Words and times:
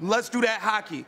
Let's 0.00 0.28
do 0.28 0.40
that 0.42 0.60
hockey. 0.60 1.06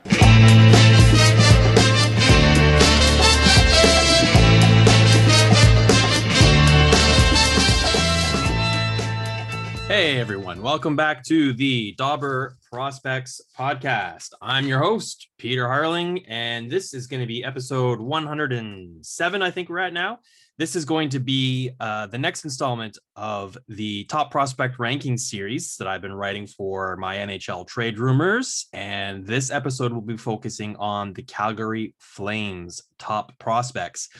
Hey 9.86 10.18
everyone, 10.18 10.62
welcome 10.62 10.96
back 10.96 11.22
to 11.24 11.52
the 11.52 11.92
Dobber 11.98 12.56
Prospects 12.70 13.40
podcast. 13.56 14.30
I'm 14.42 14.66
your 14.66 14.80
host, 14.80 15.28
Peter 15.38 15.66
Harling, 15.66 16.24
and 16.28 16.70
this 16.70 16.92
is 16.92 17.06
going 17.06 17.20
to 17.20 17.26
be 17.26 17.44
episode 17.44 18.00
107, 18.00 19.42
I 19.42 19.50
think 19.50 19.68
we're 19.68 19.78
at 19.78 19.92
now. 19.92 20.18
This 20.60 20.76
is 20.76 20.84
going 20.84 21.08
to 21.08 21.20
be 21.20 21.70
uh, 21.80 22.08
the 22.08 22.18
next 22.18 22.44
installment 22.44 22.98
of 23.16 23.56
the 23.68 24.04
top 24.04 24.30
prospect 24.30 24.78
ranking 24.78 25.16
series 25.16 25.78
that 25.78 25.88
I've 25.88 26.02
been 26.02 26.12
writing 26.12 26.46
for 26.46 26.98
my 26.98 27.16
NHL 27.16 27.66
trade 27.66 27.98
rumors. 27.98 28.66
And 28.74 29.26
this 29.26 29.50
episode 29.50 29.90
will 29.90 30.02
be 30.02 30.18
focusing 30.18 30.76
on 30.76 31.14
the 31.14 31.22
Calgary 31.22 31.94
Flames 31.98 32.82
top 32.98 33.38
prospects. 33.38 34.10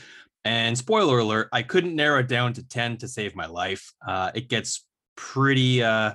And 0.46 0.78
spoiler 0.78 1.18
alert, 1.18 1.50
I 1.52 1.60
couldn't 1.60 1.94
narrow 1.94 2.20
it 2.20 2.28
down 2.28 2.54
to 2.54 2.66
10 2.66 2.96
to 2.96 3.08
save 3.08 3.36
my 3.36 3.44
life. 3.44 3.92
Uh, 4.08 4.30
it 4.34 4.48
gets 4.48 4.86
pretty 5.16 5.82
uh 5.82 6.14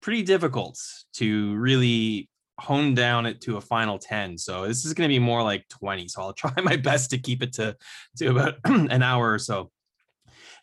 pretty 0.00 0.22
difficult 0.22 0.78
to 1.14 1.56
really 1.56 2.28
hone 2.60 2.94
down 2.94 3.26
it 3.26 3.40
to 3.40 3.56
a 3.56 3.60
final 3.60 3.98
10 3.98 4.38
so 4.38 4.66
this 4.66 4.84
is 4.84 4.94
going 4.94 5.08
to 5.08 5.12
be 5.12 5.18
more 5.18 5.42
like 5.42 5.68
20 5.68 6.08
so 6.08 6.22
i'll 6.22 6.32
try 6.34 6.52
my 6.62 6.76
best 6.76 7.10
to 7.10 7.18
keep 7.18 7.42
it 7.42 7.52
to 7.52 7.76
to 8.16 8.28
about 8.28 8.54
an 8.64 9.02
hour 9.02 9.32
or 9.32 9.38
so. 9.38 9.70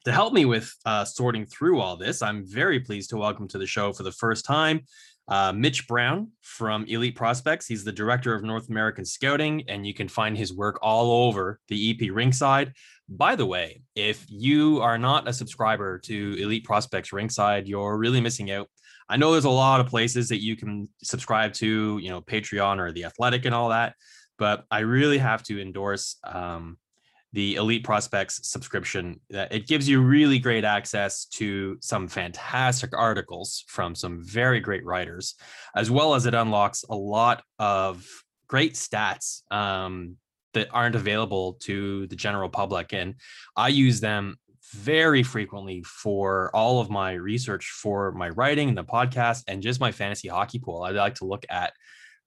To 0.05 0.12
help 0.12 0.34
me 0.34 0.46
with 0.46 0.73
uh, 0.84 1.05
sorting 1.05 1.46
through 1.46 1.80
all 1.80 1.96
this 1.96 2.22
i'm 2.22 2.46
very 2.46 2.80
pleased 2.80 3.12
to 3.12 3.18
welcome 3.18 3.48
to 3.49 3.58
the 3.58 3.68
show 3.68 3.94
for 3.94 4.04
the 4.04 4.12
first 4.12 4.46
time 4.46 4.82
uh, 5.27 5.54
mitch 5.54 5.88
brown 5.88 6.30
from 6.41 6.85
elite 6.85 7.16
prospects. 7.16 7.66
He's 7.66 7.84
the 7.84 7.91
director 7.91 8.34
of 8.34 8.44
north 8.44 8.70
american 8.70 9.05
scouting 9.05 9.63
and 9.68 9.85
you 9.85 9.94
can 9.94 10.08
find 10.08 10.38
his 10.38 10.54
work 10.54 10.79
all 10.82 11.27
over 11.27 11.60
the 11.68 11.91
ep 11.91 11.99
Rinkside. 11.99 12.73
By 13.07 13.35
the 13.35 13.46
way, 13.46 13.82
if 13.96 14.26
you 14.27 14.82
are 14.82 14.98
not 14.98 15.27
a 15.27 15.34
subscriber 15.34 15.99
to 15.99 16.35
Elite 16.40 16.63
Prospects 16.63 17.12
Rinkside 17.12 17.68
you're 17.68 17.98
really 17.98 18.21
missing 18.21 18.51
out. 18.51 18.68
I 19.12 19.17
know 19.17 19.34
there's 19.34 19.43
a 19.43 19.49
lot 19.49 19.81
of 19.81 19.87
places 19.87 20.29
that 20.29 20.41
you 20.41 20.55
can 20.55 20.87
subscribe 21.04 21.51
to, 21.55 21.99
you 22.01 22.09
know, 22.09 22.21
Patreon 22.21 22.79
or 22.79 22.93
The 22.93 23.04
Athletic 23.04 23.43
and 23.43 23.54
all 23.54 23.67
that, 23.67 23.95
but 24.37 24.63
I 24.71 24.79
really 24.79 25.17
have 25.17 25.43
to 25.43 25.62
endorse 25.62 26.15
um, 26.23 26.77
the 27.34 27.55
Elite 27.55 27.84
Prospects 27.84 28.49
subscription. 28.49 29.20
It 29.29 29.67
gives 29.67 29.89
you 29.89 30.01
really 30.01 30.39
great 30.39 30.63
access 30.63 31.26
to 31.26 31.77
some 31.82 32.07
fantastic 32.07 32.98
articles 32.98 33.65
from 33.67 33.95
some 33.95 34.23
very 34.23 34.62
great 34.62 34.85
writers, 34.85 35.35
as 35.76 35.91
well 35.91 36.13
as 36.15 36.26
it 36.26 36.34
unlocks 36.34 36.85
a 36.89 36.95
lot 36.95 37.43
of 37.59 38.07
great 38.48 38.76
stats 38.76 39.41
um, 39.51 40.15
that 40.54 40.70
aren't 40.71 40.95
available 40.95 41.57
to 41.63 42.07
the 42.07 42.15
general 42.15 42.48
public. 42.48 42.93
And 42.93 43.15
I 43.57 43.67
use 43.67 43.99
them 43.99 44.37
very 44.72 45.24
frequently 45.24 45.84
for 45.84 46.50
all 46.55 46.80
of 46.80 46.90
my 46.90 47.14
research 47.14 47.66
for 47.82 48.12
my 48.14 48.30
writing, 48.30 48.70
and 48.70 48.78
the 48.78 48.84
podcast, 48.84 49.44
and 49.48 49.62
just 49.62 49.80
my 49.80 49.91
fantasy 49.91 50.28
hockey 50.28 50.60
pool. 50.60 50.84
I 50.84 50.91
like 50.91 51.16
to 51.16 51.26
look 51.26 51.46
at 51.50 51.74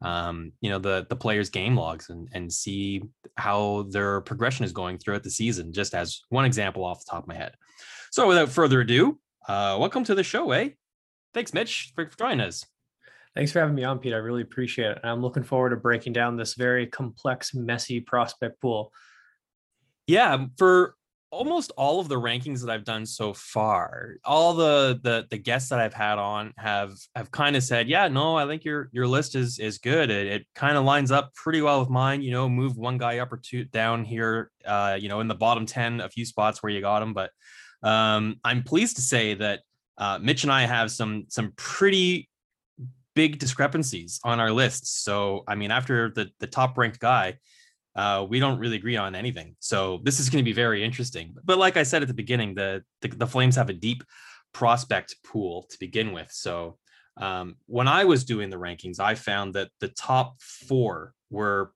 um, 0.02 0.52
you 0.60 0.70
know, 0.70 0.78
the 0.78 1.06
the 1.08 1.16
players' 1.16 1.48
game 1.48 1.76
logs 1.76 2.10
and 2.10 2.28
and 2.32 2.52
see 2.52 3.02
how 3.36 3.86
their 3.90 4.20
progression 4.20 4.64
is 4.64 4.72
going 4.72 4.98
throughout 4.98 5.22
the 5.22 5.30
season, 5.30 5.72
just 5.72 5.94
as 5.94 6.20
one 6.28 6.44
example 6.44 6.84
off 6.84 7.04
the 7.04 7.10
top 7.10 7.24
of 7.24 7.28
my 7.28 7.34
head. 7.34 7.54
So 8.10 8.28
without 8.28 8.50
further 8.50 8.80
ado, 8.80 9.18
uh, 9.48 9.76
welcome 9.80 10.04
to 10.04 10.14
the 10.14 10.22
show, 10.22 10.50
eh? 10.52 10.70
Thanks, 11.32 11.54
Mitch, 11.54 11.92
for 11.94 12.04
joining 12.04 12.40
us. 12.40 12.64
Thanks 13.34 13.50
for 13.50 13.58
having 13.58 13.74
me 13.74 13.82
on, 13.82 13.98
Pete. 13.98 14.12
I 14.12 14.18
really 14.18 14.42
appreciate 14.42 14.92
it. 14.92 15.00
And 15.02 15.10
I'm 15.10 15.20
looking 15.20 15.42
forward 15.42 15.70
to 15.70 15.76
breaking 15.76 16.12
down 16.12 16.36
this 16.36 16.54
very 16.54 16.86
complex, 16.86 17.52
messy 17.52 18.00
prospect 18.00 18.60
pool. 18.60 18.92
Yeah, 20.06 20.46
for 20.58 20.94
almost 21.34 21.72
all 21.76 21.98
of 21.98 22.08
the 22.08 22.14
rankings 22.14 22.60
that 22.60 22.70
I've 22.70 22.84
done 22.84 23.04
so 23.04 23.34
far, 23.34 24.16
all 24.24 24.54
the 24.54 25.00
the 25.02 25.26
the 25.28 25.36
guests 25.36 25.68
that 25.70 25.80
I've 25.80 25.92
had 25.92 26.18
on 26.18 26.54
have 26.56 26.92
have 27.16 27.30
kind 27.30 27.56
of 27.56 27.62
said, 27.62 27.88
"Yeah, 27.88 28.08
no, 28.08 28.36
I 28.36 28.46
think 28.46 28.64
your 28.64 28.88
your 28.92 29.06
list 29.06 29.34
is 29.34 29.58
is 29.58 29.78
good. 29.78 30.10
It, 30.10 30.26
it 30.28 30.46
kind 30.54 30.76
of 30.76 30.84
lines 30.84 31.10
up 31.10 31.34
pretty 31.34 31.60
well 31.60 31.80
with 31.80 31.90
mine. 31.90 32.22
You 32.22 32.30
know, 32.30 32.48
move 32.48 32.76
one 32.76 32.98
guy 32.98 33.18
up 33.18 33.32
or 33.32 33.36
two 33.36 33.64
down 33.64 34.04
here. 34.04 34.50
Uh, 34.64 34.96
you 34.98 35.08
know, 35.08 35.20
in 35.20 35.28
the 35.28 35.34
bottom 35.34 35.66
ten, 35.66 36.00
a 36.00 36.08
few 36.08 36.24
spots 36.24 36.62
where 36.62 36.70
you 36.70 36.80
got 36.80 37.02
him. 37.02 37.12
But 37.12 37.30
um, 37.82 38.36
I'm 38.44 38.62
pleased 38.62 38.96
to 38.96 39.02
say 39.02 39.34
that 39.34 39.60
uh, 39.98 40.18
Mitch 40.22 40.44
and 40.44 40.52
I 40.52 40.62
have 40.62 40.90
some 40.90 41.26
some 41.28 41.52
pretty 41.56 42.28
big 43.14 43.38
discrepancies 43.38 44.20
on 44.24 44.40
our 44.40 44.50
lists. 44.50 44.90
So, 44.90 45.44
I 45.48 45.54
mean, 45.56 45.70
after 45.70 46.10
the 46.10 46.30
the 46.38 46.46
top 46.46 46.78
ranked 46.78 47.00
guy, 47.00 47.38
uh, 47.96 48.26
we 48.28 48.40
don't 48.40 48.58
really 48.58 48.76
agree 48.76 48.96
on 48.96 49.14
anything. 49.14 49.56
So 49.60 50.00
this 50.02 50.20
is 50.20 50.30
going 50.30 50.44
to 50.44 50.48
be 50.48 50.54
very 50.54 50.84
interesting. 50.84 51.34
But 51.44 51.58
like 51.58 51.76
I 51.76 51.82
said 51.82 52.02
at 52.02 52.08
the 52.08 52.14
beginning, 52.14 52.54
the, 52.54 52.82
the, 53.00 53.08
the 53.08 53.26
Flames 53.26 53.56
have 53.56 53.70
a 53.70 53.74
deep 53.74 54.02
prospect 54.52 55.16
pool 55.24 55.66
to 55.70 55.78
begin 55.78 56.12
with. 56.12 56.28
So 56.30 56.78
um, 57.16 57.56
when 57.66 57.88
I 57.88 58.04
was 58.04 58.24
doing 58.24 58.50
the 58.50 58.58
rankings, 58.58 58.98
I 58.98 59.14
found 59.14 59.54
that 59.54 59.70
the 59.80 59.88
top 59.88 60.40
four 60.40 61.14
were 61.30 61.72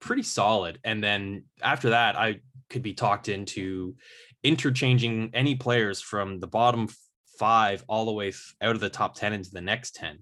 pretty 0.00 0.22
solid, 0.22 0.78
and 0.82 1.04
then 1.04 1.44
after 1.62 1.90
that, 1.90 2.16
I 2.16 2.40
could 2.70 2.82
be 2.82 2.94
talked 2.94 3.28
into 3.28 3.94
interchanging 4.42 5.30
any 5.34 5.54
players 5.54 6.00
from 6.00 6.40
the 6.40 6.46
bottom 6.46 6.88
five 7.38 7.84
all 7.88 8.06
the 8.06 8.12
way 8.12 8.32
out 8.60 8.74
of 8.74 8.80
the 8.80 8.88
top 8.88 9.14
10 9.14 9.32
into 9.32 9.50
the 9.50 9.60
next 9.60 9.94
10 9.96 10.18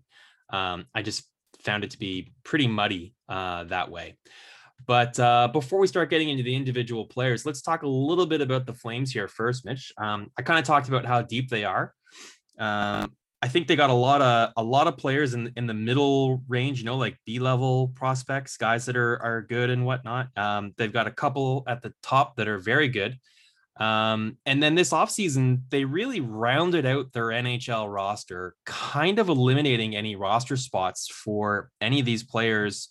um, 0.51 0.87
I 0.95 1.03
just 1.03 1.25
found 1.63 1.85
it 1.85 1.91
to 1.91 1.99
be 1.99 2.33
pretty 2.45 2.67
muddy 2.67 3.15
uh, 3.29 3.65
that 3.65 3.91
way. 3.91 4.17
But 4.89 5.21
uh, 5.21 5.49
before 5.53 5.79
we 5.79 5.87
start 5.87 6.09
getting 6.09 6.31
into 6.31 6.43
the 6.43 6.57
individual 6.57 7.05
players, 7.05 7.45
let's 7.45 7.61
talk 7.61 7.83
a 7.83 7.87
little 7.87 8.25
bit 8.25 8.41
about 8.41 8.65
the 8.65 8.73
Flames 8.73 9.13
here 9.13 9.29
first, 9.29 9.67
Mitch. 9.67 9.93
Um, 9.99 10.31
I 10.39 10.43
kind 10.43 10.59
of 10.59 10.65
talked 10.65 10.89
about 10.89 11.05
how 11.05 11.21
deep 11.21 11.51
they 11.51 11.65
are. 11.65 11.93
Um, 12.59 13.13
I 13.43 13.49
think 13.49 13.69
they 13.69 13.77
got 13.77 13.91
a 13.91 13.95
lot 13.95 14.23
of 14.23 14.53
a 14.57 14.63
lot 14.63 14.89
of 14.89 14.97
players 14.97 15.35
in 15.35 15.53
in 15.57 15.67
the 15.67 15.75
middle 15.75 16.43
range, 16.49 16.79
you 16.79 16.87
know, 16.87 16.97
like 16.97 17.19
B 17.27 17.39
level 17.39 17.89
prospects, 17.89 18.57
guys 18.57 18.87
that 18.87 18.97
are 18.97 19.23
are 19.23 19.43
good 19.43 19.69
and 19.69 19.85
whatnot. 19.85 20.29
Um, 20.37 20.73
they've 20.79 20.93
got 20.93 21.07
a 21.07 21.13
couple 21.13 21.65
at 21.69 21.83
the 21.83 21.93
top 22.03 22.37
that 22.37 22.49
are 22.49 22.59
very 22.59 22.89
good. 22.89 23.19
Um, 23.79 24.39
and 24.47 24.61
then 24.61 24.75
this 24.75 24.91
offseason, 24.91 25.65
they 25.69 25.85
really 25.85 26.21
rounded 26.21 26.87
out 26.87 27.13
their 27.13 27.27
NHL 27.27 27.93
roster, 27.93 28.57
kind 28.65 29.19
of 29.19 29.29
eliminating 29.29 29.95
any 29.95 30.17
roster 30.17 30.57
spots 30.57 31.09
for 31.09 31.71
any 31.81 32.01
of 32.01 32.07
these 32.07 32.25
players 32.25 32.89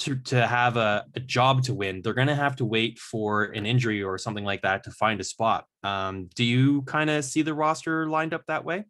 to, 0.00 0.16
to 0.16 0.46
have 0.46 0.76
a, 0.76 1.04
a 1.14 1.20
job 1.20 1.62
to 1.64 1.74
win. 1.74 2.02
They're 2.02 2.14
going 2.14 2.28
to 2.28 2.34
have 2.34 2.56
to 2.56 2.64
wait 2.64 2.98
for 2.98 3.44
an 3.44 3.66
injury 3.66 4.02
or 4.02 4.18
something 4.18 4.44
like 4.44 4.62
that 4.62 4.84
to 4.84 4.90
find 4.90 5.20
a 5.20 5.24
spot. 5.24 5.64
Um, 5.82 6.28
do 6.34 6.44
you 6.44 6.82
kind 6.82 7.10
of 7.10 7.24
see 7.24 7.42
the 7.42 7.54
roster 7.54 8.08
lined 8.08 8.34
up 8.34 8.42
that 8.48 8.64
way? 8.64 8.84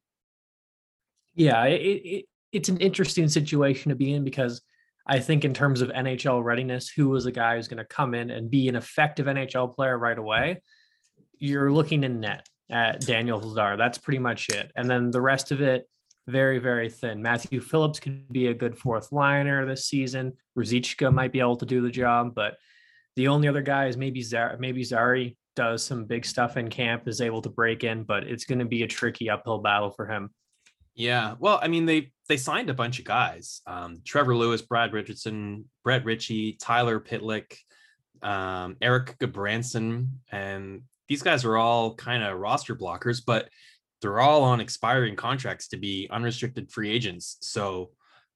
Yeah, 1.35 1.65
it, 1.65 1.81
it, 1.81 2.25
it's 2.53 2.69
an 2.69 2.79
interesting 2.79 3.29
situation 3.29 3.91
to 3.91 3.97
be 3.97 4.13
in 4.13 4.25
because 4.25 4.63
I 5.07 5.21
think 5.21 5.45
in 5.45 5.55
terms 5.55 5.81
of 5.81 5.89
NHL 5.91 6.43
readiness, 6.43 6.89
who 6.89 7.15
is 7.17 7.27
a 7.27 7.33
guy 7.33 7.57
who's 7.57 7.69
going 7.69 7.79
to 7.79 7.85
come 7.85 8.15
in 8.15 8.31
and 8.31 8.51
be 8.51 8.69
an 8.69 8.77
effective 8.77 9.27
NHL 9.27 9.75
player 9.75 9.97
right 9.97 10.19
away? 10.19 10.61
you're 11.39 11.73
looking 11.73 12.05
in 12.05 12.21
net 12.21 12.47
at 12.71 13.01
Daniel 13.01 13.41
Vladar. 13.41 13.79
That's 13.79 13.99
pretty 13.99 14.19
much 14.19 14.49
it. 14.51 14.71
And 14.77 14.91
then 14.91 15.11
the 15.11 15.21
rest 15.21 15.51
of 15.53 15.61
it, 15.61 15.89
very, 16.29 16.59
very 16.59 16.91
thin. 16.91 17.23
Matthew 17.23 17.61
Phillips 17.61 17.99
could 17.99 18.31
be 18.31 18.49
a 18.49 18.55
good 18.55 18.77
fourth 18.77 19.13
liner 19.13 19.67
this 19.67 19.87
season. 19.87 20.35
Ruzicka 20.57 21.13
might 21.13 21.33
be 21.33 21.41
able 21.41 21.57
to 21.57 21.67
do 21.67 21.81
the 21.81 21.91
job, 21.91 22.35
but 22.35 22.59
the 23.17 23.29
only 23.29 23.49
other 23.49 23.63
guy 23.63 23.87
is 23.87 23.97
maybe 23.97 24.23
Zar- 24.23 24.57
maybe 24.59 24.85
Zary 24.85 25.37
does 25.57 25.83
some 25.83 26.05
big 26.05 26.25
stuff 26.25 26.57
in 26.57 26.69
camp, 26.69 27.09
is 27.09 27.21
able 27.21 27.43
to 27.43 27.49
break 27.49 27.83
in, 27.83 28.05
but 28.05 28.25
it's 28.25 28.45
going 28.45 28.59
to 28.61 28.65
be 28.65 28.83
a 28.83 28.87
tricky 28.87 29.29
uphill 29.29 29.59
battle 29.59 29.91
for 29.91 30.07
him. 30.07 30.31
Yeah, 30.95 31.35
well, 31.39 31.59
I 31.63 31.69
mean 31.69 31.87
they 31.87 32.13
they 32.29 32.37
signed 32.37 32.71
a 32.71 32.75
bunch 32.75 32.99
of 32.99 33.05
guys: 33.05 33.63
um, 33.67 34.03
Trevor 34.05 34.37
Lewis, 34.37 34.63
Brad 34.63 34.93
Richardson, 34.93 35.65
Brett 35.83 36.05
Ritchie, 36.05 36.59
Tyler 36.61 37.01
Pitlick, 37.01 37.57
um, 38.23 38.77
Erik 38.83 39.17
Gudbranson, 39.19 40.09
and 40.31 40.83
these 41.09 41.23
guys 41.23 41.45
are 41.45 41.57
all 41.57 41.95
kind 41.95 42.23
of 42.23 42.39
roster 42.39 42.75
blockers, 42.77 43.23
but 43.25 43.49
they're 44.01 44.21
all 44.21 44.43
on 44.45 44.61
expiring 44.61 45.17
contracts 45.17 45.69
to 45.69 45.77
be 45.77 46.09
unrestricted 46.11 46.71
free 46.71 46.91
agents. 46.91 47.37
So, 47.41 47.91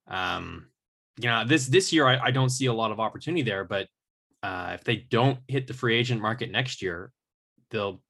um, 0.09 0.67
you 1.19 1.29
know, 1.29 1.45
this 1.45 1.67
this 1.67 1.93
year 1.93 2.07
I, 2.07 2.19
I 2.19 2.31
don't 2.31 2.51
see 2.51 2.67
a 2.67 2.73
lot 2.73 2.91
of 2.91 3.01
opportunity 3.01 3.43
there, 3.43 3.65
but 3.65 3.87
uh, 4.43 4.73
if 4.75 4.85
they 4.85 4.97
don't 4.97 5.39
hit 5.47 5.67
the 5.67 5.75
free 5.75 5.97
agent 5.97 6.21
market 6.21 6.51
next 6.51 6.83
year, 6.83 7.13
there'll 7.71 8.03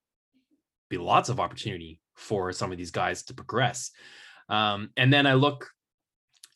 be 0.89 0.99
lots 0.99 1.29
of 1.29 1.41
opportunity 1.41 2.01
for 2.15 2.53
some 2.53 2.73
of 2.73 2.79
these 2.79 2.91
guys 2.91 3.23
to 3.25 3.35
progress. 3.35 3.91
Um, 4.49 4.91
and 4.97 5.13
then 5.13 5.27
I 5.27 5.35
look 5.35 5.71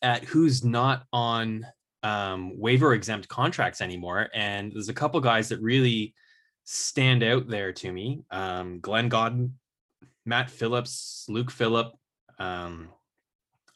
at 0.01 0.23
who's 0.23 0.63
not 0.63 1.03
on 1.11 1.65
um, 2.03 2.57
waiver 2.59 2.93
exempt 2.93 3.27
contracts 3.27 3.81
anymore, 3.81 4.29
and 4.33 4.71
there's 4.71 4.89
a 4.89 4.93
couple 4.93 5.19
guys 5.19 5.49
that 5.49 5.61
really 5.61 6.13
stand 6.63 7.23
out 7.23 7.47
there 7.47 7.73
to 7.73 7.91
me. 7.91 8.23
Um, 8.29 8.79
Glenn 8.79 9.09
Gawdin, 9.09 9.53
Matt 10.27 10.51
Phillips, 10.51 11.25
Luke 11.29 11.49
Philp, 11.49 11.97
um, 12.37 12.89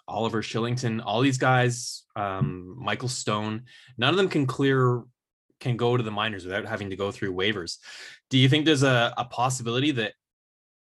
Oliver 0.07 0.41
Kylington, 0.41 1.01
all 1.03 1.21
these 1.21 1.37
guys, 1.37 2.03
um, 2.15 2.75
Michael 2.77 3.07
Stone, 3.07 3.63
none 3.97 4.09
of 4.09 4.17
them 4.17 4.27
can 4.27 4.45
clear 4.45 5.03
can 5.61 5.77
go 5.77 5.95
to 5.95 6.03
the 6.03 6.11
minors 6.11 6.43
without 6.43 6.65
having 6.65 6.89
to 6.89 6.95
go 6.95 7.11
through 7.11 7.33
waivers. 7.33 7.77
Do 8.29 8.37
you 8.37 8.49
think 8.49 8.65
there's 8.65 8.83
a, 8.83 9.13
a 9.15 9.25
possibility 9.25 9.91
that 9.91 10.13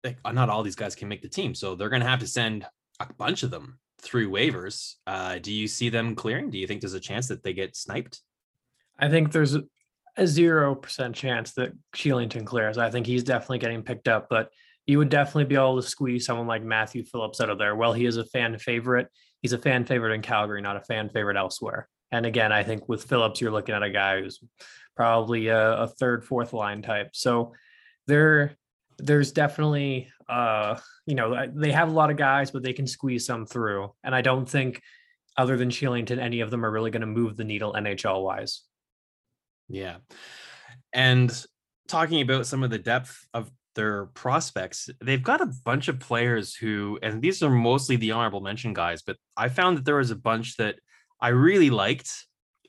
like, 0.03 0.17
not 0.33 0.49
all 0.49 0.63
these 0.63 0.75
guys 0.75 0.95
can 0.95 1.07
make 1.07 1.23
the 1.23 1.29
team, 1.29 1.55
so 1.55 1.75
they're 1.75 1.91
going 1.91 2.03
to 2.03 2.09
have 2.09 2.21
to 2.21 2.27
send 2.27 2.67
a 2.99 3.07
bunch 3.13 3.43
of 3.43 3.51
them 3.51 3.79
through 4.01 4.31
waivers? 4.31 4.95
Uh, 5.07 5.39
do 5.39 5.53
you 5.53 5.69
see 5.69 5.91
them 5.91 6.17
clearing? 6.17 6.51
Do 6.51 6.59
you 6.59 6.67
think 6.67 6.81
there's 6.81 6.95
a 6.95 7.01
chance 7.01 7.29
that 7.29 7.43
they 7.43 7.53
get 7.53 7.77
sniped? 7.77 8.21
I 8.99 9.09
think 9.09 9.31
there's 9.31 9.55
a 10.17 10.27
zero 10.27 10.75
percent 10.75 11.15
chance 11.15 11.53
that 11.53 11.73
Kylington 11.95 12.45
clears. 12.45 12.79
I 12.79 12.91
think 12.91 13.07
he's 13.07 13.23
definitely 13.23 13.59
getting 13.59 13.83
picked 13.83 14.09
up, 14.09 14.29
but 14.31 14.51
you 14.91 14.99
would 14.99 15.09
definitely 15.09 15.45
be 15.45 15.55
able 15.55 15.81
to 15.81 15.87
squeeze 15.87 16.27
someone 16.27 16.49
like 16.49 16.65
Matthew 16.65 17.05
Phillips 17.05 17.41
out 17.41 17.49
of 17.49 17.59
there. 17.59 17.77
Well, 17.77 17.93
he 17.93 18.07
is 18.07 18.17
a 18.17 18.25
fan 18.25 18.59
favorite. 18.59 19.07
He's 19.41 19.53
a 19.53 19.59
fan 19.59 19.85
favorite 19.85 20.15
in 20.15 20.21
Calgary, 20.21 20.61
not 20.61 20.77
a 20.77 20.81
fan 20.81 21.09
favorite 21.11 21.37
elsewhere. 21.37 21.89
And 22.11 22.27
again, 22.27 22.51
I 22.51 22.65
think 22.65 22.89
with 22.89 23.05
Phillips, 23.05 23.41
you're 23.41 23.53
looking 23.53 23.75
at 23.75 23.85
a 23.85 23.91
guy 23.91 24.21
who's 24.21 24.41
probably 24.97 25.47
a, 25.47 25.83
a 25.83 25.87
third, 25.87 26.25
fourth 26.25 26.53
line 26.53 26.83
type. 26.83 27.11
So 27.13 27.53
there, 28.09 28.57
there's 28.99 29.31
definitely, 29.31 30.09
uh, 30.29 30.77
you 31.07 31.15
know, 31.15 31.47
they 31.55 31.71
have 31.71 31.89
a 31.89 31.93
lot 31.93 32.11
of 32.11 32.17
guys, 32.17 32.51
but 32.51 32.65
they 32.65 32.73
can 32.73 32.89
squeeze 32.89 33.25
some 33.25 33.47
through. 33.47 33.93
And 34.03 34.13
I 34.13 34.23
don't 34.23 34.49
think, 34.49 34.83
other 35.37 35.57
than 35.57 35.71
Kylington, 35.71 36.19
any 36.19 36.41
of 36.41 36.51
them 36.51 36.67
are 36.67 36.71
really 36.71 36.91
going 36.91 37.03
to 37.03 37.07
move 37.07 37.37
the 37.37 37.45
needle 37.45 37.75
NHL 37.75 38.25
wise. 38.25 38.63
Yeah. 39.69 39.99
And 40.93 41.33
talking 41.87 42.21
about 42.21 42.47
some 42.47 42.65
of 42.65 42.71
the 42.71 42.79
depth 42.79 43.25
of 43.33 43.51
their 43.75 44.07
prospects, 44.07 44.89
they've 45.03 45.23
got 45.23 45.41
a 45.41 45.53
bunch 45.65 45.89
of 45.89 46.01
players 46.01 46.55
who, 46.55 46.99
and 47.03 47.23
these 47.23 47.43
are 47.43 47.51
mostly 47.51 47.97
the 47.97 48.13
honorable 48.13 48.41
mention 48.41 48.73
guys, 48.73 49.03
but 49.03 49.17
I 49.37 49.49
found 49.49 49.79
that 49.79 49.85
there 49.85 49.97
was 49.97 50.11
a 50.11 50.17
bunch 50.17 50.57
that 50.57 50.77
I 51.21 51.29
really 51.29 51.71
liked. 51.71 52.11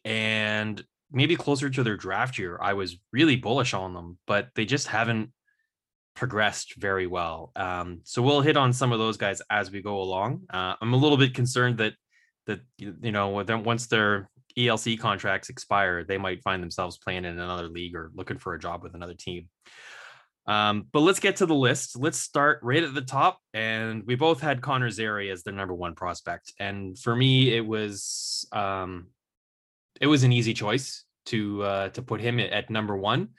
And 0.04 0.84
maybe 1.12 1.36
closer 1.36 1.70
to 1.70 1.84
their 1.84 1.98
draft 1.98 2.38
year, 2.38 2.58
I 2.62 2.74
was 2.74 2.98
really 3.12 3.36
bullish 3.36 3.74
on 3.74 3.94
them, 3.94 4.18
but 4.26 4.50
they 4.56 4.66
just 4.66 4.88
haven't 4.88 5.32
progressed 6.16 6.76
very 6.78 7.08
well. 7.08 7.52
Um, 7.56 8.02
so 8.04 8.22
we'll 8.22 8.42
hit 8.42 8.58
on 8.58 8.74
some 8.74 8.92
of 8.92 9.00
those 9.00 9.18
guys 9.18 9.42
as 9.50 9.72
we 9.72 9.82
go 9.82 10.02
along. 10.02 10.42
Uh, 10.50 10.76
I'm 10.82 10.94
a 10.94 10.98
little 10.98 11.18
bit 11.18 11.34
concerned 11.34 11.78
that 11.78 11.94
that 12.48 12.62
you 12.78 13.12
know 13.12 13.30
once 13.30 13.88
their 13.88 14.30
ELC 14.58 15.00
contracts 15.00 15.50
expire, 15.50 16.04
they 16.04 16.18
might 16.18 16.44
find 16.44 16.62
themselves 16.62 16.98
playing 16.98 17.26
in 17.26 17.40
another 17.40 17.70
league 17.70 17.96
or 17.96 18.12
looking 18.16 18.38
for 18.38 18.54
a 18.54 18.60
job 18.60 18.84
with 18.84 18.96
another 18.96 19.14
team. 19.14 19.48
Um, 20.48 20.88
but 20.92 21.02
let's 21.02 21.20
get 21.20 21.38
to 21.38 21.46
the 21.46 21.56
list. 21.56 21.98
Let's 21.98 22.18
start 22.18 22.60
right 22.64 22.84
at 22.84 22.94
the 22.94 23.02
top. 23.02 23.40
And 23.54 24.04
we 24.06 24.16
both 24.16 24.42
had 24.42 24.62
Connor 24.62 24.90
Zary 24.90 25.30
as 25.30 25.44
their 25.44 25.54
number 25.54 25.74
one 25.74 25.96
prospect. 25.96 26.54
And 26.60 26.98
for 26.98 27.16
me, 27.16 27.56
it 27.56 27.66
was 27.66 28.48
um, 28.52 29.08
it 30.00 30.08
was 30.08 30.24
an 30.24 30.32
easy 30.32 30.54
choice 30.54 31.06
to 31.28 31.64
uh, 31.64 31.90
to 31.90 32.02
put 32.02 32.22
him 32.22 32.40
at, 32.40 32.70
number 32.70 32.98
one. 32.98 33.30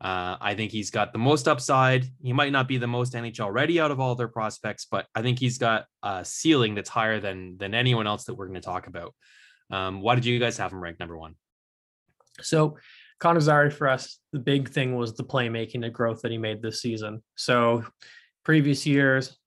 Uh, 0.00 0.36
I 0.40 0.54
think 0.54 0.72
he's 0.72 0.90
got 0.90 1.12
the 1.12 1.18
most 1.18 1.46
upside. 1.46 2.06
He 2.22 2.32
might 2.32 2.52
not 2.52 2.66
be 2.66 2.76
the 2.76 2.88
most 2.88 3.12
NHL 3.12 3.52
ready 3.52 3.80
out 3.80 3.90
of 3.90 4.00
all 4.00 4.14
their 4.14 4.28
prospects, 4.28 4.86
but 4.90 5.06
I 5.14 5.22
think 5.22 5.38
he's 5.38 5.58
got 5.58 5.86
a 6.02 6.24
ceiling 6.24 6.74
that's 6.74 6.88
higher 6.88 7.20
than 7.20 7.56
than 7.58 7.74
anyone 7.74 8.06
else 8.06 8.24
that 8.24 8.34
we're 8.34 8.48
going 8.48 8.60
to 8.60 8.64
talk 8.64 8.86
about. 8.86 9.14
Um, 9.70 10.00
why 10.00 10.14
did 10.14 10.24
you 10.24 10.38
guys 10.38 10.58
have 10.58 10.72
him 10.72 10.82
ranked 10.82 11.00
number 11.00 11.16
one? 11.16 11.34
So 12.40 12.78
Connor 13.22 13.70
for 13.70 13.88
us, 13.88 14.18
the 14.32 14.40
big 14.40 14.68
thing 14.68 14.96
was 14.96 15.14
the 15.14 15.22
playmaking, 15.22 15.82
the 15.82 15.90
growth 15.90 16.22
that 16.22 16.32
he 16.32 16.38
made 16.38 16.60
this 16.60 16.80
season. 16.80 17.22
So 17.36 17.84
previous 18.44 18.84
years 18.84 19.38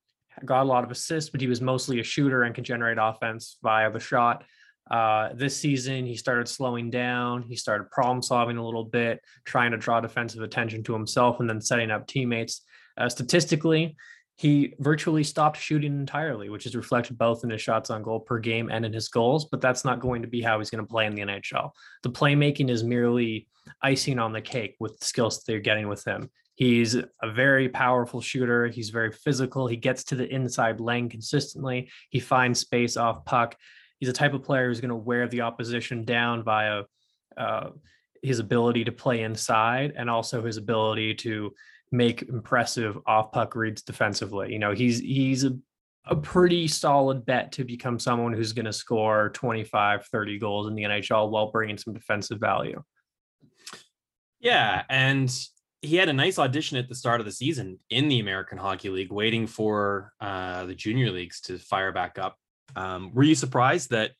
got 0.45 0.61
a 0.61 0.63
lot 0.63 0.85
of 0.85 0.91
assists, 0.91 1.29
but 1.29 1.41
he 1.41 1.47
was 1.47 1.59
mostly 1.59 1.99
a 1.99 2.03
shooter 2.03 2.43
and 2.43 2.55
can 2.55 2.63
generate 2.63 2.97
offense 2.97 3.57
via 3.61 3.91
the 3.91 3.99
shot. 3.99 4.45
Uh, 4.89 5.33
this 5.33 5.57
season, 5.57 6.05
he 6.05 6.15
started 6.15 6.47
slowing 6.47 6.89
down. 6.89 7.41
He 7.41 7.57
started 7.57 7.91
problem 7.91 8.21
solving 8.21 8.55
a 8.55 8.63
little 8.63 8.85
bit, 8.85 9.19
trying 9.43 9.71
to 9.71 9.77
draw 9.77 9.99
defensive 9.99 10.41
attention 10.41 10.81
to 10.83 10.93
himself 10.93 11.41
and 11.41 11.49
then 11.49 11.59
setting 11.59 11.91
up 11.91 12.07
teammates. 12.07 12.61
Uh, 12.97 13.09
statistically, 13.09 13.97
he 14.37 14.73
virtually 14.79 15.23
stopped 15.23 15.57
shooting 15.57 15.93
entirely, 15.93 16.49
which 16.49 16.65
is 16.65 16.75
reflected 16.75 17.17
both 17.17 17.43
in 17.43 17.49
his 17.49 17.61
shots 17.61 17.89
on 17.89 18.03
goal 18.03 18.19
per 18.19 18.37
game 18.37 18.69
and 18.69 18.85
in 18.85 18.91
his 18.91 19.07
goals. 19.07 19.45
But 19.45 19.61
that's 19.61 19.85
not 19.85 20.01
going 20.01 20.21
to 20.23 20.27
be 20.27 20.41
how 20.41 20.59
he's 20.59 20.69
going 20.69 20.83
to 20.83 20.89
play 20.89 21.05
in 21.05 21.15
the 21.15 21.21
NHL. 21.21 21.71
The 22.03 22.11
playmaking 22.11 22.69
is 22.69 22.83
merely 22.83 23.47
icing 23.81 24.19
on 24.19 24.33
the 24.33 24.41
cake 24.41 24.75
with 24.79 24.99
the 24.99 25.05
skills 25.05 25.41
they're 25.43 25.59
getting 25.59 25.87
with 25.87 26.03
him. 26.03 26.29
He's 26.55 26.95
a 26.95 27.31
very 27.33 27.69
powerful 27.69 28.21
shooter. 28.21 28.67
He's 28.67 28.89
very 28.89 29.11
physical. 29.11 29.67
He 29.67 29.77
gets 29.77 30.03
to 30.05 30.15
the 30.15 30.27
inside 30.33 30.79
lane 30.79 31.09
consistently. 31.09 31.89
He 32.09 32.19
finds 32.19 32.59
space 32.59 32.97
off 32.97 33.25
puck. 33.25 33.55
He's 33.99 34.09
a 34.09 34.13
type 34.13 34.33
of 34.33 34.43
player 34.43 34.67
who's 34.67 34.81
going 34.81 34.89
to 34.89 34.95
wear 34.95 35.27
the 35.27 35.41
opposition 35.41 36.03
down 36.03 36.43
via 36.43 36.83
uh, 37.37 37.69
his 38.21 38.39
ability 38.39 38.85
to 38.85 38.91
play 38.91 39.21
inside 39.21 39.93
and 39.95 40.09
also 40.09 40.43
his 40.43 40.57
ability 40.57 41.13
to 41.15 41.53
make 41.95 42.23
impressive 42.23 42.97
off 43.05 43.31
puck 43.31 43.55
reads 43.55 43.81
defensively. 43.81 44.51
You 44.51 44.59
know, 44.59 44.73
he's 44.73 44.99
he's 44.99 45.43
a, 45.43 45.57
a 46.05 46.15
pretty 46.15 46.67
solid 46.67 47.25
bet 47.25 47.51
to 47.53 47.63
become 47.63 47.99
someone 47.99 48.33
who's 48.33 48.53
going 48.53 48.65
to 48.65 48.73
score 48.73 49.29
25, 49.29 50.05
30 50.05 50.39
goals 50.39 50.67
in 50.67 50.75
the 50.75 50.83
NHL 50.83 51.29
while 51.29 51.51
bringing 51.51 51.77
some 51.77 51.93
defensive 51.93 52.39
value. 52.39 52.81
Yeah, 54.39 54.83
and 54.89 55.33
he 55.81 55.95
had 55.95 56.09
a 56.09 56.13
nice 56.13 56.37
audition 56.37 56.77
at 56.77 56.89
the 56.89 56.95
start 56.95 57.19
of 57.19 57.25
the 57.25 57.31
season 57.31 57.79
in 57.89 58.07
the 58.07 58.19
American 58.19 58.57
Hockey 58.57 58.89
League, 58.89 59.11
waiting 59.11 59.47
for 59.47 60.11
uh, 60.19 60.65
the 60.65 60.75
junior 60.75 61.11
leagues 61.11 61.41
to 61.41 61.57
fire 61.57 61.91
back 61.91 62.19
up. 62.19 62.37
Um, 62.75 63.11
were 63.13 63.23
you 63.23 63.35
surprised 63.35 63.91
that 63.91 64.11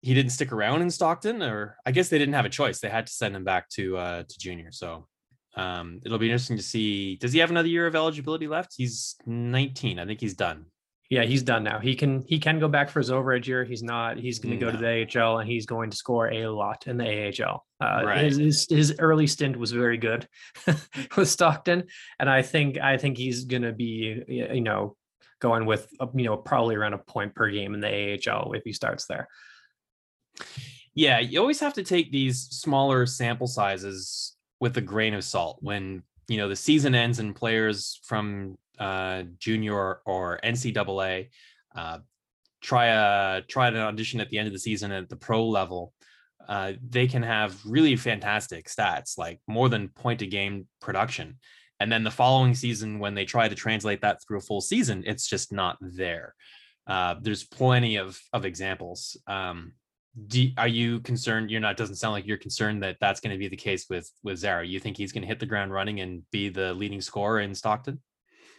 he 0.00 0.14
didn't 0.14 0.32
stick 0.32 0.52
around 0.52 0.82
in 0.82 0.90
Stockton, 0.90 1.42
or 1.42 1.76
I 1.86 1.92
guess 1.92 2.08
they 2.08 2.18
didn't 2.18 2.34
have 2.34 2.44
a 2.44 2.50
choice; 2.50 2.80
they 2.80 2.88
had 2.88 3.06
to 3.06 3.12
send 3.12 3.34
him 3.34 3.44
back 3.44 3.68
to 3.70 3.96
uh, 3.96 4.22
to 4.28 4.38
junior. 4.38 4.72
So 4.72 5.06
um, 5.54 6.00
it'll 6.04 6.18
be 6.18 6.30
interesting 6.30 6.56
to 6.56 6.62
see. 6.62 7.16
Does 7.16 7.32
he 7.32 7.40
have 7.40 7.50
another 7.50 7.68
year 7.68 7.86
of 7.86 7.94
eligibility 7.94 8.48
left? 8.48 8.74
He's 8.76 9.16
19. 9.26 9.98
I 9.98 10.06
think 10.06 10.20
he's 10.20 10.34
done. 10.34 10.66
Yeah, 11.10 11.24
he's 11.24 11.42
done 11.42 11.62
now. 11.62 11.78
He 11.78 11.94
can 11.94 12.24
he 12.26 12.38
can 12.38 12.58
go 12.58 12.68
back 12.68 12.88
for 12.88 12.98
his 12.98 13.10
overage 13.10 13.46
year. 13.46 13.64
He's 13.64 13.82
not. 13.82 14.16
He's 14.16 14.38
going 14.38 14.58
to 14.58 14.64
go 14.64 14.72
no. 14.72 14.78
to 14.78 14.78
the 14.78 15.20
AHL 15.20 15.40
and 15.40 15.50
he's 15.50 15.66
going 15.66 15.90
to 15.90 15.96
score 15.96 16.32
a 16.32 16.46
lot 16.46 16.86
in 16.86 16.96
the 16.96 17.04
AHL. 17.44 17.66
Uh, 17.82 18.02
right. 18.02 18.24
his, 18.24 18.38
his, 18.38 18.66
his 18.70 18.94
early 18.98 19.26
stint 19.26 19.58
was 19.58 19.72
very 19.72 19.98
good 19.98 20.26
with 21.16 21.28
Stockton, 21.28 21.84
and 22.18 22.30
I 22.30 22.40
think 22.40 22.78
I 22.78 22.96
think 22.96 23.18
he's 23.18 23.44
going 23.44 23.60
to 23.60 23.72
be 23.72 24.22
you 24.26 24.62
know 24.62 24.96
going 25.38 25.66
with 25.66 25.86
you 26.14 26.24
know 26.24 26.38
probably 26.38 26.76
around 26.76 26.94
a 26.94 26.98
point 26.98 27.34
per 27.34 27.50
game 27.50 27.74
in 27.74 27.80
the 27.80 28.18
AHL 28.26 28.54
if 28.54 28.62
he 28.64 28.72
starts 28.72 29.04
there. 29.04 29.28
Yeah, 30.94 31.18
you 31.18 31.40
always 31.40 31.60
have 31.60 31.74
to 31.74 31.82
take 31.82 32.10
these 32.10 32.40
smaller 32.40 33.04
sample 33.04 33.48
sizes 33.48 34.34
with 34.62 34.76
a 34.76 34.80
grain 34.80 35.12
of 35.12 35.24
salt 35.24 35.58
when 35.60 36.04
you 36.28 36.36
know 36.36 36.48
the 36.48 36.54
season 36.54 36.94
ends 36.94 37.18
and 37.18 37.34
players 37.34 37.98
from 38.04 38.56
uh, 38.78 39.24
junior 39.36 39.98
or 40.06 40.38
NCAA 40.44 41.30
uh, 41.74 41.98
try 42.60 42.86
a 42.86 43.42
try 43.42 43.66
an 43.66 43.76
audition 43.76 44.20
at 44.20 44.30
the 44.30 44.38
end 44.38 44.46
of 44.46 44.52
the 44.52 44.60
season 44.60 44.92
at 44.92 45.08
the 45.08 45.16
pro 45.16 45.44
level. 45.44 45.92
Uh, 46.48 46.74
they 46.88 47.08
can 47.08 47.24
have 47.24 47.58
really 47.66 47.96
fantastic 47.96 48.68
stats, 48.68 49.18
like 49.18 49.40
more 49.48 49.68
than 49.68 49.88
point 49.88 50.22
a 50.22 50.26
game 50.26 50.68
production. 50.80 51.38
And 51.80 51.90
then 51.90 52.04
the 52.04 52.10
following 52.12 52.54
season, 52.54 53.00
when 53.00 53.16
they 53.16 53.24
try 53.24 53.48
to 53.48 53.56
translate 53.56 54.02
that 54.02 54.22
through 54.22 54.38
a 54.38 54.42
full 54.42 54.60
season, 54.60 55.02
it's 55.04 55.26
just 55.26 55.52
not 55.52 55.76
there. 55.80 56.36
Uh, 56.86 57.16
there's 57.20 57.42
plenty 57.42 57.96
of 57.96 58.16
of 58.32 58.44
examples. 58.44 59.16
Um, 59.26 59.72
do, 60.26 60.50
are 60.58 60.68
you 60.68 61.00
concerned 61.00 61.50
you're 61.50 61.60
not 61.60 61.76
doesn't 61.76 61.96
sound 61.96 62.12
like 62.12 62.26
you're 62.26 62.36
concerned 62.36 62.82
that 62.82 62.98
that's 63.00 63.20
going 63.20 63.32
to 63.32 63.38
be 63.38 63.48
the 63.48 63.56
case 63.56 63.86
with 63.88 64.10
with 64.22 64.38
Zary 64.38 64.68
you 64.68 64.78
think 64.78 64.96
he's 64.96 65.12
going 65.12 65.22
to 65.22 65.28
hit 65.28 65.40
the 65.40 65.46
ground 65.46 65.72
running 65.72 66.00
and 66.00 66.22
be 66.30 66.50
the 66.50 66.74
leading 66.74 67.00
scorer 67.00 67.40
in 67.40 67.54
Stockton? 67.54 68.00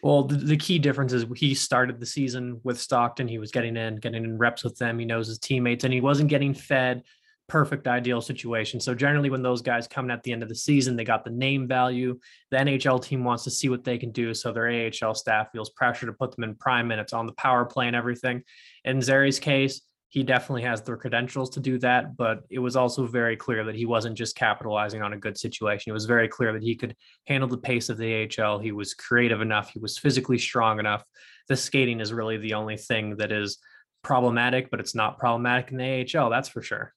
Well 0.01 0.23
the, 0.23 0.35
the 0.35 0.57
key 0.57 0.79
difference 0.79 1.13
is 1.13 1.25
he 1.35 1.53
started 1.53 1.99
the 1.99 2.05
season 2.07 2.59
with 2.63 2.79
Stockton. 2.79 3.27
He 3.27 3.37
was 3.37 3.51
getting 3.51 3.77
in 3.77 3.97
getting 3.97 4.23
in 4.23 4.37
reps 4.37 4.63
with 4.63 4.77
them. 4.77 4.97
He 4.97 5.05
knows 5.05 5.27
his 5.27 5.37
teammates 5.37 5.83
and 5.83 5.93
he 5.93 6.01
wasn't 6.01 6.29
getting 6.29 6.55
fed 6.55 7.03
perfect 7.47 7.87
ideal 7.87 8.21
situation. 8.21 8.79
So 8.79 8.95
generally 8.95 9.29
when 9.29 9.43
those 9.43 9.61
guys 9.61 9.87
come 9.87 10.09
at 10.09 10.23
the 10.23 10.31
end 10.31 10.41
of 10.41 10.49
the 10.49 10.55
season 10.55 10.95
they 10.95 11.03
got 11.03 11.23
the 11.23 11.29
name 11.29 11.67
value. 11.67 12.19
The 12.49 12.57
NHL 12.57 13.03
team 13.03 13.23
wants 13.23 13.43
to 13.43 13.51
see 13.51 13.69
what 13.69 13.83
they 13.83 13.99
can 13.99 14.11
do 14.11 14.33
so 14.33 14.51
their 14.51 14.89
AHL 14.89 15.13
staff 15.13 15.51
feels 15.51 15.69
pressure 15.69 16.07
to 16.07 16.13
put 16.13 16.35
them 16.35 16.45
in 16.45 16.55
prime 16.55 16.87
minutes 16.87 17.13
on 17.13 17.27
the 17.27 17.33
power 17.33 17.63
play 17.63 17.85
and 17.85 17.95
everything. 17.95 18.41
In 18.85 19.03
Zary's 19.03 19.39
case 19.39 19.81
he 20.13 20.21
definitely 20.21 20.61
has 20.61 20.83
the 20.83 20.95
credentials 20.95 21.49
to 21.49 21.59
do 21.59 21.79
that, 21.79 22.15
but 22.15 22.43
it 22.51 22.59
was 22.59 22.75
also 22.75 23.07
very 23.07 23.35
clear 23.35 23.63
that 23.63 23.73
he 23.73 23.87
wasn't 23.87 24.15
just 24.15 24.35
capitalizing 24.35 25.01
on 25.01 25.13
a 25.13 25.17
good 25.17 25.35
situation. 25.35 25.89
It 25.89 25.93
was 25.93 26.05
very 26.05 26.27
clear 26.27 26.53
that 26.53 26.61
he 26.61 26.75
could 26.75 26.95
handle 27.25 27.49
the 27.49 27.57
pace 27.57 27.89
of 27.89 27.97
the 27.97 28.29
AHL. 28.39 28.59
He 28.59 28.71
was 28.71 28.93
creative 28.93 29.41
enough. 29.41 29.71
He 29.71 29.79
was 29.79 29.97
physically 29.97 30.37
strong 30.37 30.77
enough. 30.77 31.03
The 31.47 31.55
skating 31.55 31.99
is 31.99 32.13
really 32.13 32.37
the 32.37 32.53
only 32.53 32.77
thing 32.77 33.17
that 33.17 33.31
is 33.31 33.57
problematic, 34.03 34.69
but 34.69 34.79
it's 34.79 34.93
not 34.93 35.17
problematic 35.17 35.71
in 35.71 35.77
the 35.77 36.07
AHL. 36.15 36.29
That's 36.29 36.47
for 36.47 36.61
sure. 36.61 36.93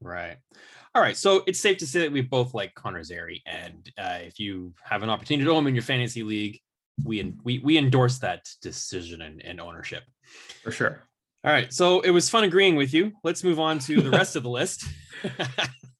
Right. 0.00 0.36
All 0.94 1.02
right. 1.02 1.16
So 1.16 1.42
it's 1.48 1.58
safe 1.58 1.78
to 1.78 1.88
say 1.88 2.02
that 2.02 2.12
we 2.12 2.20
both 2.20 2.54
like 2.54 2.72
Connor 2.76 3.02
Zary, 3.02 3.42
and 3.46 3.90
uh, 3.98 4.18
if 4.20 4.38
you 4.38 4.74
have 4.80 5.02
an 5.02 5.10
opportunity 5.10 5.44
to 5.44 5.50
own 5.50 5.64
him 5.64 5.66
in 5.66 5.74
your 5.74 5.82
fantasy 5.82 6.22
league, 6.22 6.60
we 7.04 7.34
we 7.42 7.58
we 7.58 7.76
endorse 7.76 8.18
that 8.20 8.46
decision 8.62 9.22
and, 9.22 9.44
and 9.44 9.60
ownership 9.60 10.04
for 10.62 10.70
sure. 10.70 11.05
All 11.46 11.52
right. 11.52 11.72
So 11.72 12.00
it 12.00 12.10
was 12.10 12.28
fun 12.28 12.42
agreeing 12.42 12.74
with 12.74 12.92
you. 12.92 13.12
Let's 13.22 13.44
move 13.44 13.60
on 13.60 13.78
to 13.80 14.02
the 14.02 14.10
rest 14.10 14.34
of 14.34 14.42
the 14.42 14.50
list. 14.50 14.84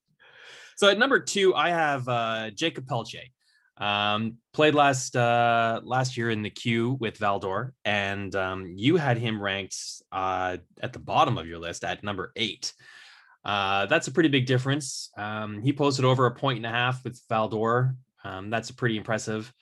so 0.77 0.89
at 0.89 0.99
number 0.99 1.21
two, 1.21 1.55
I 1.55 1.69
have 1.69 2.09
uh, 2.09 2.51
Jakob 2.51 2.89
Pelletier. 2.89 3.29
Um, 3.79 4.39
played 4.53 4.75
last 4.75 5.15
uh, 5.15 5.83
last 5.85 6.17
year 6.17 6.31
in 6.31 6.43
the 6.43 6.51
Q 6.51 6.97
with 6.99 7.19
Val-d'Or, 7.19 7.75
and 7.85 8.35
um, 8.35 8.73
you 8.75 8.97
had 8.97 9.19
him 9.19 9.41
ranked 9.41 9.77
uh, 10.11 10.57
at 10.83 10.93
the 10.93 10.99
bottom 10.99 11.39
of 11.39 11.47
your 11.47 11.59
list 11.59 11.85
at 11.85 12.03
number 12.03 12.33
eight. 12.35 12.73
Uh, 13.45 13.87
that's 13.87 14.09
a 14.09 14.13
pretty 14.13 14.31
big 14.31 14.47
difference. 14.47 15.11
Um, 15.17 15.61
he 15.63 15.73
posted 15.73 16.05
over 16.05 16.27
a 16.27 16.35
point 16.35 16.57
and 16.57 16.67
a 16.67 16.71
half 16.71 17.05
with 17.05 17.21
Val-d'Or. 17.29 17.95
Um, 18.25 18.51
that's 18.51 18.73
pretty 18.73 18.97
impressive. 18.97 19.53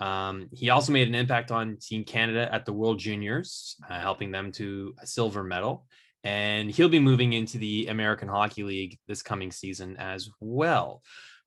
Um, 0.00 0.48
he 0.52 0.70
also 0.70 0.92
made 0.92 1.08
an 1.08 1.14
impact 1.14 1.50
on 1.50 1.76
Team 1.80 2.04
Canada 2.04 2.48
at 2.52 2.64
the 2.64 2.72
World 2.72 2.98
Juniors, 2.98 3.76
uh, 3.88 4.00
helping 4.00 4.30
them 4.30 4.52
to 4.52 4.94
a 5.00 5.06
silver 5.06 5.44
medal. 5.44 5.86
And 6.24 6.70
he'll 6.70 6.88
be 6.88 7.00
moving 7.00 7.34
into 7.34 7.58
the 7.58 7.88
American 7.88 8.28
Hockey 8.28 8.62
League 8.62 8.98
this 9.06 9.22
coming 9.22 9.52
season 9.52 9.96
as 9.98 10.30
well. 10.40 11.02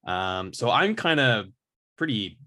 Um, 0.05 0.53
so 0.53 0.69
I'm 0.69 0.95
kind 0.95 1.19
of 1.19 1.47
pretty 1.97 2.37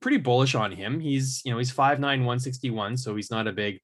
pretty 0.00 0.16
bullish 0.18 0.54
on 0.54 0.72
him. 0.72 1.00
He's, 1.00 1.42
you 1.44 1.52
know, 1.52 1.58
he's 1.58 1.72
5'9, 1.72 2.00
161, 2.00 2.96
so 2.96 3.16
he's 3.16 3.30
not 3.30 3.48
a 3.48 3.52
big 3.52 3.80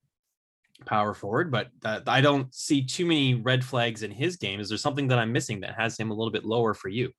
power 0.86 1.14
forward, 1.14 1.50
but 1.50 1.68
uh, 1.84 2.00
I 2.06 2.20
don't 2.20 2.54
see 2.54 2.84
too 2.84 3.06
many 3.06 3.34
red 3.34 3.64
flags 3.64 4.02
in 4.02 4.10
his 4.10 4.36
game. 4.36 4.60
Is 4.60 4.68
there 4.68 4.78
something 4.78 5.08
that 5.08 5.18
I'm 5.18 5.32
missing 5.32 5.60
that 5.60 5.74
has 5.74 5.98
him 5.98 6.10
a 6.10 6.14
little 6.14 6.30
bit 6.30 6.44
lower 6.44 6.74
for 6.74 6.88
you? 6.88 7.10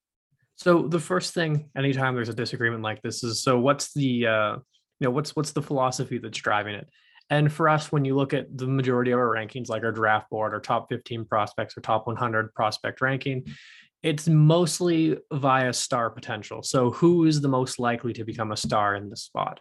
So 0.58 0.88
the 0.88 1.00
first 1.00 1.34
thing, 1.34 1.70
anytime 1.78 2.16
there's 2.16 2.30
a 2.30 2.34
disagreement 2.34 2.84
like 2.84 3.02
this, 3.02 3.24
is 3.24 3.44
so 3.44 3.60
what's 3.60 3.94
the 3.94 4.28
uh, 4.28 4.56
you 5.00 5.06
know 5.06 5.12
what's 5.12 5.36
what's 5.36 5.52
the 5.52 5.62
philosophy 5.62 6.18
that's 6.18 6.38
driving 6.38 6.76
it? 6.76 6.88
And 7.30 7.52
for 7.52 7.68
us, 7.68 7.92
when 7.92 8.06
you 8.06 8.16
look 8.16 8.34
at 8.34 8.56
the 8.56 8.68
majority 8.68 9.12
of 9.12 9.20
our 9.20 9.36
rankings, 9.36 9.68
like 9.68 9.84
our 9.84 9.92
draft 9.92 10.30
board, 10.30 10.54
our 10.54 10.60
top 10.60 10.88
15 10.90 11.26
prospects, 11.26 11.76
or 11.76 11.82
top 11.82 12.06
100 12.06 12.54
prospect 12.54 13.02
ranking, 13.02 13.48
it's 14.04 14.28
mostly 14.28 15.18
via 15.34 15.74
star 15.74 16.12
potential. 16.12 16.62
So 16.62 16.92
who 16.92 17.26
is 17.26 17.42
the 17.42 17.48
most 17.48 17.80
likely 17.80 18.14
to 18.14 18.24
become 18.24 18.52
a 18.52 18.58
star 18.58 18.96
in 18.96 19.10
the 19.10 19.18
spot? 19.18 19.60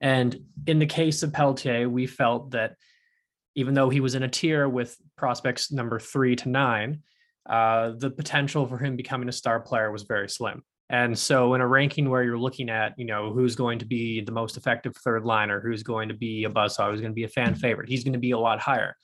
And 0.00 0.38
in 0.66 0.78
the 0.78 0.86
case 0.86 1.22
of 1.22 1.32
Pelletier, 1.32 1.88
we 1.88 2.06
felt 2.06 2.50
that 2.50 2.74
even 3.54 3.74
though 3.74 3.88
he 3.88 4.00
was 4.00 4.14
in 4.14 4.22
a 4.22 4.28
tier 4.28 4.68
with 4.68 4.96
prospects 5.16 5.72
number 5.72 5.98
three 5.98 6.36
to 6.36 6.48
nine, 6.48 7.02
uh, 7.48 7.92
the 7.96 8.10
potential 8.10 8.66
for 8.66 8.78
him 8.78 8.96
becoming 8.96 9.28
a 9.28 9.32
star 9.32 9.60
player 9.60 9.90
was 9.90 10.02
very 10.02 10.28
slim. 10.28 10.62
And 10.90 11.18
so, 11.18 11.54
in 11.54 11.60
a 11.60 11.66
ranking 11.66 12.08
where 12.08 12.22
you're 12.22 12.38
looking 12.38 12.70
at, 12.70 12.94
you 12.98 13.04
know, 13.04 13.30
who's 13.30 13.54
going 13.56 13.78
to 13.80 13.84
be 13.84 14.22
the 14.22 14.32
most 14.32 14.56
effective 14.56 14.96
third 14.96 15.24
liner, 15.24 15.60
who's 15.60 15.82
going 15.82 16.08
to 16.08 16.14
be 16.14 16.44
a 16.44 16.50
buzzsaw, 16.50 16.90
who's 16.90 17.00
going 17.00 17.12
to 17.12 17.16
be 17.16 17.24
a 17.24 17.28
fan 17.28 17.54
favorite, 17.54 17.88
he's 17.88 18.04
going 18.04 18.14
to 18.14 18.18
be 18.18 18.30
a 18.30 18.38
lot 18.38 18.58
higher. 18.58 18.96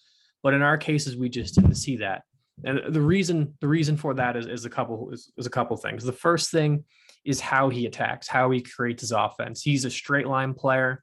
But 0.42 0.54
in 0.54 0.62
our 0.62 0.78
cases, 0.78 1.16
we 1.16 1.28
just 1.28 1.54
didn't 1.54 1.74
see 1.74 1.96
that. 1.98 2.22
And 2.64 2.80
the 2.88 3.00
reason 3.00 3.54
the 3.60 3.68
reason 3.68 3.96
for 3.96 4.14
that 4.14 4.36
is, 4.36 4.46
is 4.46 4.64
a 4.64 4.70
couple 4.70 5.10
is, 5.10 5.30
is 5.36 5.46
a 5.46 5.50
couple 5.50 5.76
things. 5.76 6.04
The 6.04 6.12
first 6.12 6.50
thing 6.50 6.84
is 7.24 7.40
how 7.40 7.68
he 7.68 7.86
attacks, 7.86 8.28
how 8.28 8.50
he 8.50 8.60
creates 8.60 9.02
his 9.02 9.12
offense. 9.12 9.62
He's 9.62 9.84
a 9.84 9.90
straight 9.90 10.26
line 10.26 10.54
player. 10.54 11.02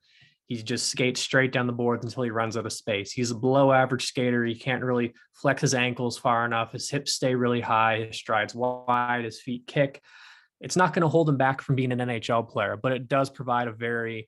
He 0.52 0.62
just 0.62 0.90
skates 0.90 1.22
straight 1.22 1.54
down 1.54 1.66
the 1.66 1.72
boards 1.72 2.04
until 2.04 2.24
he 2.24 2.30
runs 2.30 2.58
out 2.58 2.66
of 2.66 2.74
space. 2.74 3.14
He's 3.14 3.32
a 3.32 3.36
below 3.36 3.72
average 3.72 4.06
skater. 4.06 4.44
He 4.44 4.54
can't 4.54 4.84
really 4.84 5.14
flex 5.34 5.62
his 5.62 5.74
ankles 5.74 6.18
far 6.18 6.44
enough. 6.44 6.74
His 6.74 6.90
hips 6.90 7.14
stay 7.14 7.36
really 7.36 7.62
high. 7.62 8.08
His 8.08 8.18
strides 8.18 8.54
wide. 8.54 9.24
His 9.24 9.40
feet 9.40 9.66
kick. 9.66 10.02
It's 10.60 10.76
not 10.76 10.94
going 10.94 11.04
to 11.04 11.08
hold 11.08 11.30
him 11.30 11.38
back 11.38 11.62
from 11.62 11.76
being 11.76 11.94
an 11.94 12.00
NHL 12.00 12.50
player, 12.50 12.76
but 12.76 12.92
it 12.92 13.08
does 13.08 13.30
provide 13.30 13.70
a 13.70 13.72
very 13.72 14.28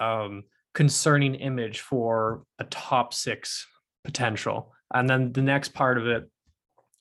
um, 0.00 0.42
concerning 0.74 1.36
image 1.36 1.78
for 1.78 2.42
a 2.58 2.64
top 2.64 3.14
six 3.14 3.64
potential. 4.02 4.72
And 4.92 5.08
then 5.08 5.32
the 5.32 5.40
next 5.40 5.72
part 5.72 5.98
of 5.98 6.08
it 6.08 6.28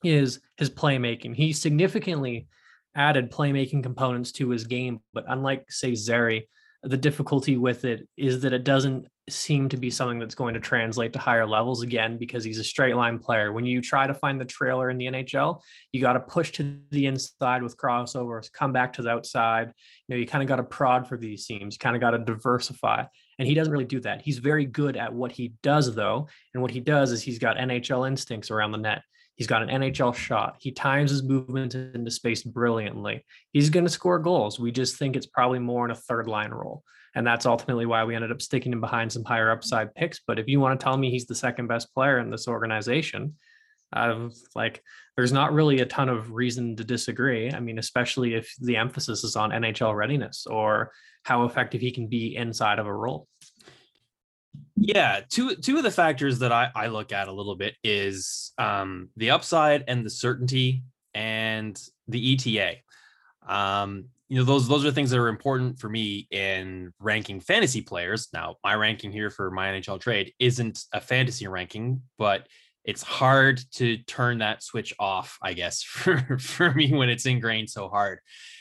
is 0.03 0.41
his 0.57 0.69
playmaking. 0.69 1.33
He 1.33 1.53
significantly 1.53 2.47
added 2.95 3.31
playmaking 3.31 3.81
components 3.81 4.31
to 4.33 4.49
his 4.49 4.65
game, 4.65 4.99
but 5.11 5.25
unlike, 5.27 5.71
say, 5.71 5.95
Zary, 5.95 6.47
the 6.83 6.97
difficulty 6.97 7.57
with 7.57 7.83
it 7.83 8.07
is 8.17 8.41
that 8.41 8.53
it 8.53 8.63
doesn't 8.63 9.07
seem 9.29 9.69
to 9.69 9.77
be 9.77 9.89
something 9.89 10.19
that's 10.19 10.35
going 10.35 10.53
to 10.53 10.59
translate 10.59 11.13
to 11.13 11.19
higher 11.19 11.45
levels 11.45 11.83
again 11.83 12.17
because 12.17 12.43
he's 12.43 12.57
a 12.57 12.63
straight 12.63 12.95
line 12.95 13.19
player. 13.19 13.51
When 13.51 13.65
you 13.65 13.81
try 13.81 14.07
to 14.07 14.13
find 14.13 14.39
the 14.39 14.45
trailer 14.45 14.89
in 14.89 14.97
the 14.97 15.05
NHL, 15.05 15.61
you 15.91 16.01
got 16.01 16.13
to 16.13 16.19
push 16.19 16.51
to 16.53 16.79
the 16.91 17.05
inside 17.05 17.61
with 17.61 17.77
crossovers, 17.77 18.51
come 18.51 18.71
back 18.71 18.93
to 18.93 19.01
the 19.01 19.09
outside. 19.09 19.73
You 20.07 20.15
know, 20.15 20.19
you 20.19 20.25
kind 20.25 20.41
of 20.41 20.47
got 20.47 20.55
to 20.55 20.63
prod 20.63 21.07
for 21.07 21.17
these 21.17 21.45
seams, 21.45 21.75
you 21.75 21.79
kind 21.79 21.95
of 21.95 22.01
got 22.01 22.11
to 22.11 22.19
diversify. 22.19 23.05
And 23.37 23.47
he 23.47 23.53
doesn't 23.53 23.71
really 23.71 23.85
do 23.85 23.99
that. 24.01 24.21
He's 24.21 24.39
very 24.39 24.65
good 24.65 24.97
at 24.97 25.13
what 25.13 25.31
he 25.31 25.53
does, 25.63 25.93
though. 25.95 26.27
And 26.53 26.61
what 26.61 26.71
he 26.71 26.79
does 26.79 27.11
is 27.11 27.21
he's 27.21 27.39
got 27.39 27.57
NHL 27.57 28.07
instincts 28.07 28.51
around 28.51 28.71
the 28.71 28.77
net. 28.77 29.01
He's 29.39 29.47
got 29.47 29.63
an 29.63 29.69
NHL 29.69 30.13
shot. 30.13 30.57
He 30.59 30.73
times 30.73 31.11
his 31.11 31.23
movement 31.23 31.73
into 31.73 32.11
space 32.11 32.43
brilliantly. 32.43 33.25
He's 33.53 33.69
going 33.69 33.85
to 33.85 33.89
score 33.89 34.19
goals. 34.19 34.59
We 34.59 34.69
just 34.69 34.97
think 34.97 35.15
it's 35.15 35.27
probably 35.27 35.59
more 35.59 35.85
in 35.85 35.91
a 35.91 35.95
third 35.95 36.27
line 36.27 36.51
role. 36.51 36.83
And 37.15 37.25
that's 37.25 37.45
ultimately 37.45 37.85
why 37.85 38.03
we 38.03 38.15
ended 38.15 38.33
up 38.33 38.41
sticking 38.41 38.73
him 38.73 38.81
behind 38.81 39.13
some 39.13 39.23
higher 39.23 39.49
upside 39.49 39.95
picks. 39.95 40.19
But 40.27 40.39
if 40.39 40.49
you 40.49 40.59
want 40.59 40.77
to 40.77 40.83
tell 40.83 40.97
me 40.97 41.09
he's 41.09 41.25
the 41.25 41.35
second 41.35 41.67
best 41.67 41.93
player 41.93 42.19
in 42.19 42.29
this 42.29 42.49
organization, 42.49 43.35
uh, 43.93 44.27
like 44.55 44.83
there's 45.15 45.31
not 45.31 45.53
really 45.53 45.79
a 45.79 45.85
ton 45.85 46.09
of 46.09 46.33
reason 46.33 46.75
to 46.75 46.83
disagree. 46.83 47.49
I 47.49 47.61
mean, 47.61 47.79
especially 47.79 48.33
if 48.33 48.53
the 48.59 48.75
emphasis 48.75 49.23
is 49.23 49.37
on 49.37 49.51
NHL 49.51 49.95
readiness 49.95 50.47
or 50.47 50.91
how 51.23 51.45
effective 51.45 51.79
he 51.79 51.91
can 51.91 52.07
be 52.07 52.35
inside 52.35 52.77
of 52.77 52.87
a 52.87 52.93
role. 52.93 53.29
Yeah, 54.81 55.21
two 55.29 55.55
two 55.55 55.77
of 55.77 55.83
the 55.83 55.91
factors 55.91 56.39
that 56.39 56.51
I, 56.51 56.69
I 56.73 56.87
look 56.87 57.11
at 57.11 57.27
a 57.27 57.31
little 57.31 57.55
bit 57.55 57.75
is 57.83 58.53
um, 58.57 59.09
the 59.17 59.31
upside 59.31 59.83
and 59.87 60.05
the 60.05 60.09
certainty 60.09 60.83
and 61.13 61.79
the 62.07 62.33
ETA. 62.33 62.77
Um, 63.47 64.05
you 64.29 64.37
know, 64.37 64.45
those 64.45 64.67
those 64.67 64.85
are 64.85 64.91
things 64.91 65.09
that 65.09 65.19
are 65.19 65.27
important 65.27 65.79
for 65.79 65.89
me 65.89 66.27
in 66.31 66.93
ranking 66.99 67.39
fantasy 67.41 67.81
players. 67.81 68.29
Now, 68.31 68.55
my 68.63 68.75
ranking 68.75 69.11
here 69.11 69.29
for 69.29 69.51
my 69.51 69.67
NHL 69.67 69.99
trade 69.99 70.33
isn't 70.39 70.85
a 70.93 71.01
fantasy 71.01 71.47
ranking, 71.47 72.01
but 72.17 72.47
it's 72.85 73.03
hard 73.03 73.61
to 73.73 73.97
turn 73.97 74.37
that 74.37 74.63
switch 74.63 74.93
off, 74.99 75.37
I 75.41 75.53
guess, 75.53 75.83
for, 75.83 76.39
for 76.39 76.73
me 76.73 76.93
when 76.93 77.09
it's 77.09 77.25
ingrained 77.25 77.69
so 77.69 77.89
hard. 77.89 78.19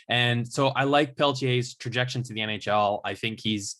And 0.08 0.46
so 0.46 0.68
I 0.68 0.84
like 0.84 1.16
Pelletier's 1.16 1.74
trajectory 1.76 2.22
to 2.22 2.34
the 2.34 2.40
NHL. 2.40 3.00
I 3.04 3.14
think 3.14 3.40
he's 3.40 3.76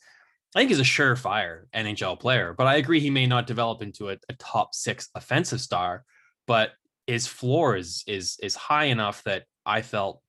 I 0.54 0.60
think 0.60 0.70
he's 0.70 0.80
a 0.80 0.82
surefire 0.82 1.64
NHL 1.74 2.18
player, 2.18 2.54
but 2.56 2.66
I 2.66 2.76
agree 2.76 3.00
he 3.00 3.10
may 3.10 3.26
not 3.26 3.46
develop 3.46 3.82
into 3.82 4.08
a, 4.10 4.16
a, 4.28 4.34
top 4.38 4.74
six 4.74 5.08
offensive 5.14 5.60
star, 5.60 6.04
but 6.46 6.72
his 7.06 7.26
floor 7.26 7.76
is 7.76 8.02
is 8.06 8.38
is 8.42 8.54
high 8.54 8.86
enough 8.86 9.22
that 9.24 9.44
I 9.66 9.82
felt, 9.82 10.22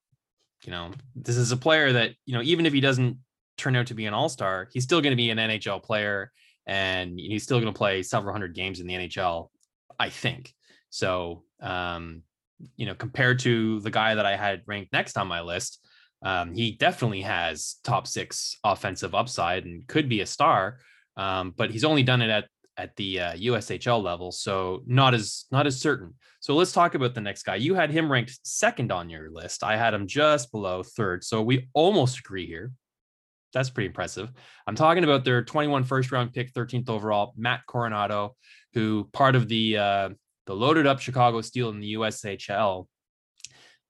you 0.66 0.72
know, 0.72 0.92
this 1.16 1.38
is 1.38 1.52
a 1.54 1.58
player 1.58 1.94
that 1.94 2.12
you 2.26 2.34
know 2.34 2.42
even 2.42 2.66
if 2.66 2.74
he 2.74 2.82
doesn't 2.82 3.18
turn 3.58 3.76
out 3.76 3.88
to 3.88 3.94
be 3.94 4.06
an 4.08 4.14
all 4.14 4.30
star, 4.30 4.70
he's 4.74 4.84
still 4.84 5.02
going 5.02 5.12
to 5.12 5.18
be 5.18 5.30
an 5.30 5.38
NHL 5.38 5.82
player, 5.82 6.32
and 6.66 7.18
he's 7.18 7.44
still 7.44 7.60
going 7.60 7.74
to 7.74 7.78
play 7.78 8.04
several 8.04 8.34
hundred 8.34 8.56
games 8.56 8.82
in 8.82 8.88
the 8.88 8.96
NHL. 8.96 9.50
I 9.98 10.10
think 10.10 10.54
so. 10.90 11.44
Um, 11.62 12.24
you 12.76 12.86
know, 12.86 12.96
compared 12.96 13.40
to 13.40 13.80
the 13.80 13.92
guy 13.92 14.16
that 14.16 14.26
I 14.26 14.36
had 14.36 14.64
ranked 14.66 14.92
next 14.92 15.18
on 15.18 15.28
my 15.28 15.42
list, 15.42 15.80
um, 16.22 16.54
he 16.54 16.72
definitely 16.72 17.22
has 17.22 17.76
top 17.84 18.08
six 18.08 18.58
offensive 18.64 19.16
upside 19.16 19.66
and 19.66 19.88
could 19.88 20.10
be 20.10 20.22
a 20.22 20.26
star, 20.26 20.80
um, 21.18 21.54
but 21.56 21.72
he's 21.72 21.84
only 21.84 22.04
done 22.04 22.22
it 22.22 22.30
at 22.30 22.46
at 22.78 22.96
the 22.96 23.20
uh, 23.20 23.34
USHL 23.34 24.02
level, 24.02 24.32
so 24.32 24.84
not 24.86 25.14
as 25.14 25.46
not 25.52 25.68
as 25.68 25.80
certain. 25.80 26.14
So 26.40 26.56
let's 26.56 26.72
talk 26.72 26.96
about 26.96 27.14
the 27.14 27.22
next 27.22 27.44
guy. 27.44 27.56
You 27.56 27.76
had 27.76 27.92
him 27.92 28.10
ranked 28.10 28.40
second 28.44 28.92
on 28.92 29.10
your 29.10 29.30
list. 29.30 29.64
I 29.64 29.76
had 29.76 29.94
him 29.94 30.08
just 30.08 30.52
below 30.52 30.84
third, 30.84 31.24
so 31.24 31.42
we 31.42 31.70
almost 31.74 32.20
agree 32.20 32.48
here. 32.48 32.72
That's 33.54 33.70
pretty 33.70 33.88
impressive. 33.88 34.32
I'm 34.68 34.76
talking 34.76 35.04
about 35.04 35.26
their 35.26 35.44
21 35.44 35.84
first 35.84 36.12
round 36.12 36.34
pick, 36.34 36.54
13th 36.54 36.90
overall, 36.90 37.34
Matt 37.36 37.62
Coronado, 37.68 38.36
who 38.74 39.10
part 39.12 39.36
of 39.36 39.48
the 39.48 39.78
uh, 39.78 40.10
the 40.46 40.56
loaded 40.56 40.88
up 40.88 41.00
Chicago 41.00 41.42
Steel 41.42 41.70
in 41.70 41.80
the 41.80 41.94
USHL 41.94 42.88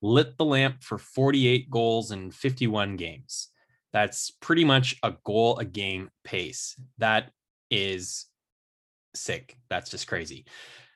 lit 0.02 0.36
the 0.38 0.44
lamp 0.44 0.82
for 0.82 0.98
48 0.98 1.70
goals 1.70 2.10
in 2.10 2.30
51 2.30 2.96
games. 2.96 3.48
That's 3.92 4.30
pretty 4.40 4.64
much 4.64 4.96
a 5.02 5.14
goal 5.24 5.58
a 5.58 5.64
game 5.64 6.10
pace. 6.24 6.80
That 6.98 7.30
is 7.70 8.26
sick. 9.14 9.56
That's 9.68 9.90
just 9.90 10.06
crazy. 10.06 10.46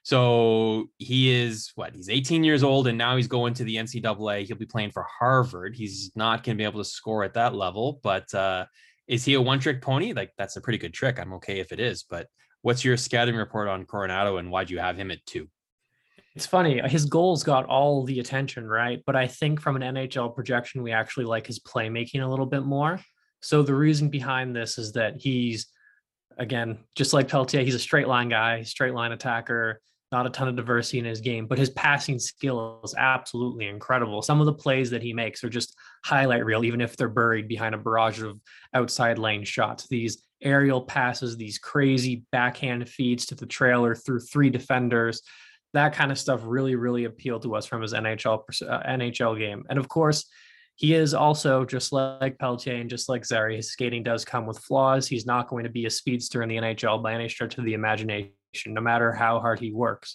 So 0.05 0.91
he 0.99 1.31
is 1.31 1.73
what? 1.77 1.95
He's 1.95 2.11
18 2.11 2.45
years 2.45 2.63
old 2.63 2.87
and 2.87 2.99
now 2.99 3.17
he's 3.17 3.27
going 3.27 3.55
to 3.55 3.65
the 3.65 3.77
NCAA. 3.77 4.47
He'll 4.47 4.57
be 4.57 4.67
playing 4.67 4.91
for 4.91 5.07
Harvard. 5.19 5.75
He's 5.75 6.13
not 6.15 6.45
going 6.45 6.57
to 6.57 6.61
be 6.61 6.67
able 6.67 6.81
to 6.81 6.89
score 6.89 7.25
at 7.25 7.35
that 7.35 7.55
level, 7.55 8.01
but 8.03 8.33
uh, 8.35 8.67
is 9.09 9.25
he 9.25 9.35
a 9.35 9.41
one 9.41 9.61
trick 9.61 9.81
pony? 9.81 10.13
Like 10.13 10.33
that's 10.37 10.57
a 10.57 10.61
pretty 10.61 10.79
good 10.79 10.95
trick. 10.95 11.19
I'm 11.19 11.33
okay 11.35 11.59
if 11.59 11.73
it 11.73 11.81
is, 11.81 12.05
but 12.09 12.29
what's 12.63 12.85
your 12.85 12.97
scouting 12.97 13.37
report 13.37 13.69
on 13.69 13.85
Coronado, 13.85 14.39
and 14.39 14.51
why'd 14.51 14.71
you 14.71 14.79
have 14.79 14.97
him 14.97 15.11
at 15.11 15.25
two? 15.27 15.49
It's 16.37 16.47
funny. 16.47 16.81
His 16.89 17.05
goals 17.05 17.45
got 17.45 17.67
all 17.67 18.05
the 18.05 18.19
attention, 18.19 18.67
right? 18.67 19.01
But 19.07 19.15
I 19.15 19.29
think 19.29 19.61
from 19.61 19.77
an 19.77 19.83
NHL 19.83 20.35
projection, 20.35 20.83
we 20.83 20.91
actually 20.91 21.27
like 21.27 21.47
his 21.47 21.61
playmaking 21.61 22.25
a 22.25 22.27
little 22.27 22.47
bit 22.47 22.65
more. 22.65 22.99
So 23.41 23.63
the 23.63 23.75
reason 23.75 24.09
behind 24.09 24.57
this 24.57 24.79
is 24.79 24.93
that 24.93 25.21
he's 25.21 25.69
again, 26.39 26.79
just 26.95 27.13
like 27.13 27.29
Pelletier, 27.29 27.63
he's 27.63 27.75
a 27.75 27.81
straight 27.81 28.09
line 28.09 28.29
guy, 28.29 28.63
straight 28.63 28.95
line 28.95 29.13
attacker, 29.13 29.81
not 30.13 30.27
a 30.27 30.31
ton 30.31 30.49
of 30.49 30.57
diversity 30.57 30.99
in 30.99 31.05
his 31.05 31.21
game, 31.21 31.47
but 31.47 31.59
his 31.59 31.71
passing 31.71 32.19
skill 32.19 32.81
is 32.85 32.95
absolutely 32.97 33.67
incredible. 33.67 34.23
Some 34.23 34.41
of 34.41 34.47
the 34.47 34.53
plays 34.53 34.91
that 34.91 35.03
he 35.03 35.13
makes 35.13 35.43
are 35.43 35.49
just 35.49 35.77
highlight 36.05 36.45
reel, 36.45 36.65
even 36.65 36.81
if 36.81 36.97
they're 36.97 37.09
buried 37.09 37.49
behind 37.49 37.75
a 37.75 37.79
barrage 37.79 38.23
of 38.23 38.41
outside 38.75 39.19
lane 39.19 39.45
shots. 39.45 39.89
These 39.89 40.23
aerial 40.43 40.83
passes, 40.83 41.37
these 41.37 41.59
crazy 41.59 42.25
backhand 42.31 42.89
feeds 42.89 43.27
to 43.27 43.35
the 43.35 43.47
trailer 43.47 43.95
through 43.95 44.21
three 44.21 44.51
defenders. 44.51 45.23
That 45.75 45.95
kind 45.95 46.11
of 46.11 46.19
stuff 46.19 46.41
really, 46.45 46.75
really 46.75 47.05
appealed 47.05 47.43
to 47.43 47.55
us 47.55 47.67
from 47.67 47.83
his 47.83 47.93
NHL 47.93 48.43
uh, 48.63 48.83
NHL 48.89 49.39
game. 49.39 49.65
And 49.69 49.79
of 49.79 49.89
course, 49.89 50.27
he 50.77 50.95
is 50.95 51.15
also 51.15 51.65
just 51.65 51.93
like 51.93 52.39
Pelletier 52.39 52.77
and 52.77 52.91
just 52.91 53.09
like 53.09 53.25
Zary. 53.25 53.57
His 53.57 53.71
skating 53.71 54.03
does 54.03 54.25
come 54.25 54.47
with 54.47 54.59
flaws. 54.59 55.07
He's 55.07 55.27
not 55.27 55.49
going 55.49 55.65
to 55.65 55.71
be 55.71 55.87
a 55.87 55.91
speedster 55.91 56.43
in 56.43 56.49
the 56.49 56.57
NHL 56.57 57.03
by 57.03 57.15
any 57.15 57.29
stretch 57.29 57.59
of 57.59 57.65
the 57.65 57.75
imagination, 57.75 58.33
no 58.67 58.81
matter 58.81 59.13
how 59.13 59.39
hard 59.39 59.61
he 59.61 59.73
works. 59.73 60.15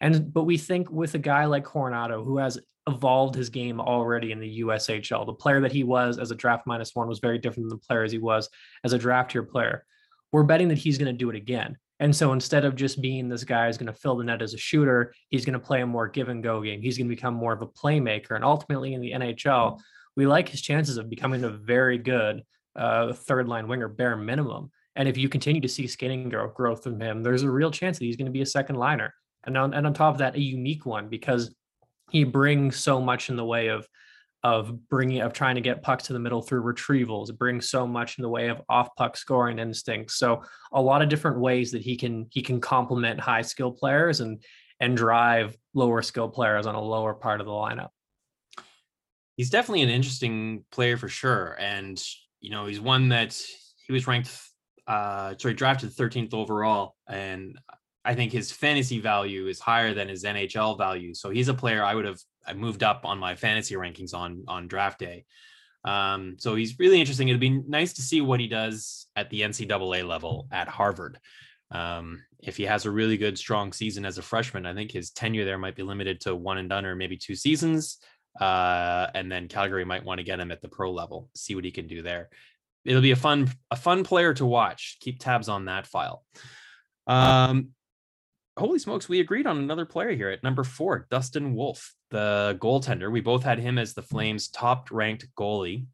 And 0.00 0.32
but 0.32 0.44
we 0.44 0.58
think 0.58 0.90
with 0.90 1.14
a 1.14 1.18
guy 1.18 1.44
like 1.44 1.64
Coronado, 1.64 2.24
who 2.24 2.38
has 2.38 2.58
evolved 2.88 3.36
his 3.36 3.48
game 3.48 3.80
already 3.80 4.32
in 4.32 4.40
the 4.40 4.60
USHL, 4.62 5.24
the 5.24 5.32
player 5.32 5.60
that 5.60 5.70
he 5.70 5.84
was 5.84 6.18
as 6.18 6.32
a 6.32 6.34
draft 6.34 6.66
minus 6.66 6.94
one 6.94 7.06
was 7.06 7.20
very 7.20 7.38
different 7.38 7.68
than 7.68 7.78
the 7.78 7.86
player 7.86 8.02
as 8.02 8.10
he 8.10 8.18
was 8.18 8.48
as 8.82 8.92
a 8.92 8.98
draft 8.98 9.34
year 9.34 9.44
player. 9.44 9.84
We're 10.32 10.42
betting 10.42 10.68
that 10.68 10.78
he's 10.78 10.98
going 10.98 11.12
to 11.12 11.18
do 11.18 11.30
it 11.30 11.36
again. 11.36 11.76
And 12.02 12.14
so 12.14 12.32
instead 12.32 12.64
of 12.64 12.74
just 12.74 13.00
being 13.00 13.28
this 13.28 13.44
guy 13.44 13.68
who's 13.68 13.78
going 13.78 13.86
to 13.86 13.92
fill 13.92 14.16
the 14.16 14.24
net 14.24 14.42
as 14.42 14.54
a 14.54 14.58
shooter, 14.58 15.14
he's 15.28 15.44
going 15.44 15.52
to 15.52 15.64
play 15.64 15.82
a 15.82 15.86
more 15.86 16.08
give 16.08 16.30
and 16.30 16.42
go 16.42 16.60
game. 16.60 16.82
He's 16.82 16.98
going 16.98 17.08
to 17.08 17.14
become 17.14 17.32
more 17.32 17.52
of 17.52 17.62
a 17.62 17.66
playmaker. 17.68 18.32
And 18.34 18.44
ultimately 18.44 18.94
in 18.94 19.00
the 19.00 19.12
NHL, 19.12 19.78
we 20.16 20.26
like 20.26 20.48
his 20.48 20.60
chances 20.60 20.96
of 20.96 21.08
becoming 21.08 21.44
a 21.44 21.48
very 21.48 21.98
good 21.98 22.42
uh, 22.74 23.12
third 23.12 23.46
line 23.48 23.68
winger, 23.68 23.86
bare 23.86 24.16
minimum. 24.16 24.72
And 24.96 25.08
if 25.08 25.16
you 25.16 25.28
continue 25.28 25.60
to 25.60 25.68
see 25.68 25.86
skating 25.86 26.28
growth 26.28 26.82
from 26.82 27.00
him, 27.00 27.22
there's 27.22 27.44
a 27.44 27.50
real 27.50 27.70
chance 27.70 28.00
that 28.00 28.04
he's 28.04 28.16
going 28.16 28.26
to 28.26 28.32
be 28.32 28.42
a 28.42 28.46
second 28.46 28.74
liner. 28.74 29.14
And 29.44 29.56
on, 29.56 29.72
and 29.72 29.86
on 29.86 29.94
top 29.94 30.14
of 30.14 30.18
that, 30.18 30.34
a 30.34 30.40
unique 30.40 30.84
one 30.84 31.08
because 31.08 31.54
he 32.10 32.24
brings 32.24 32.78
so 32.78 33.00
much 33.00 33.30
in 33.30 33.36
the 33.36 33.44
way 33.44 33.68
of 33.68 33.86
of 34.44 34.88
bringing 34.88 35.20
of 35.20 35.32
trying 35.32 35.54
to 35.54 35.60
get 35.60 35.82
pucks 35.82 36.04
to 36.04 36.12
the 36.12 36.18
middle 36.18 36.42
through 36.42 36.62
retrievals. 36.62 37.30
It 37.30 37.38
brings 37.38 37.70
so 37.70 37.86
much 37.86 38.18
in 38.18 38.22
the 38.22 38.28
way 38.28 38.48
of 38.48 38.60
off 38.68 38.88
puck 38.96 39.16
scoring 39.16 39.58
instincts. 39.58 40.16
So 40.16 40.42
a 40.72 40.82
lot 40.82 41.02
of 41.02 41.08
different 41.08 41.38
ways 41.38 41.70
that 41.72 41.82
he 41.82 41.96
can 41.96 42.26
he 42.30 42.42
can 42.42 42.60
complement 42.60 43.20
high 43.20 43.42
skill 43.42 43.70
players 43.70 44.20
and 44.20 44.42
and 44.80 44.96
drive 44.96 45.56
lower 45.74 46.02
skill 46.02 46.28
players 46.28 46.66
on 46.66 46.74
a 46.74 46.82
lower 46.82 47.14
part 47.14 47.40
of 47.40 47.46
the 47.46 47.52
lineup. 47.52 47.90
He's 49.36 49.50
definitely 49.50 49.82
an 49.82 49.90
interesting 49.90 50.64
player 50.72 50.96
for 50.96 51.08
sure. 51.08 51.56
And 51.60 52.02
you 52.40 52.50
know 52.50 52.66
he's 52.66 52.80
one 52.80 53.10
that 53.10 53.40
he 53.86 53.92
was 53.92 54.06
ranked 54.06 54.36
uh 54.88 55.34
sorry 55.38 55.54
drafted 55.54 55.90
13th 55.90 56.34
overall. 56.34 56.96
And 57.08 57.58
I 58.04 58.14
think 58.14 58.32
his 58.32 58.50
fantasy 58.50 59.00
value 59.00 59.46
is 59.46 59.60
higher 59.60 59.94
than 59.94 60.08
his 60.08 60.24
NHL 60.24 60.76
value. 60.76 61.14
So 61.14 61.30
he's 61.30 61.48
a 61.48 61.54
player 61.54 61.84
I 61.84 61.94
would 61.94 62.04
have 62.04 62.18
I 62.44 62.54
moved 62.54 62.82
up 62.82 63.02
on 63.04 63.18
my 63.18 63.36
fantasy 63.36 63.74
rankings 63.74 64.14
on 64.14 64.44
on 64.48 64.68
draft 64.68 64.98
day. 64.98 65.24
Um, 65.84 66.36
so 66.38 66.54
he's 66.54 66.78
really 66.78 67.00
interesting. 67.00 67.28
It'd 67.28 67.40
be 67.40 67.50
nice 67.50 67.94
to 67.94 68.02
see 68.02 68.20
what 68.20 68.40
he 68.40 68.48
does 68.48 69.06
at 69.16 69.30
the 69.30 69.42
NCAA 69.42 70.06
level 70.06 70.48
at 70.52 70.68
Harvard. 70.68 71.18
Um, 71.70 72.22
if 72.40 72.56
he 72.56 72.64
has 72.64 72.84
a 72.84 72.90
really 72.90 73.16
good, 73.16 73.38
strong 73.38 73.72
season 73.72 74.04
as 74.04 74.18
a 74.18 74.22
freshman, 74.22 74.66
I 74.66 74.74
think 74.74 74.92
his 74.92 75.10
tenure 75.10 75.44
there 75.44 75.58
might 75.58 75.74
be 75.74 75.82
limited 75.82 76.20
to 76.22 76.36
one 76.36 76.58
and 76.58 76.68
done 76.68 76.84
or 76.84 76.94
maybe 76.94 77.16
two 77.16 77.34
seasons. 77.34 77.98
Uh, 78.38 79.08
and 79.14 79.30
then 79.30 79.48
Calgary 79.48 79.84
might 79.84 80.04
want 80.04 80.18
to 80.18 80.24
get 80.24 80.40
him 80.40 80.52
at 80.52 80.60
the 80.60 80.68
pro 80.68 80.92
level, 80.92 81.28
see 81.34 81.54
what 81.54 81.64
he 81.64 81.70
can 81.70 81.86
do 81.86 82.02
there. 82.02 82.28
It'll 82.84 83.02
be 83.02 83.10
a 83.12 83.16
fun, 83.16 83.50
a 83.70 83.76
fun 83.76 84.04
player 84.04 84.34
to 84.34 84.46
watch. 84.46 84.98
Keep 85.00 85.20
tabs 85.20 85.48
on 85.48 85.66
that 85.66 85.86
file. 85.86 86.24
Um, 87.06 87.70
holy 88.58 88.78
smokes, 88.78 89.08
we 89.08 89.20
agreed 89.20 89.46
on 89.46 89.58
another 89.58 89.86
player 89.86 90.12
here 90.12 90.30
at 90.30 90.42
number 90.42 90.64
four, 90.64 91.06
Dustin 91.10 91.54
Wolf, 91.54 91.94
the 92.10 92.56
goaltender. 92.60 93.10
We 93.10 93.20
both 93.20 93.42
had 93.42 93.58
him 93.58 93.78
as 93.78 93.94
the 93.94 94.02
Flames' 94.02 94.48
top 94.48 94.90
ranked 94.90 95.26
goalie. 95.38 95.86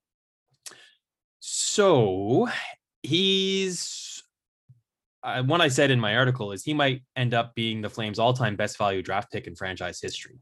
So 1.41 2.49
he's 3.03 4.23
uh, 5.23 5.43
one 5.43 5.61
I 5.61 5.69
said 5.69 5.91
in 5.91 6.01
my 6.01 6.17
article 6.17 6.53
is 6.53 6.65
he 6.65 6.75
might 6.75 7.03
end 7.17 7.35
up 7.35 7.55
being 7.55 7.81
the 7.81 7.91
Flames' 7.91 8.19
all 8.19 8.33
time 8.33 8.57
best 8.57 8.79
value 8.79 9.03
draft 9.03 9.33
pick 9.33 9.47
in 9.47 9.55
franchise 9.55 10.01
history. 10.01 10.39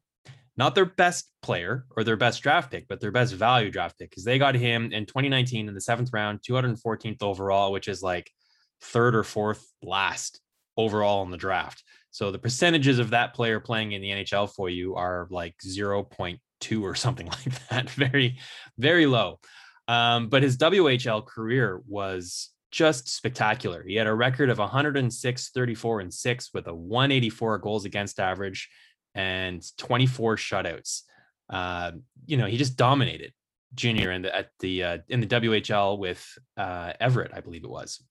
Not 0.57 0.74
their 0.74 0.87
best 0.87 1.31
player 1.42 1.85
or 1.96 2.05
their 2.05 2.16
best 2.16 2.42
draft 2.42 2.70
pick, 2.70 2.88
but 2.88 3.00
their 3.00 3.11
best 3.11 3.35
value 3.35 3.70
draft 3.70 3.98
pick 3.98 4.11
because 4.11 4.24
they 4.24 4.38
got 4.38 4.55
him 4.55 4.90
in 4.92 5.05
2019 5.05 5.68
in 5.68 5.74
the 5.74 5.81
seventh 5.81 6.11
round, 6.12 6.40
214th 6.48 7.22
overall, 7.22 7.72
which 7.72 7.88
is 7.88 8.02
like 8.02 8.31
third 8.81 9.14
or 9.14 9.22
fourth 9.22 9.66
last 9.83 10.40
overall 10.76 11.22
in 11.24 11.31
the 11.31 11.37
draft. 11.37 11.83
So 12.16 12.31
the 12.31 12.38
percentages 12.38 12.98
of 12.98 13.11
that 13.11 13.35
player 13.35 13.61
playing 13.61 13.92
in 13.92 14.00
the 14.00 14.09
NHL 14.09 14.50
for 14.50 14.70
you 14.70 14.94
are 14.94 15.29
like 15.31 15.55
0.2 15.62 16.83
or 16.83 16.94
something 17.05 17.26
like 17.26 17.68
that. 17.68 17.90
Very, 17.90 18.38
very 18.79 19.05
low. 19.05 19.38
Um, 19.87 20.31
but 20.31 20.42
his 20.42 20.57
WHL 20.57 21.26
career 21.26 21.83
was 21.87 22.48
just 22.70 23.07
spectacular. 23.14 23.85
He 23.87 23.96
had 23.96 24.07
a 24.07 24.14
record 24.14 24.48
of 24.48 24.57
106, 24.57 25.50
34, 25.50 26.00
and 26.00 26.14
6 26.14 26.55
with 26.55 26.66
a 26.68 26.74
184 26.74 27.59
goals 27.59 27.85
against 27.85 28.18
average 28.18 28.70
and 29.14 29.62
24 29.76 30.37
shutouts. 30.37 31.02
Uh, 31.50 31.92
you 32.24 32.38
know, 32.38 32.46
he 32.46 32.57
just 32.57 32.79
dominated 32.79 33.35
junior 33.74 34.11
in 34.11 34.22
the 34.22 34.35
at 34.35 34.48
the 34.61 34.83
uh, 34.83 34.98
in 35.11 35.20
the 35.20 35.26
WHL 35.26 35.98
with 35.98 36.26
uh, 36.57 36.94
Everett, 36.98 37.33
I 37.35 37.40
believe 37.40 37.64
it 37.64 37.68
was 37.68 38.02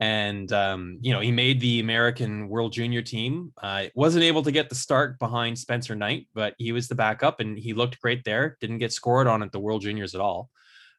and 0.00 0.50
um, 0.52 0.98
you 1.02 1.12
know 1.12 1.20
he 1.20 1.30
made 1.30 1.60
the 1.60 1.78
American 1.78 2.48
World 2.48 2.72
Junior 2.72 3.02
team. 3.02 3.52
Uh, 3.62 3.84
wasn't 3.94 4.24
able 4.24 4.42
to 4.42 4.50
get 4.50 4.70
the 4.70 4.74
start 4.74 5.18
behind 5.18 5.58
Spencer 5.58 5.94
Knight, 5.94 6.26
but 6.34 6.54
he 6.58 6.72
was 6.72 6.88
the 6.88 6.94
backup, 6.94 7.40
and 7.40 7.58
he 7.58 7.74
looked 7.74 8.00
great 8.00 8.24
there. 8.24 8.56
Didn't 8.60 8.78
get 8.78 8.92
scored 8.92 9.26
on 9.26 9.42
at 9.42 9.52
the 9.52 9.60
World 9.60 9.82
Juniors 9.82 10.14
at 10.14 10.20
all. 10.20 10.48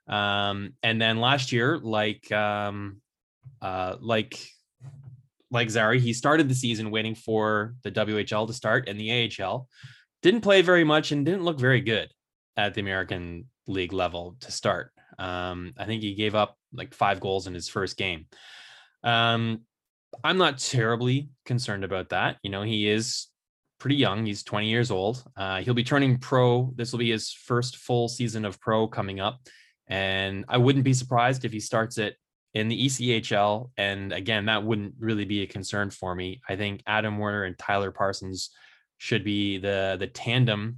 Um, 0.08 0.74
and 0.84 1.02
then 1.02 1.20
last 1.20 1.52
year, 1.52 1.80
like 1.80 2.32
um, 2.32 3.02
uh, 3.62 3.96
like 4.00 4.40
like 5.50 5.70
Zary, 5.70 6.00
he 6.00 6.14
started 6.14 6.48
the 6.48 6.56
season 6.56 6.92
waiting 6.92 7.16
for 7.16 7.76
the 7.84 7.92
WHL 7.92 8.48
to 8.48 8.54
start 8.54 8.88
and 8.88 9.00
the 9.00 9.32
AHL. 9.40 9.68
Didn't 10.22 10.42
play 10.42 10.62
very 10.62 10.84
much 10.84 11.12
and 11.12 11.26
didn't 11.26 11.44
look 11.44 11.60
very 11.60 11.82
good 11.82 12.10
at 12.56 12.76
the 12.76 12.82
American 12.82 13.46
League 13.68 13.94
level 13.94 14.38
to 14.42 14.52
start. 14.52 14.92
Um, 15.18 15.74
I 15.78 15.86
think 15.86 16.04
he 16.04 16.14
gave 16.14 16.36
up 16.36 16.58
like 16.72 16.94
five 16.94 17.20
goals 17.20 17.48
in 17.48 17.54
his 17.54 17.68
first 17.68 17.98
game. 17.98 18.28
Um, 19.04 19.62
I'm 20.24 20.38
not 20.38 20.58
terribly 20.58 21.30
concerned 21.46 21.84
about 21.84 22.10
that. 22.10 22.38
You 22.44 22.50
know, 22.50 22.64
he 22.64 22.90
is 22.90 23.28
pretty 23.80 23.96
young. 23.96 24.26
He's 24.26 24.44
20 24.44 24.70
years 24.70 24.92
old. 24.92 25.24
Uh, 25.36 25.62
he'll 25.62 25.74
be 25.74 25.84
turning 25.84 26.18
pro. 26.18 26.72
This 26.76 26.92
will 26.92 27.00
be 27.00 27.12
his 27.12 27.32
first 27.32 27.78
full 27.78 28.08
season 28.08 28.46
of 28.46 28.60
pro 28.60 28.88
coming 28.88 29.20
up. 29.20 29.40
And 29.88 30.46
I 30.48 30.58
wouldn't 30.58 30.86
be 30.86 30.94
surprised 30.94 31.46
if 31.46 31.52
he 31.52 31.60
starts 31.60 31.98
it 31.98 32.16
in 32.54 32.68
the 32.68 32.86
ECHL. 32.86 33.72
And 33.78 34.14
again, 34.14 34.46
that 34.46 34.64
wouldn't 34.64 34.96
really 35.00 35.26
be 35.26 35.42
a 35.42 35.48
concern 35.48 35.90
for 35.90 36.14
me. 36.14 36.42
I 36.48 36.56
think 36.56 36.84
Adam 36.86 37.18
Werner 37.18 37.46
and 37.46 37.58
Tyler 37.58 37.92
Parsons 37.92 38.52
should 38.98 39.24
be 39.24 39.58
the 39.58 39.98
the 40.00 40.08
tandem 40.08 40.78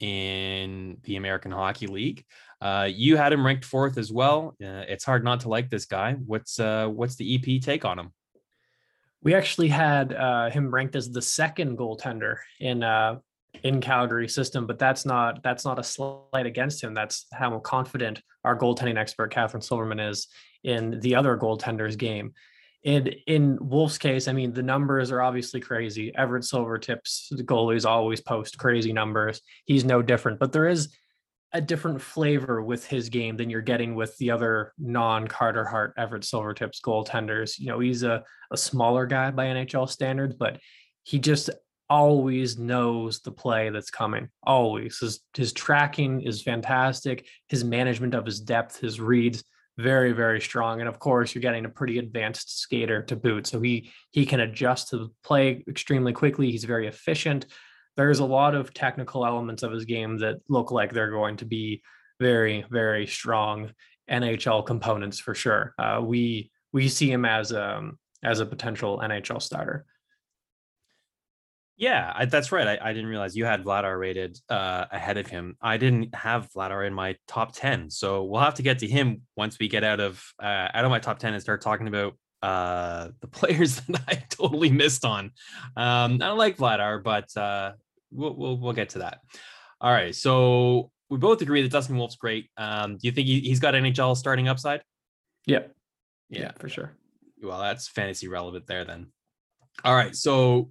in 0.00 0.96
the 1.04 1.16
American 1.16 1.52
Hockey 1.52 1.86
League. 1.86 2.24
Uh, 2.62 2.88
you 2.88 3.16
had 3.16 3.32
him 3.32 3.44
ranked 3.44 3.64
fourth 3.64 3.98
as 3.98 4.12
well. 4.12 4.54
Uh, 4.62 4.86
it's 4.86 5.02
hard 5.02 5.24
not 5.24 5.40
to 5.40 5.48
like 5.48 5.68
this 5.68 5.84
guy. 5.84 6.12
What's 6.12 6.60
uh, 6.60 6.86
what's 6.86 7.16
the 7.16 7.34
EP 7.34 7.60
take 7.60 7.84
on 7.84 7.98
him? 7.98 8.12
We 9.20 9.34
actually 9.34 9.66
had 9.66 10.12
uh, 10.12 10.48
him 10.48 10.72
ranked 10.72 10.94
as 10.94 11.10
the 11.10 11.22
second 11.22 11.76
goaltender 11.76 12.36
in 12.60 12.84
uh, 12.84 13.16
in 13.64 13.80
Calgary 13.80 14.28
system, 14.28 14.68
but 14.68 14.78
that's 14.78 15.04
not 15.04 15.42
that's 15.42 15.64
not 15.64 15.80
a 15.80 15.82
slight 15.82 16.46
against 16.46 16.84
him. 16.84 16.94
That's 16.94 17.26
how 17.32 17.58
confident 17.58 18.22
our 18.44 18.56
goaltending 18.56 18.96
expert 18.96 19.32
Catherine 19.32 19.60
Silverman 19.60 19.98
is 19.98 20.28
in 20.62 21.00
the 21.00 21.16
other 21.16 21.36
goaltenders 21.36 21.98
game. 21.98 22.32
In 22.84 23.08
in 23.26 23.58
Wolf's 23.60 23.98
case, 23.98 24.28
I 24.28 24.32
mean 24.32 24.52
the 24.52 24.62
numbers 24.62 25.10
are 25.10 25.20
obviously 25.20 25.58
crazy. 25.58 26.14
Everett 26.16 26.44
Silvertips 26.44 27.32
goalies 27.42 27.84
always 27.84 28.20
post 28.20 28.56
crazy 28.56 28.92
numbers. 28.92 29.40
He's 29.64 29.84
no 29.84 30.00
different, 30.00 30.38
but 30.38 30.52
there 30.52 30.68
is 30.68 30.96
a 31.52 31.60
different 31.60 32.00
flavor 32.00 32.62
with 32.62 32.86
his 32.86 33.08
game 33.08 33.36
than 33.36 33.50
you're 33.50 33.60
getting 33.60 33.94
with 33.94 34.16
the 34.18 34.30
other 34.30 34.72
non 34.78 35.28
Carter 35.28 35.64
Hart 35.64 35.92
Everett 35.96 36.22
Silvertips 36.22 36.80
goaltenders. 36.80 37.58
You 37.58 37.66
know, 37.66 37.80
he's 37.80 38.02
a, 38.02 38.24
a 38.50 38.56
smaller 38.56 39.06
guy 39.06 39.30
by 39.30 39.46
NHL 39.46 39.88
standards, 39.88 40.34
but 40.34 40.58
he 41.02 41.18
just 41.18 41.50
always 41.90 42.58
knows 42.58 43.20
the 43.20 43.32
play 43.32 43.68
that's 43.68 43.90
coming. 43.90 44.28
Always. 44.42 44.98
His 44.98 45.20
his 45.34 45.52
tracking 45.52 46.22
is 46.22 46.42
fantastic. 46.42 47.26
His 47.48 47.64
management 47.64 48.14
of 48.14 48.24
his 48.24 48.40
depth, 48.40 48.80
his 48.80 48.98
reads, 48.98 49.44
very, 49.76 50.12
very 50.12 50.40
strong. 50.40 50.80
And 50.80 50.88
of 50.88 50.98
course, 50.98 51.34
you're 51.34 51.42
getting 51.42 51.66
a 51.66 51.70
pretty 51.70 51.98
advanced 51.98 52.60
skater 52.60 53.02
to 53.04 53.16
boot. 53.16 53.46
So 53.46 53.60
he 53.60 53.90
he 54.10 54.24
can 54.24 54.40
adjust 54.40 54.88
to 54.88 54.98
the 54.98 55.08
play 55.22 55.64
extremely 55.68 56.14
quickly. 56.14 56.50
He's 56.50 56.64
very 56.64 56.86
efficient 56.86 57.46
there's 57.96 58.20
a 58.20 58.24
lot 58.24 58.54
of 58.54 58.72
technical 58.72 59.26
elements 59.26 59.62
of 59.62 59.72
his 59.72 59.84
game 59.84 60.18
that 60.18 60.36
look 60.48 60.70
like 60.70 60.92
they're 60.92 61.10
going 61.10 61.36
to 61.38 61.44
be 61.44 61.82
very, 62.20 62.64
very 62.70 63.06
strong 63.06 63.70
NHL 64.10 64.64
components 64.64 65.18
for 65.18 65.34
sure. 65.34 65.74
Uh, 65.78 66.00
we 66.02 66.50
we 66.72 66.88
see 66.88 67.10
him 67.10 67.24
as 67.24 67.52
a 67.52 67.90
as 68.22 68.40
a 68.40 68.46
potential 68.46 69.00
NHL 69.04 69.42
starter. 69.42 69.84
Yeah, 71.76 72.12
I, 72.14 72.26
that's 72.26 72.52
right. 72.52 72.68
I, 72.68 72.90
I, 72.90 72.92
didn't 72.92 73.08
realize 73.08 73.34
you 73.34 73.44
had 73.44 73.64
Vladar 73.64 73.98
rated 73.98 74.38
uh, 74.48 74.84
ahead 74.92 75.16
of 75.16 75.26
him. 75.26 75.56
I 75.60 75.78
didn't 75.78 76.14
have 76.14 76.48
Vladar 76.54 76.86
in 76.86 76.94
my 76.94 77.16
top 77.26 77.54
ten, 77.54 77.90
so 77.90 78.24
we'll 78.24 78.42
have 78.42 78.54
to 78.54 78.62
get 78.62 78.80
to 78.80 78.86
him 78.86 79.22
once 79.36 79.58
we 79.58 79.68
get 79.68 79.82
out 79.82 79.98
of 79.98 80.22
uh, 80.40 80.68
out 80.72 80.84
of 80.84 80.90
my 80.90 81.00
top 81.00 81.18
ten 81.18 81.32
and 81.32 81.42
start 81.42 81.60
talking 81.60 81.88
about 81.88 82.14
uh, 82.42 83.08
the 83.20 83.28
players 83.28 83.76
that 83.88 84.02
I 84.08 84.14
totally 84.28 84.70
missed 84.70 85.04
on. 85.04 85.32
Um, 85.76 86.14
I 86.14 86.26
don't 86.26 86.38
like 86.38 86.56
Vladar, 86.56 87.02
but 87.02 87.34
uh, 87.36 87.72
we'll, 88.10 88.34
we'll 88.34 88.58
we'll 88.58 88.72
get 88.72 88.90
to 88.90 89.00
that. 89.00 89.20
All 89.80 89.92
right, 89.92 90.14
so 90.14 90.90
we 91.10 91.18
both 91.18 91.42
agree 91.42 91.62
that 91.62 91.72
Dustin 91.72 91.96
Wolf's 91.96 92.16
great. 92.16 92.48
Um, 92.56 92.92
do 92.92 93.06
you 93.06 93.12
think 93.12 93.26
he, 93.26 93.48
has 93.50 93.60
got 93.60 93.74
NHL 93.74 94.16
starting 94.16 94.48
upside? 94.48 94.82
Yep. 95.46 95.74
Yeah, 96.30 96.40
yeah, 96.40 96.52
for 96.58 96.68
sure. 96.68 96.92
Well, 97.42 97.60
that's 97.60 97.88
fantasy 97.88 98.28
relevant 98.28 98.66
there 98.66 98.84
then. 98.84 99.08
All 99.84 99.94
right, 99.94 100.14
so 100.14 100.70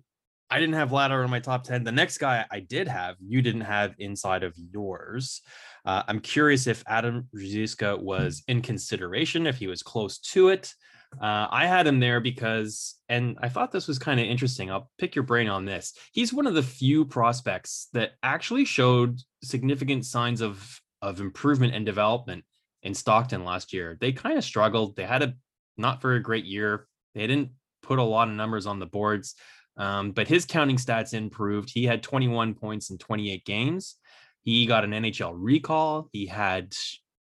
I 0.49 0.59
didn't 0.59 0.75
have 0.75 0.89
Vladar 0.89 1.23
in 1.23 1.29
my 1.29 1.39
top 1.39 1.63
10. 1.63 1.83
The 1.83 1.91
next 1.91 2.17
guy 2.17 2.45
I 2.51 2.59
did 2.59 2.87
have, 2.87 3.15
you 3.19 3.41
didn't 3.41 3.61
have 3.61 3.93
inside 3.99 4.43
of 4.43 4.53
yours. 4.57 5.41
Uh, 5.85 6.03
I'm 6.07 6.19
curious 6.19 6.67
if 6.67 6.83
Adam 6.87 7.27
Ruzicka 7.35 7.99
was 8.01 8.43
in 8.47 8.61
consideration, 8.61 9.47
if 9.47 9.57
he 9.57 9.67
was 9.67 9.81
close 9.83 10.17
to 10.19 10.49
it. 10.49 10.73
Uh, 11.19 11.47
I 11.51 11.67
had 11.67 11.85
him 11.85 11.99
there 11.99 12.19
because, 12.19 12.95
and 13.09 13.37
I 13.41 13.49
thought 13.49 13.71
this 13.71 13.87
was 13.87 13.99
kind 13.99 14.19
of 14.19 14.25
interesting. 14.25 14.71
I'll 14.71 14.89
pick 14.97 15.15
your 15.15 15.23
brain 15.23 15.49
on 15.49 15.65
this. 15.65 15.93
He's 16.13 16.33
one 16.33 16.47
of 16.47 16.53
the 16.53 16.63
few 16.63 17.05
prospects 17.05 17.89
that 17.93 18.11
actually 18.23 18.65
showed 18.65 19.19
significant 19.43 20.05
signs 20.05 20.41
of 20.41 20.79
of 21.01 21.19
improvement 21.19 21.73
and 21.73 21.85
development 21.85 22.43
in 22.83 22.93
Stockton 22.93 23.43
last 23.43 23.73
year. 23.73 23.97
They 23.99 24.11
kind 24.11 24.37
of 24.37 24.43
struggled. 24.43 24.95
They 24.95 25.05
had 25.05 25.23
a 25.23 25.33
not 25.77 26.01
very 26.01 26.19
great 26.19 26.45
year. 26.45 26.87
They 27.15 27.27
didn't 27.27 27.49
put 27.81 27.99
a 27.99 28.03
lot 28.03 28.27
of 28.27 28.35
numbers 28.35 28.65
on 28.65 28.79
the 28.79 28.85
boards. 28.85 29.35
Um, 29.77 30.11
but 30.11 30.27
his 30.27 30.45
counting 30.45 30.77
stats 30.77 31.13
improved. 31.13 31.71
He 31.73 31.85
had 31.85 32.03
21 32.03 32.53
points 32.55 32.89
in 32.89 32.97
28 32.97 33.45
games. 33.45 33.95
He 34.43 34.65
got 34.65 34.83
an 34.83 34.91
NHL 34.91 35.33
recall. 35.35 36.09
He 36.11 36.25
had 36.25 36.75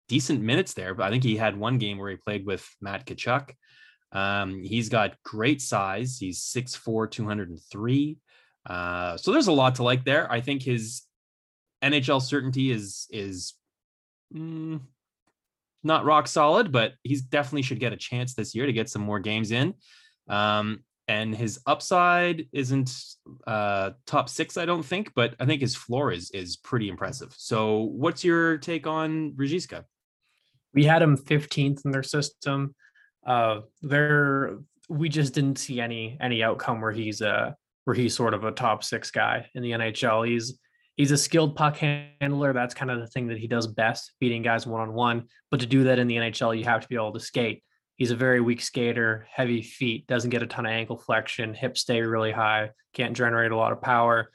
decent 0.08 0.42
minutes 0.42 0.74
there, 0.74 0.94
but 0.94 1.04
I 1.04 1.10
think 1.10 1.22
he 1.22 1.36
had 1.36 1.56
one 1.56 1.78
game 1.78 1.98
where 1.98 2.10
he 2.10 2.16
played 2.16 2.46
with 2.46 2.68
Matt 2.80 3.06
Tkachuk. 3.06 3.50
Um, 4.12 4.62
he's 4.62 4.88
got 4.88 5.22
great 5.22 5.62
size. 5.62 6.18
He's 6.18 6.40
6'4, 6.40 7.10
203. 7.10 8.18
Uh, 8.66 9.16
so 9.16 9.32
there's 9.32 9.46
a 9.46 9.52
lot 9.52 9.76
to 9.76 9.82
like 9.82 10.04
there. 10.04 10.30
I 10.30 10.40
think 10.40 10.62
his 10.62 11.02
NHL 11.82 12.20
certainty 12.20 12.70
is 12.70 13.06
is 13.10 13.54
mm, 14.34 14.80
not 15.82 16.04
rock 16.04 16.28
solid, 16.28 16.72
but 16.72 16.92
he's 17.02 17.22
definitely 17.22 17.62
should 17.62 17.80
get 17.80 17.92
a 17.92 17.96
chance 17.96 18.34
this 18.34 18.54
year 18.54 18.66
to 18.66 18.72
get 18.72 18.90
some 18.90 19.02
more 19.02 19.18
games 19.18 19.50
in. 19.50 19.74
Um, 20.28 20.80
and 21.08 21.34
his 21.34 21.58
upside 21.66 22.46
isn't 22.52 22.92
uh, 23.46 23.90
top 24.06 24.28
six, 24.28 24.56
I 24.56 24.64
don't 24.64 24.84
think, 24.84 25.12
but 25.16 25.34
I 25.40 25.46
think 25.46 25.60
his 25.60 25.74
floor 25.74 26.12
is 26.12 26.30
is 26.30 26.56
pretty 26.56 26.88
impressive. 26.88 27.34
So, 27.36 27.80
what's 27.80 28.22
your 28.22 28.58
take 28.58 28.86
on 28.86 29.32
Ruzicka? 29.32 29.84
We 30.72 30.84
had 30.84 31.02
him 31.02 31.16
15th 31.16 31.84
in 31.84 31.90
their 31.90 32.04
system. 32.04 32.76
Uh, 33.26 33.60
there, 33.82 34.58
we 34.88 35.08
just 35.08 35.34
didn't 35.34 35.58
see 35.58 35.80
any 35.80 36.18
any 36.20 36.42
outcome 36.42 36.80
where 36.80 36.92
he's 36.92 37.20
a 37.20 37.56
where 37.84 37.94
he's 37.94 38.14
sort 38.14 38.34
of 38.34 38.44
a 38.44 38.52
top 38.52 38.84
six 38.84 39.10
guy 39.10 39.48
in 39.54 39.62
the 39.62 39.72
NHL. 39.72 40.28
He's 40.28 40.58
he's 40.96 41.12
a 41.12 41.18
skilled 41.18 41.56
puck 41.56 41.76
handler. 41.76 42.52
That's 42.52 42.74
kind 42.74 42.90
of 42.90 43.00
the 43.00 43.06
thing 43.06 43.28
that 43.28 43.38
he 43.38 43.46
does 43.46 43.66
best, 43.66 44.12
beating 44.20 44.42
guys 44.42 44.66
one 44.66 44.80
on 44.80 44.92
one. 44.92 45.28
But 45.50 45.60
to 45.60 45.66
do 45.66 45.84
that 45.84 45.98
in 45.98 46.06
the 46.06 46.16
NHL, 46.16 46.58
you 46.58 46.64
have 46.64 46.82
to 46.82 46.88
be 46.88 46.96
able 46.96 47.12
to 47.12 47.20
skate. 47.20 47.62
He's 47.96 48.10
a 48.10 48.16
very 48.16 48.40
weak 48.40 48.62
skater, 48.62 49.26
heavy 49.30 49.60
feet, 49.60 50.06
doesn't 50.06 50.30
get 50.30 50.42
a 50.42 50.46
ton 50.46 50.66
of 50.66 50.72
ankle 50.72 50.96
flexion, 50.96 51.52
hips 51.52 51.82
stay 51.82 52.00
really 52.00 52.32
high, 52.32 52.70
can't 52.94 53.16
generate 53.16 53.52
a 53.52 53.56
lot 53.56 53.72
of 53.72 53.82
power. 53.82 54.30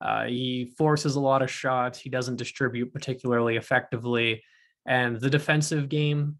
Uh, 0.00 0.24
he 0.24 0.72
forces 0.78 1.16
a 1.16 1.20
lot 1.20 1.42
of 1.42 1.50
shots. 1.50 1.98
He 1.98 2.08
doesn't 2.08 2.36
distribute 2.36 2.92
particularly 2.92 3.56
effectively. 3.56 4.42
And 4.86 5.20
the 5.20 5.28
defensive 5.28 5.88
game 5.88 6.38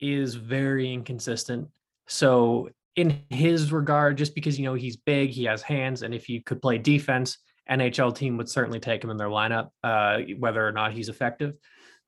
is 0.00 0.34
very 0.34 0.92
inconsistent. 0.92 1.68
So, 2.06 2.70
in 2.96 3.22
his 3.30 3.72
regard, 3.72 4.18
just 4.18 4.34
because 4.34 4.58
you 4.58 4.64
know 4.64 4.74
he's 4.74 4.96
big, 4.96 5.30
he 5.30 5.44
has 5.44 5.62
hands, 5.62 6.02
and 6.02 6.14
if 6.14 6.24
he 6.24 6.40
could 6.40 6.60
play 6.60 6.78
defense, 6.78 7.38
NHL 7.70 8.14
team 8.14 8.36
would 8.36 8.48
certainly 8.48 8.80
take 8.80 9.02
him 9.02 9.10
in 9.10 9.16
their 9.16 9.28
lineup, 9.28 9.68
uh, 9.84 10.18
whether 10.38 10.66
or 10.66 10.72
not 10.72 10.92
he's 10.92 11.08
effective. 11.08 11.54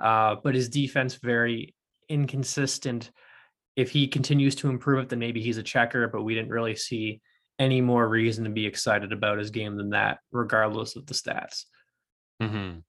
Uh, 0.01 0.37
but 0.43 0.55
his 0.55 0.69
defense 0.69 1.15
very 1.15 1.75
inconsistent 2.09 3.13
if 3.77 3.91
he 3.91 4.07
continues 4.07 4.55
to 4.57 4.69
improve 4.69 5.03
it, 5.03 5.09
then 5.09 5.19
maybe 5.19 5.41
he's 5.41 5.59
a 5.59 5.63
checker, 5.63 6.09
but 6.09 6.23
we 6.23 6.35
didn't 6.35 6.51
really 6.51 6.77
see 6.77 7.21
any 7.59 7.81
more 7.81 8.07
reason 8.09 8.45
to 8.45 8.51
be 8.51 8.67
excited 8.67 9.13
about 9.13 9.39
his 9.39 9.51
game 9.51 9.77
than 9.77 9.91
that, 9.91 10.19
regardless 10.31 10.97
of 10.97 11.07
the 11.07 11.15
stats. 11.15 11.65
Mm-hmm. 12.43 12.81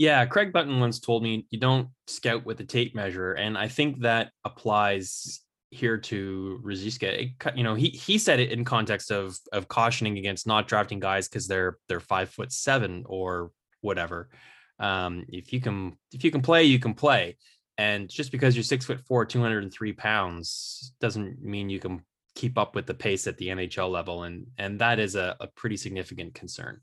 Yeah, 0.00 0.24
Craig 0.24 0.50
Button 0.50 0.80
once 0.80 0.98
told 0.98 1.22
me 1.22 1.46
you 1.50 1.60
don't 1.60 1.90
scout 2.06 2.46
with 2.46 2.58
a 2.60 2.64
tape 2.64 2.94
measure, 2.94 3.34
and 3.34 3.58
I 3.58 3.68
think 3.68 4.00
that 4.00 4.30
applies 4.46 5.42
here 5.68 5.98
to 5.98 6.58
Ruzicka. 6.64 7.34
You 7.54 7.64
know, 7.64 7.74
he 7.74 7.90
he 7.90 8.16
said 8.16 8.40
it 8.40 8.50
in 8.50 8.64
context 8.64 9.10
of 9.10 9.36
of 9.52 9.68
cautioning 9.68 10.16
against 10.16 10.46
not 10.46 10.66
drafting 10.66 11.00
guys 11.00 11.28
because 11.28 11.46
they're 11.46 11.76
they're 11.86 12.00
five 12.00 12.30
foot 12.30 12.50
seven 12.50 13.04
or 13.06 13.50
whatever. 13.82 14.30
Um, 14.78 15.26
if 15.28 15.52
you 15.52 15.60
can 15.60 15.98
if 16.12 16.24
you 16.24 16.30
can 16.30 16.40
play, 16.40 16.64
you 16.64 16.78
can 16.78 16.94
play. 16.94 17.36
And 17.76 18.08
just 18.08 18.32
because 18.32 18.56
you're 18.56 18.62
six 18.64 18.86
foot 18.86 19.02
four, 19.06 19.26
203 19.26 19.92
pounds 19.92 20.94
doesn't 21.02 21.42
mean 21.42 21.68
you 21.68 21.78
can 21.78 22.02
keep 22.34 22.56
up 22.56 22.74
with 22.74 22.86
the 22.86 22.94
pace 22.94 23.26
at 23.26 23.36
the 23.36 23.48
NHL 23.48 23.90
level. 23.90 24.22
And, 24.22 24.46
and 24.56 24.78
that 24.80 24.98
is 24.98 25.14
a, 25.14 25.36
a 25.40 25.46
pretty 25.46 25.76
significant 25.76 26.34
concern. 26.34 26.80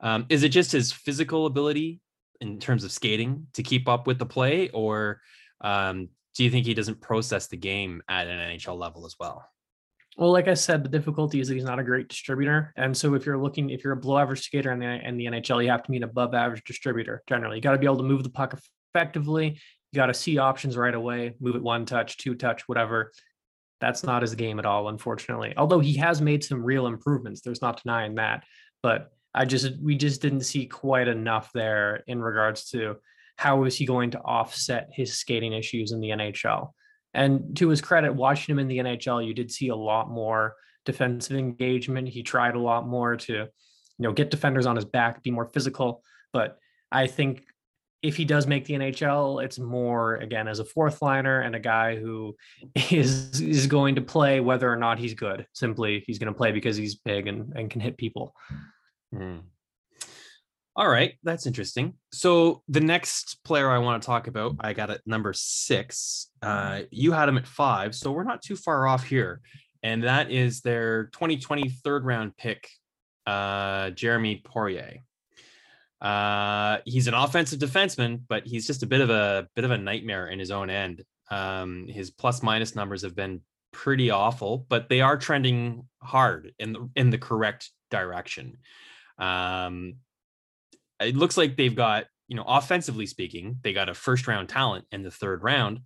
Um, 0.00 0.26
is 0.28 0.42
it 0.44 0.50
just 0.50 0.72
his 0.72 0.92
physical 0.92 1.46
ability 1.46 2.00
in 2.40 2.58
terms 2.58 2.84
of 2.84 2.92
skating 2.92 3.46
to 3.54 3.62
keep 3.62 3.88
up 3.88 4.06
with 4.06 4.18
the 4.18 4.26
play? 4.26 4.68
Or 4.70 5.20
um, 5.60 6.08
do 6.34 6.44
you 6.44 6.50
think 6.50 6.66
he 6.66 6.74
doesn't 6.74 7.00
process 7.00 7.46
the 7.48 7.56
game 7.56 8.02
at 8.08 8.28
an 8.28 8.38
NHL 8.38 8.78
level 8.78 9.06
as 9.06 9.16
well? 9.18 9.44
Well, 10.16 10.32
like 10.32 10.48
I 10.48 10.54
said, 10.54 10.84
the 10.84 10.88
difficulty 10.88 11.40
is 11.40 11.48
that 11.48 11.54
he's 11.54 11.64
not 11.64 11.78
a 11.78 11.84
great 11.84 12.08
distributor, 12.08 12.72
and 12.76 12.94
so 12.94 13.14
if 13.14 13.24
you're 13.24 13.38
looking, 13.38 13.70
if 13.70 13.84
you're 13.84 13.92
a 13.92 13.96
below 13.96 14.18
average 14.18 14.42
skater 14.42 14.72
in 14.72 14.80
the 14.80 15.06
in 15.06 15.16
the 15.16 15.26
NHL, 15.26 15.62
you 15.62 15.70
have 15.70 15.84
to 15.84 15.90
be 15.90 15.96
an 15.96 16.02
above 16.02 16.34
average 16.34 16.64
distributor. 16.64 17.22
Generally, 17.28 17.56
you 17.56 17.62
got 17.62 17.72
to 17.72 17.78
be 17.78 17.86
able 17.86 17.98
to 17.98 18.02
move 18.02 18.24
the 18.24 18.30
puck 18.30 18.58
effectively 18.92 19.58
you 19.92 19.96
got 19.96 20.06
to 20.06 20.14
see 20.14 20.38
options 20.38 20.76
right 20.76 20.94
away, 20.94 21.34
move 21.40 21.56
it 21.56 21.62
one 21.62 21.84
touch, 21.84 22.16
two 22.16 22.34
touch, 22.34 22.68
whatever. 22.68 23.12
That's 23.80 24.04
not 24.04 24.22
his 24.22 24.34
game 24.34 24.58
at 24.58 24.66
all, 24.66 24.88
unfortunately. 24.88 25.54
Although 25.56 25.80
he 25.80 25.96
has 25.96 26.20
made 26.20 26.44
some 26.44 26.62
real 26.62 26.86
improvements, 26.86 27.40
there's 27.40 27.62
not 27.62 27.82
denying 27.82 28.16
that. 28.16 28.44
But 28.82 29.10
I 29.34 29.44
just 29.44 29.78
we 29.80 29.96
just 29.96 30.22
didn't 30.22 30.42
see 30.42 30.66
quite 30.66 31.08
enough 31.08 31.50
there 31.52 32.02
in 32.06 32.20
regards 32.20 32.70
to 32.70 32.96
how 33.36 33.64
is 33.64 33.76
he 33.76 33.86
going 33.86 34.10
to 34.10 34.20
offset 34.20 34.90
his 34.92 35.14
skating 35.14 35.52
issues 35.52 35.92
in 35.92 36.00
the 36.00 36.10
NHL. 36.10 36.72
And 37.14 37.56
to 37.56 37.68
his 37.68 37.80
credit, 37.80 38.14
watching 38.14 38.52
him 38.52 38.58
in 38.58 38.68
the 38.68 38.78
NHL, 38.78 39.26
you 39.26 39.34
did 39.34 39.50
see 39.50 39.68
a 39.68 39.76
lot 39.76 40.10
more 40.10 40.54
defensive 40.84 41.36
engagement. 41.36 42.08
He 42.08 42.22
tried 42.22 42.54
a 42.54 42.60
lot 42.60 42.86
more 42.86 43.16
to, 43.16 43.32
you 43.32 43.48
know, 43.98 44.12
get 44.12 44.30
defenders 44.30 44.66
on 44.66 44.76
his 44.76 44.84
back, 44.84 45.22
be 45.22 45.30
more 45.30 45.46
physical. 45.46 46.02
But 46.32 46.58
I 46.92 47.06
think 47.06 47.44
if 48.02 48.16
he 48.16 48.24
does 48.24 48.46
make 48.46 48.64
the 48.64 48.74
NHL, 48.74 49.44
it's 49.44 49.58
more 49.58 50.16
again 50.16 50.48
as 50.48 50.58
a 50.58 50.64
fourth 50.64 51.02
liner 51.02 51.40
and 51.40 51.54
a 51.54 51.60
guy 51.60 51.96
who 51.96 52.36
is 52.90 53.40
is 53.40 53.66
going 53.66 53.94
to 53.96 54.02
play 54.02 54.40
whether 54.40 54.70
or 54.70 54.76
not 54.76 54.98
he's 54.98 55.14
good. 55.14 55.46
Simply, 55.52 56.02
he's 56.06 56.18
going 56.18 56.32
to 56.32 56.36
play 56.36 56.52
because 56.52 56.76
he's 56.76 56.96
big 56.96 57.26
and, 57.26 57.52
and 57.56 57.70
can 57.70 57.80
hit 57.80 57.96
people. 57.96 58.34
Mm. 59.14 59.42
All 60.76 60.88
right, 60.88 61.14
that's 61.22 61.46
interesting. 61.46 61.94
So 62.12 62.62
the 62.68 62.80
next 62.80 63.42
player 63.44 63.68
I 63.70 63.78
want 63.78 64.02
to 64.02 64.06
talk 64.06 64.28
about, 64.28 64.56
I 64.60 64.72
got 64.72 64.90
at 64.90 65.06
number 65.06 65.32
six. 65.32 66.28
Uh, 66.40 66.82
you 66.90 67.12
had 67.12 67.28
him 67.28 67.36
at 67.36 67.46
five, 67.46 67.94
so 67.94 68.12
we're 68.12 68.24
not 68.24 68.40
too 68.40 68.56
far 68.56 68.86
off 68.86 69.04
here, 69.04 69.40
and 69.82 70.04
that 70.04 70.30
is 70.30 70.60
their 70.60 71.06
2020 71.06 71.68
third 71.68 72.04
round 72.04 72.36
pick, 72.36 72.68
uh, 73.26 73.90
Jeremie 73.90 74.42
Poirier. 74.44 75.00
Uh, 76.00 76.78
he's 76.86 77.08
an 77.08 77.14
offensive 77.14 77.58
defenseman, 77.58 78.20
but 78.28 78.46
he's 78.46 78.66
just 78.66 78.82
a 78.82 78.86
bit 78.86 79.00
of 79.00 79.10
a 79.10 79.48
bit 79.54 79.64
of 79.64 79.70
a 79.70 79.78
nightmare 79.78 80.28
in 80.28 80.38
his 80.38 80.50
own 80.50 80.70
end. 80.70 81.04
Um, 81.30 81.86
his 81.88 82.10
plus 82.10 82.42
minus 82.42 82.74
numbers 82.74 83.02
have 83.02 83.14
been 83.14 83.42
pretty 83.72 84.10
awful, 84.10 84.66
but 84.68 84.88
they 84.88 85.00
are 85.00 85.18
trending 85.18 85.86
hard 86.02 86.52
in 86.58 86.72
the 86.72 86.88
in 86.96 87.10
the 87.10 87.18
correct 87.18 87.70
direction. 87.90 88.56
Um, 89.20 89.96
it 90.98 91.16
looks 91.16 91.36
like 91.36 91.56
they've 91.56 91.74
got, 91.74 92.06
you 92.28 92.36
know, 92.36 92.44
offensively 92.46 93.06
speaking, 93.06 93.58
they 93.62 93.72
got 93.72 93.88
a 93.88 93.94
first 93.94 94.26
round 94.26 94.48
talent 94.48 94.86
in 94.92 95.02
the 95.02 95.10
third 95.10 95.42
round. 95.42 95.80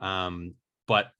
Um, 0.00 0.54
but 0.86 1.10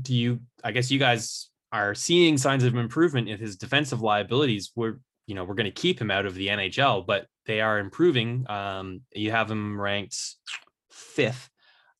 do 0.00 0.14
you? 0.14 0.40
I 0.64 0.72
guess 0.72 0.90
you 0.90 0.98
guys 0.98 1.50
are 1.72 1.94
seeing 1.94 2.38
signs 2.38 2.64
of 2.64 2.74
improvement 2.74 3.28
in 3.28 3.38
his 3.38 3.56
defensive 3.56 4.02
liabilities. 4.02 4.72
We're 4.74 4.98
you 5.26 5.34
know 5.34 5.44
we're 5.44 5.54
going 5.54 5.72
to 5.72 5.82
keep 5.82 6.00
him 6.00 6.10
out 6.10 6.26
of 6.26 6.34
the 6.34 6.48
NHL, 6.48 7.06
but 7.06 7.26
they 7.46 7.60
are 7.60 7.78
improving. 7.78 8.44
Um, 8.48 9.02
you 9.14 9.30
have 9.30 9.50
him 9.50 9.80
ranked 9.80 10.16
fifth 10.90 11.48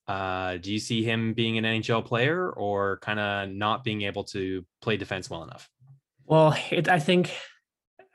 Uh, 0.09 0.57
do 0.59 0.73
you 0.73 0.79
see 0.79 1.03
him 1.03 1.35
being 1.35 1.59
an 1.59 1.65
NHL 1.65 2.05
player 2.05 2.51
or 2.51 2.99
kind 2.99 3.19
of 3.19 3.49
not 3.51 3.83
being 3.83 4.03
able 4.03 4.25
to 4.25 4.65
play 4.81 4.97
defense 4.97 5.29
well 5.29 5.43
enough? 5.43 5.69
Well, 6.25 6.57
it, 6.71 6.89
I 6.89 6.99
think 7.01 7.33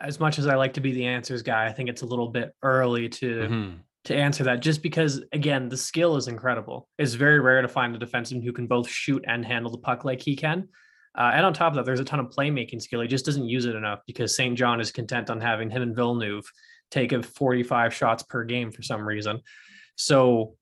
as 0.02 0.20
much 0.20 0.40
as 0.40 0.48
I 0.48 0.56
like 0.56 0.74
to 0.74 0.82
be 0.82 0.92
the 0.92 1.06
answers 1.06 1.42
guy, 1.42 1.66
I 1.66 1.72
think 1.72 1.90
it's 1.90 2.02
a 2.02 2.06
little 2.06 2.30
bit 2.30 2.54
early 2.64 3.10
to 3.10 3.26
mm-hmm. 3.26 3.78
to 4.06 4.16
answer 4.16 4.44
that. 4.46 4.62
Just 4.62 4.82
because, 4.82 5.24
again, 5.32 5.70
the 5.70 5.78
skill 5.78 6.18
is 6.18 6.28
incredible. 6.28 6.88
It's 6.98 7.14
very 7.14 7.40
rare 7.40 7.62
to 7.62 7.68
find 7.68 7.96
a 7.96 8.06
defenseman 8.06 8.44
who 8.44 8.54
can 8.54 8.68
both 8.68 8.90
shoot 8.90 9.24
and 9.28 9.46
handle 9.46 9.72
the 9.72 9.78
puck 9.78 10.06
like 10.06 10.22
he 10.22 10.36
can. 10.36 10.68
Uh, 11.18 11.32
and 11.34 11.46
on 11.46 11.54
top 11.54 11.74
of 11.74 11.76
that, 11.76 11.86
there's 11.86 12.00
a 12.00 12.06
ton 12.06 12.20
of 12.20 12.28
playmaking 12.28 12.82
skill. 12.82 13.02
He 13.02 13.08
just 13.08 13.26
doesn't 13.26 13.48
use 13.48 13.66
it 13.66 13.76
enough 13.76 14.00
because 14.08 14.36
St. 14.36 14.58
John 14.58 14.80
is 14.80 14.92
content 14.92 15.30
on 15.30 15.42
having 15.42 15.70
him 15.70 15.82
and 15.82 15.96
Villeneuve 15.96 16.46
take 16.90 17.12
a 17.12 17.22
45 17.22 17.94
shots 17.94 18.24
per 18.24 18.44
game 18.44 18.72
for 18.72 18.82
some 18.82 19.06
reason. 19.06 19.42
So 19.96 20.56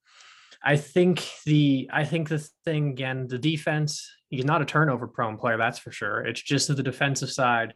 I 0.64 0.76
think 0.76 1.28
the 1.46 1.90
I 1.92 2.04
think 2.04 2.30
the 2.30 2.40
thing 2.66 2.90
again, 2.90 3.28
the 3.28 3.38
defense, 3.38 4.10
he's 4.30 4.46
not 4.46 4.62
a 4.62 4.66
turnover 4.66 5.08
prone 5.08 5.38
player, 5.38 5.58
that's 5.58 5.80
for 5.80 5.92
sure. 5.92 6.22
It's 6.22 6.42
just 6.42 6.68
that 6.68 6.76
the 6.78 6.84
defensive 6.84 7.32
side 7.32 7.74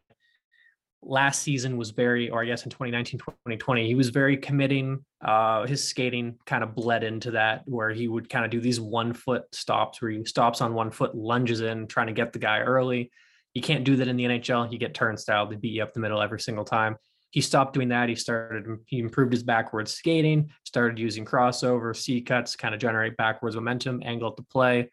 last 1.06 1.42
season 1.42 1.78
was 1.78 1.92
very, 1.92 2.30
or 2.30 2.42
I 2.42 2.46
guess 2.46 2.64
in 2.64 2.70
2019, 2.70 3.20
2020, 3.20 3.88
he 3.88 3.96
was 3.96 4.10
very 4.10 4.38
committing. 4.38 5.04
Uh, 5.24 5.66
his 5.66 5.84
skating 5.88 6.38
kind 6.46 6.64
of 6.64 6.76
bled 6.76 7.04
into 7.04 7.32
that, 7.32 7.64
where 7.66 7.92
he 7.92 8.08
would 8.08 8.30
kind 8.30 8.46
of 8.46 8.52
do 8.52 8.60
these 8.60 8.80
one 8.80 9.14
foot 9.14 9.44
stops 9.54 10.02
where 10.02 10.12
he 10.12 10.24
stops 10.26 10.62
on 10.62 10.74
one 10.74 10.92
foot, 10.92 11.16
lunges 11.16 11.62
in, 11.62 11.88
trying 11.88 12.08
to 12.08 12.14
get 12.14 12.34
the 12.34 12.40
guy 12.40 12.60
early. 12.60 13.12
You 13.54 13.62
can't 13.62 13.84
do 13.84 13.96
that 13.98 14.08
in 14.08 14.18
the 14.18 14.26
NHL. 14.26 14.72
You 14.72 14.78
get 14.78 14.94
turnstile. 14.94 15.48
They 15.48 15.56
beat 15.56 15.74
you 15.74 15.84
up 15.84 15.94
the 15.94 16.00
middle 16.00 16.22
every 16.22 16.40
single 16.40 16.66
time. 16.66 16.98
He 17.30 17.42
stopped 17.42 17.74
doing 17.74 17.90
that. 17.90 18.10
He 18.10 18.16
started, 18.16 18.66
he 18.86 19.00
improved 19.00 19.34
his 19.34 19.44
backwards 19.44 19.94
skating, 19.94 20.52
started 20.66 21.00
using 21.00 21.26
crossover, 21.26 21.96
C 21.96 22.22
cuts, 22.22 22.56
kind 22.56 22.76
of 22.76 22.82
generate 22.82 23.18
backwards 23.18 23.56
momentum, 23.56 24.02
angle 24.06 24.32
to 24.34 24.44
play. 24.44 24.90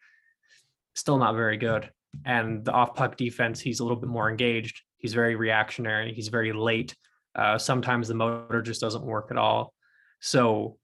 Still 0.95 1.17
not 1.17 1.35
very 1.35 1.57
good. 1.57 1.89
And 2.25 2.65
the 2.65 2.71
off 2.71 2.95
puck 2.95 3.15
defense, 3.15 3.59
he's 3.59 3.79
a 3.79 3.83
little 3.83 3.99
bit 3.99 4.09
more 4.09 4.29
engaged 4.29 4.81
He's 5.01 5.13
very 5.13 5.35
reactionary. 5.35 6.13
He's 6.13 6.27
very 6.29 6.53
late. 6.53 6.95
Uh, 7.35 7.57
sometimes 7.57 8.07
the 8.07 8.13
motor 8.13 8.61
just 8.61 8.81
doesn't 8.81 9.03
work 9.03 9.27
at 9.31 9.37
all. 9.37 9.73
So 10.19 10.77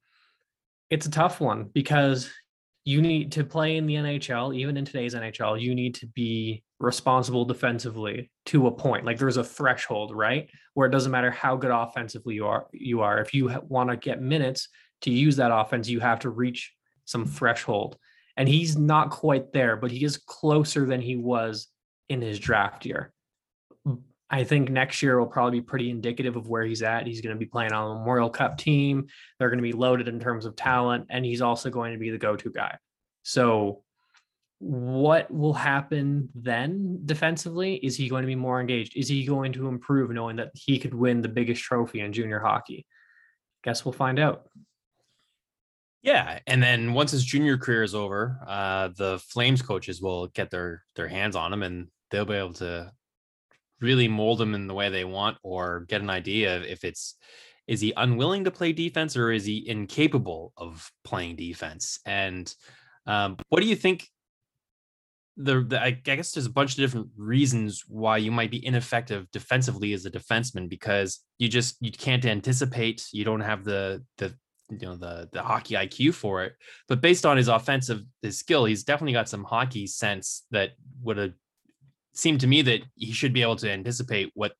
it's 0.89 1.06
a 1.06 1.12
tough 1.12 1.39
one 1.39 1.65
because 1.73 2.30
you 2.86 3.01
need 3.01 3.34
to 3.34 3.43
play 3.43 3.75
in 3.75 3.86
the 3.86 3.95
NHL, 3.95 4.56
even 4.56 4.77
in 4.77 4.86
today's 4.86 5.13
NHL, 5.13 5.62
you 5.62 5.75
need 5.75 5.95
to 5.95 6.08
be 6.08 6.63
responsible 6.80 7.43
defensively 7.43 8.32
to 8.45 8.67
a 8.67 8.71
point. 8.71 9.06
Like 9.06 9.17
there's 9.17 9.36
a 9.38 9.43
threshold, 9.43 10.15
right? 10.15 10.49
Where 10.73 10.88
it 10.88 10.91
doesn't 10.91 11.12
matter 11.12 11.30
how 11.30 11.58
good 11.58 11.71
offensively 11.71 12.36
you 12.36 12.47
are, 12.47 12.67
you 12.71 13.01
are. 13.01 13.19
If 13.19 13.34
you 13.34 13.51
want 13.67 13.89
to 13.89 13.97
get 13.97 14.21
minutes 14.21 14.69
to 15.01 15.12
use 15.12 15.36
that 15.36 15.53
offense, 15.53 15.89
you 15.89 15.99
have 15.99 16.19
to 16.19 16.30
reach 16.30 16.73
some 17.03 17.25
threshold. 17.25 17.97
And 18.38 18.47
he's 18.47 18.77
not 18.77 19.10
quite 19.10 19.51
there, 19.51 19.75
but 19.75 19.91
he 19.91 20.06
is 20.06 20.17
closer 20.17 20.86
than 20.86 21.01
he 21.01 21.17
was 21.17 21.67
in 22.08 22.21
his 22.21 22.39
draft 22.39 22.86
year. 22.86 23.12
I 24.29 24.43
think 24.43 24.69
next 24.69 25.01
year 25.01 25.19
will 25.19 25.27
probably 25.27 25.59
be 25.59 25.65
pretty 25.65 25.89
indicative 25.89 26.35
of 26.35 26.47
where 26.47 26.65
he's 26.65 26.83
at. 26.83 27.07
He's 27.07 27.21
going 27.21 27.35
to 27.35 27.39
be 27.39 27.45
playing 27.45 27.71
on 27.71 27.91
a 27.91 27.99
Memorial 27.99 28.29
Cup 28.29 28.57
team. 28.57 29.07
They're 29.39 29.49
going 29.49 29.59
to 29.59 29.63
be 29.63 29.73
loaded 29.73 30.07
in 30.07 30.19
terms 30.19 30.45
of 30.45 30.55
talent, 30.55 31.05
and 31.09 31.23
he's 31.25 31.41
also 31.41 31.69
going 31.69 31.93
to 31.93 31.99
be 31.99 32.09
the 32.09 32.17
go 32.17 32.35
to 32.35 32.49
guy. 32.49 32.77
So, 33.23 33.83
what 34.59 35.29
will 35.31 35.53
happen 35.53 36.29
then 36.35 37.01
defensively? 37.05 37.75
Is 37.75 37.95
he 37.95 38.09
going 38.09 38.23
to 38.23 38.27
be 38.27 38.35
more 38.35 38.59
engaged? 38.59 38.97
Is 38.97 39.07
he 39.07 39.25
going 39.25 39.53
to 39.53 39.67
improve 39.67 40.09
knowing 40.09 40.37
that 40.37 40.51
he 40.55 40.79
could 40.79 40.93
win 40.93 41.21
the 41.21 41.29
biggest 41.29 41.61
trophy 41.61 42.01
in 42.01 42.11
junior 42.11 42.39
hockey? 42.39 42.85
Guess 43.63 43.85
we'll 43.85 43.93
find 43.93 44.19
out. 44.19 44.49
Yeah, 46.01 46.39
and 46.47 46.61
then 46.61 46.93
once 46.93 47.11
his 47.11 47.23
junior 47.23 47.57
career 47.57 47.83
is 47.83 47.95
over, 47.95 48.39
uh, 48.47 48.89
the 48.97 49.19
Flames 49.19 49.61
coaches 49.61 50.01
will 50.01 50.27
get 50.27 50.49
their 50.49 50.83
their 50.95 51.07
hands 51.07 51.35
on 51.35 51.53
him, 51.53 51.63
and 51.63 51.87
they'll 52.11 52.25
be 52.25 52.33
able 52.33 52.53
to 52.53 52.91
really 53.79 54.07
mold 54.07 54.41
him 54.41 54.55
in 54.55 54.67
the 54.67 54.73
way 54.73 54.89
they 54.89 55.05
want 55.05 55.37
or 55.43 55.85
get 55.87 56.01
an 56.01 56.09
idea 56.09 56.61
if 56.61 56.83
it's 56.83 57.15
is 57.67 57.81
he 57.81 57.93
unwilling 57.97 58.45
to 58.45 58.51
play 58.51 58.71
defense 58.71 59.17
or 59.17 59.31
is 59.31 59.45
he 59.45 59.67
incapable 59.67 60.53
of 60.55 60.89
playing 61.03 61.35
defense? 61.35 61.99
And 62.05 62.51
um, 63.05 63.37
what 63.49 63.61
do 63.61 63.67
you 63.67 63.75
think 63.75 64.07
the, 65.35 65.61
the 65.61 65.81
I, 65.81 65.91
guess 65.91 66.31
there's 66.31 66.45
a 66.47 66.51
bunch 66.51 66.71
of 66.71 66.77
different 66.77 67.09
reasons 67.15 67.83
why 67.87 68.17
you 68.17 68.31
might 68.31 68.49
be 68.49 68.65
ineffective 68.65 69.29
defensively 69.31 69.93
as 69.93 70.05
a 70.05 70.11
defenseman 70.11 70.67
because 70.67 71.19
you 71.37 71.47
just 71.47 71.75
you 71.79 71.91
can't 71.91 72.25
anticipate 72.25 73.07
you 73.11 73.23
don't 73.23 73.41
have 73.41 73.63
the 73.63 74.03
the 74.17 74.33
you 74.69 74.79
know 74.79 74.95
the 74.95 75.29
the 75.31 75.43
hockey 75.43 75.75
IQ 75.75 76.15
for 76.15 76.43
it. 76.43 76.53
But 76.87 77.01
based 77.01 77.25
on 77.25 77.37
his 77.37 77.49
offensive 77.49 78.01
his 78.23 78.39
skill 78.39 78.65
he's 78.65 78.83
definitely 78.83 79.13
got 79.13 79.29
some 79.29 79.43
hockey 79.43 79.85
sense 79.85 80.45
that 80.51 80.71
would 81.03 81.17
have 81.17 81.33
seemed 82.17 82.41
to 82.41 82.47
me 82.47 82.62
that 82.63 82.82
he 82.95 83.12
should 83.12 83.34
be 83.34 83.41
able 83.41 83.56
to 83.58 83.71
anticipate 83.71 84.32
what 84.34 84.53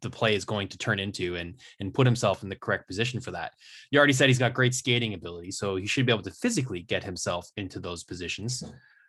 the 0.00 0.10
play 0.10 0.34
is 0.34 0.44
going 0.44 0.68
to 0.68 0.78
turn 0.78 0.98
into 0.98 1.36
and 1.36 1.58
and 1.80 1.94
put 1.94 2.06
himself 2.06 2.42
in 2.42 2.48
the 2.48 2.56
correct 2.56 2.86
position 2.86 3.20
for 3.20 3.32
that. 3.32 3.52
You 3.90 3.98
already 3.98 4.12
said 4.12 4.28
he's 4.28 4.38
got 4.38 4.54
great 4.54 4.74
skating 4.74 5.14
ability, 5.14 5.50
so 5.50 5.76
he 5.76 5.86
should 5.86 6.06
be 6.06 6.12
able 6.12 6.22
to 6.22 6.30
physically 6.30 6.82
get 6.82 7.04
himself 7.04 7.48
into 7.56 7.80
those 7.80 8.04
positions. 8.04 8.62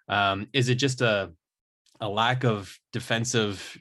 Um, 0.10 0.48
is 0.54 0.70
it 0.70 0.76
just 0.76 1.02
a 1.02 1.32
a 2.02 2.10
lack 2.10 2.44
of 2.44 2.78
defensive 2.92 3.78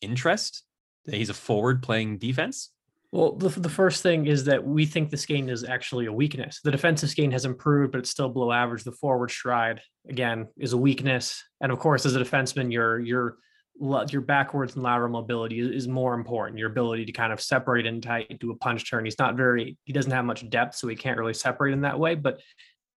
interest 0.00 0.62
that 1.06 1.14
he's 1.14 1.30
a 1.30 1.34
forward 1.34 1.82
playing 1.82 2.18
defense? 2.18 2.70
Well, 3.10 3.32
the, 3.32 3.48
the 3.48 3.70
first 3.70 4.02
thing 4.02 4.26
is 4.26 4.44
that 4.44 4.62
we 4.62 4.84
think 4.84 5.08
the 5.08 5.16
skating 5.16 5.48
is 5.48 5.64
actually 5.64 6.06
a 6.06 6.12
weakness. 6.12 6.60
The 6.62 6.70
defensive 6.70 7.08
skating 7.08 7.30
has 7.30 7.46
improved, 7.46 7.92
but 7.92 7.98
it's 7.98 8.10
still 8.10 8.28
below 8.28 8.52
average. 8.52 8.84
The 8.84 8.92
forward 8.92 9.30
stride, 9.30 9.80
again, 10.06 10.46
is 10.58 10.74
a 10.74 10.76
weakness. 10.76 11.42
And 11.62 11.72
of 11.72 11.78
course, 11.78 12.04
as 12.04 12.16
a 12.16 12.20
defenseman, 12.20 12.70
you're 12.70 13.00
you're 13.00 13.38
your 13.80 14.22
backwards 14.22 14.74
and 14.74 14.82
lateral 14.82 15.10
mobility 15.10 15.60
is, 15.60 15.86
more 15.88 16.14
important. 16.14 16.58
Your 16.58 16.70
ability 16.70 17.04
to 17.06 17.12
kind 17.12 17.32
of 17.32 17.40
separate 17.40 17.86
and 17.86 18.02
tight, 18.02 18.38
do 18.40 18.50
a 18.50 18.56
punch 18.56 18.88
turn. 18.90 19.04
He's 19.04 19.18
not 19.18 19.36
very, 19.36 19.76
he 19.84 19.92
doesn't 19.92 20.12
have 20.12 20.24
much 20.24 20.48
depth, 20.50 20.76
so 20.76 20.88
he 20.88 20.96
can't 20.96 21.18
really 21.18 21.34
separate 21.34 21.72
in 21.72 21.82
that 21.82 21.98
way. 21.98 22.14
But 22.14 22.40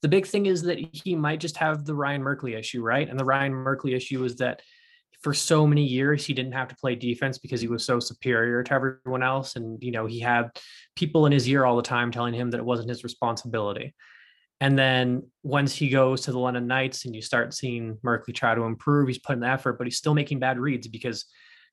the 0.01 0.07
big 0.07 0.25
thing 0.25 0.47
is 0.47 0.63
that 0.63 0.79
he 0.79 1.15
might 1.15 1.39
just 1.39 1.57
have 1.57 1.85
the 1.85 1.93
Ryan 1.93 2.21
Merkley 2.21 2.57
issue, 2.57 2.81
right? 2.81 3.07
And 3.07 3.19
the 3.19 3.25
Ryan 3.25 3.53
Merkley 3.53 3.95
issue 3.95 4.23
is 4.23 4.35
that 4.37 4.61
for 5.21 5.33
so 5.33 5.67
many 5.67 5.85
years 5.85 6.25
he 6.25 6.33
didn't 6.33 6.53
have 6.53 6.67
to 6.69 6.75
play 6.75 6.95
defense 6.95 7.37
because 7.37 7.61
he 7.61 7.67
was 7.67 7.85
so 7.85 7.99
superior 7.99 8.63
to 8.63 8.73
everyone 8.73 9.21
else. 9.21 9.55
And, 9.55 9.81
you 9.83 9.91
know, 9.91 10.07
he 10.07 10.19
had 10.19 10.49
people 10.95 11.27
in 11.27 11.31
his 11.31 11.47
ear 11.47 11.63
all 11.63 11.75
the 11.75 11.83
time 11.83 12.11
telling 12.11 12.33
him 12.33 12.49
that 12.51 12.57
it 12.57 12.65
wasn't 12.65 12.89
his 12.89 13.03
responsibility. 13.03 13.93
And 14.61 14.77
then 14.77 15.23
once 15.41 15.75
he 15.75 15.89
goes 15.89 16.21
to 16.21 16.31
the 16.31 16.37
London 16.37 16.67
Knights 16.67 17.05
and 17.05 17.15
you 17.15 17.21
start 17.21 17.51
seeing 17.53 17.97
Merkley 18.05 18.33
try 18.33 18.53
to 18.53 18.61
improve, 18.61 19.07
he's 19.07 19.17
putting 19.17 19.41
the 19.41 19.47
effort, 19.47 19.79
but 19.79 19.87
he's 19.87 19.97
still 19.97 20.13
making 20.13 20.39
bad 20.39 20.59
reads 20.59 20.87
because 20.87 21.25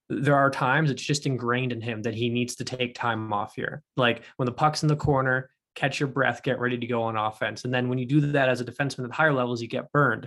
there 0.08 0.34
are 0.34 0.50
times 0.50 0.90
it's 0.90 1.02
just 1.02 1.26
ingrained 1.26 1.70
in 1.70 1.82
him 1.82 2.00
that 2.02 2.14
he 2.14 2.30
needs 2.30 2.56
to 2.56 2.64
take 2.64 2.94
time 2.94 3.30
off 3.30 3.54
here. 3.54 3.82
Like 3.98 4.22
when 4.36 4.46
the 4.46 4.52
puck's 4.52 4.82
in 4.82 4.88
the 4.88 4.96
corner, 4.96 5.50
catch 5.74 6.00
your 6.00 6.08
breath, 6.08 6.42
get 6.42 6.58
ready 6.58 6.78
to 6.78 6.86
go 6.86 7.02
on 7.02 7.14
offense. 7.14 7.64
And 7.64 7.74
then 7.74 7.90
when 7.90 7.98
you 7.98 8.06
do 8.06 8.22
that 8.22 8.48
as 8.48 8.62
a 8.62 8.64
defenseman 8.64 9.04
at 9.04 9.12
higher 9.12 9.34
levels, 9.34 9.60
you 9.60 9.68
get 9.68 9.92
burned. 9.92 10.26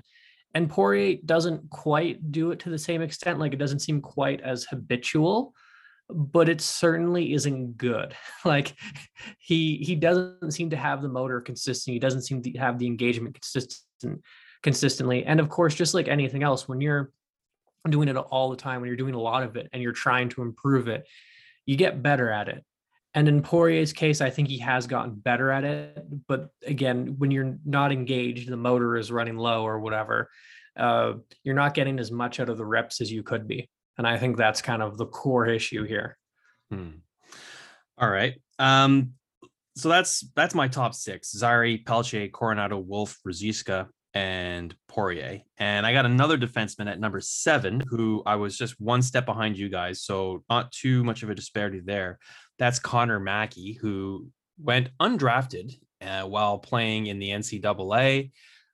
And 0.54 0.69
Poirier 0.69 1.17
doesn't 1.26 1.67
quite 1.71 2.32
do 2.32 2.52
it 2.52 2.60
to 2.60 2.69
the 2.69 2.78
same 2.78 3.02
extent. 3.02 3.39
Like 3.39 3.54
it 3.54 3.60
doesn't 3.60 3.80
seem 3.80 4.02
quite 4.02 4.39
as 4.41 4.65
habitual 4.65 5.56
but 6.13 6.50
it 6.50 6.62
certainly 6.62 7.34
isn't 7.34 7.78
good. 7.78 8.15
Like 8.43 8.74
he 9.38 9.78
he 9.78 9.95
doesn't 9.95 10.52
seem 10.52 10.71
to 10.71 10.76
have 10.76 11.04
the 11.04 11.08
motor 11.08 11.41
consistent. 11.41 11.93
He 11.93 12.00
doesn't 12.00 12.24
seem 12.24 12.41
to 12.41 12.52
have 12.54 12.80
the 12.80 12.88
engagement 12.88 13.36
consistent 13.36 14.24
consistently. 14.63 15.26
And 15.26 15.39
of 15.39 15.50
course, 15.50 15.76
just 15.76 15.93
like 15.93 16.08
anything 16.08 16.41
else, 16.41 16.67
when 16.67 16.82
you're 16.82 17.12
doing 17.88 18.08
it 18.08 18.15
all 18.15 18.50
the 18.50 18.58
time, 18.58 18.82
when 18.82 18.88
you're 18.88 18.97
doing 18.97 19.13
a 19.13 19.19
lot 19.19 19.43
of 19.43 19.56
it 19.56 19.69
and 19.74 19.82
you're 19.82 19.91
trying 19.91 20.30
to 20.30 20.41
improve 20.41 20.88
it, 20.88 21.08
you 21.65 21.76
get 21.76 22.02
better 22.02 22.30
at 22.32 22.47
it. 22.47 22.63
And 23.13 23.28
in 23.28 23.41
Poirier's 23.41 23.93
case, 23.93 24.21
I 24.21 24.30
think 24.30 24.47
he 24.47 24.60
has 24.60 24.88
gotten 24.88 25.15
better 25.15 25.52
at 25.52 25.63
it. 25.63 26.04
But 26.28 26.50
again, 26.65 27.15
when 27.17 27.30
you're 27.30 27.58
not 27.65 27.91
engaged, 27.91 28.50
the 28.50 28.58
motor 28.58 28.97
is 28.97 29.12
running 29.12 29.38
low 29.38 29.63
or 29.63 29.80
whatever, 29.80 30.30
uh, 30.78 31.13
you're 31.43 31.56
not 31.56 31.74
getting 31.74 32.00
as 32.00 32.12
much 32.12 32.39
out 32.39 32.50
of 32.50 32.58
the 32.58 32.65
reps 32.65 33.02
as 33.02 33.12
you 33.12 33.24
could 33.24 33.47
be. 33.47 33.69
And 33.97 34.08
I 34.08 34.17
think 34.17 34.38
that's 34.38 34.62
kind 34.62 34.82
of 34.82 34.97
the 34.97 35.06
core 35.06 35.47
issue 35.47 35.84
here. 35.84 36.17
Hmm. 36.69 36.89
All 37.97 38.10
right. 38.10 38.36
Um, 38.58 39.13
so 39.75 39.89
that's 39.89 40.21
that's 40.36 40.56
my 40.56 40.67
top 40.67 40.93
six: 40.93 41.32
Zary, 41.32 41.84
Pelche, 41.86 42.32
Coronado, 42.32 42.77
Wolf, 42.77 43.17
Ruzicka, 43.27 43.88
and 44.13 44.75
Poirier. 44.88 45.41
And 45.58 45.86
I 45.86 45.93
got 45.93 46.06
another 46.06 46.38
defenseman 46.38 46.89
at 46.89 46.99
number 46.99 47.19
seven, 47.19 47.82
who 47.88 48.23
I 48.25 48.36
was 48.36 48.58
just 48.58 48.80
one 48.80 49.01
step 49.01 49.25
behind 49.25 49.58
you 49.58 49.69
guys, 49.69 50.01
so 50.01 50.43
not 50.49 50.71
too 50.71 51.04
much 51.04 51.23
of 51.23 51.30
a 51.30 51.36
disparity 51.36 51.82
there. 51.84 52.19
That's 52.60 52.80
Connor 52.80 53.19
Mackey, 53.19 53.73
who 53.73 54.27
went 54.60 54.89
undrafted 54.99 55.73
uh, 56.01 56.23
while 56.23 56.60
playing 56.60 57.08
in 57.08 57.19
the 57.19 57.30
NCAA 57.30 58.32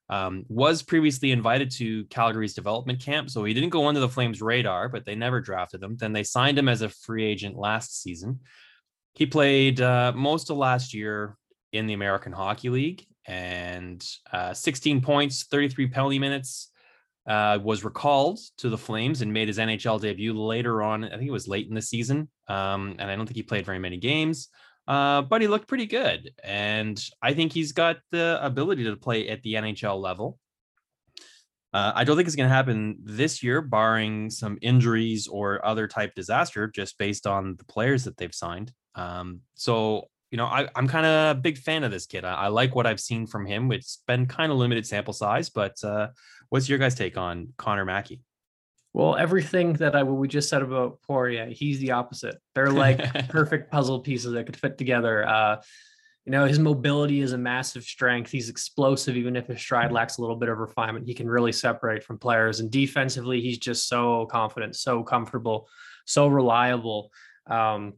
um, 0.09 0.45
was 0.47 0.81
previously 0.81 1.31
invited 1.31 1.71
to 1.71 2.05
Calgary's 2.05 2.53
development 2.53 3.01
camp. 3.01 3.29
So 3.29 3.43
he 3.43 3.53
didn't 3.53 3.69
go 3.69 3.87
under 3.87 3.99
the 3.99 4.09
Flames' 4.09 4.41
radar, 4.41 4.89
but 4.89 5.05
they 5.05 5.15
never 5.15 5.41
drafted 5.41 5.83
him. 5.83 5.97
Then 5.97 6.13
they 6.13 6.23
signed 6.23 6.57
him 6.57 6.69
as 6.69 6.81
a 6.81 6.89
free 6.89 7.25
agent 7.25 7.57
last 7.57 8.01
season. 8.01 8.39
He 9.15 9.25
played 9.25 9.81
uh, 9.81 10.13
most 10.15 10.49
of 10.49 10.57
last 10.57 10.93
year 10.93 11.35
in 11.73 11.87
the 11.87 11.93
American 11.93 12.31
Hockey 12.31 12.69
League 12.69 13.05
and 13.25 14.05
uh, 14.31 14.53
16 14.53 15.01
points, 15.01 15.45
33 15.45 15.87
penalty 15.87 16.19
minutes. 16.19 16.71
Uh, 17.25 17.59
was 17.61 17.83
recalled 17.83 18.39
to 18.57 18.69
the 18.69 18.77
Flames 18.77 19.21
and 19.21 19.33
made 19.33 19.49
his 19.49 19.57
NHL 19.57 19.99
debut 19.99 20.31
later 20.31 20.81
on. 20.81 21.03
I 21.03 21.09
think 21.09 21.27
it 21.27 21.31
was 21.31 21.45
late 21.45 21.67
in 21.67 21.75
the 21.75 21.81
season, 21.81 22.29
um, 22.47 22.95
and 22.99 23.11
I 23.11 23.17
don't 23.17 23.25
think 23.25 23.35
he 23.35 23.43
played 23.43 23.65
very 23.65 23.79
many 23.79 23.97
games. 23.97 24.47
Uh, 24.87 25.21
but 25.21 25.41
he 25.41 25.47
looked 25.47 25.67
pretty 25.67 25.85
good, 25.85 26.31
and 26.43 27.01
I 27.21 27.33
think 27.33 27.51
he's 27.51 27.73
got 27.73 27.97
the 28.11 28.39
ability 28.41 28.85
to 28.85 28.95
play 28.95 29.27
at 29.27 29.43
the 29.43 29.55
NHL 29.55 29.99
level. 29.99 30.39
Uh, 31.73 31.91
I 31.93 32.05
don't 32.05 32.15
think 32.15 32.27
it's 32.27 32.37
going 32.37 32.49
to 32.49 32.55
happen 32.55 32.97
this 33.03 33.43
year, 33.43 33.61
barring 33.61 34.29
some 34.29 34.57
injuries 34.61 35.27
or 35.27 35.63
other 35.65 35.87
type 35.87 36.15
disaster, 36.15 36.67
just 36.67 36.97
based 36.97 37.27
on 37.27 37.55
the 37.57 37.65
players 37.65 38.05
that 38.05 38.15
they've 38.15 38.33
signed. 38.33 38.71
Um, 38.95 39.41
so 39.55 40.07
you 40.31 40.37
know, 40.37 40.45
I, 40.45 40.67
am 40.75 40.87
kind 40.87 41.05
of 41.05 41.37
a 41.37 41.39
big 41.39 41.57
fan 41.57 41.83
of 41.83 41.91
this 41.91 42.05
kid. 42.05 42.25
I, 42.25 42.33
I, 42.33 42.47
like 42.47 42.75
what 42.75 42.85
I've 42.85 42.99
seen 42.99 43.27
from 43.27 43.45
him. 43.45 43.71
It's 43.71 44.03
been 44.07 44.25
kind 44.25 44.51
of 44.51 44.57
limited 44.57 44.85
sample 44.85 45.13
size, 45.13 45.49
but 45.49 45.81
uh, 45.83 46.09
what's 46.49 46.67
your 46.67 46.79
guys' 46.79 46.95
take 46.95 47.17
on 47.17 47.53
Connor 47.57 47.85
Mackey? 47.85 48.21
Well, 48.97 49.15
everything 49.15 49.73
that 49.73 49.95
I 49.95 50.01
we 50.01 50.27
just 50.27 50.49
said 50.49 50.63
about 50.63 51.03
Poirier, 51.03 51.45
he's 51.45 51.77
the 51.77 51.91
opposite. 51.91 52.37
They're 52.55 52.71
like 52.71 52.97
perfect 53.29 53.71
puzzle 53.71 53.99
pieces 53.99 54.31
that 54.31 54.47
could 54.47 54.57
fit 54.57 54.79
together. 54.79 55.23
Uh, 55.23 55.61
you 56.25 56.31
know, 56.31 56.45
his 56.45 56.57
mobility 56.57 57.21
is 57.21 57.31
a 57.31 57.37
massive 57.37 57.83
strength. 57.83 58.31
He's 58.31 58.49
explosive, 58.49 59.15
even 59.15 59.35
if 59.35 59.45
his 59.45 59.59
stride 59.59 59.91
lacks 59.91 60.17
a 60.17 60.21
little 60.21 60.35
bit 60.35 60.49
of 60.49 60.57
refinement. 60.57 61.05
He 61.05 61.13
can 61.13 61.29
really 61.29 61.51
separate 61.51 62.03
from 62.03 62.17
players. 62.17 62.59
And 62.59 62.71
defensively, 62.71 63.39
he's 63.39 63.59
just 63.59 63.87
so 63.87 64.25
confident, 64.31 64.75
so 64.75 65.03
comfortable, 65.03 65.69
so 66.07 66.25
reliable. 66.25 67.11
Um, 67.45 67.93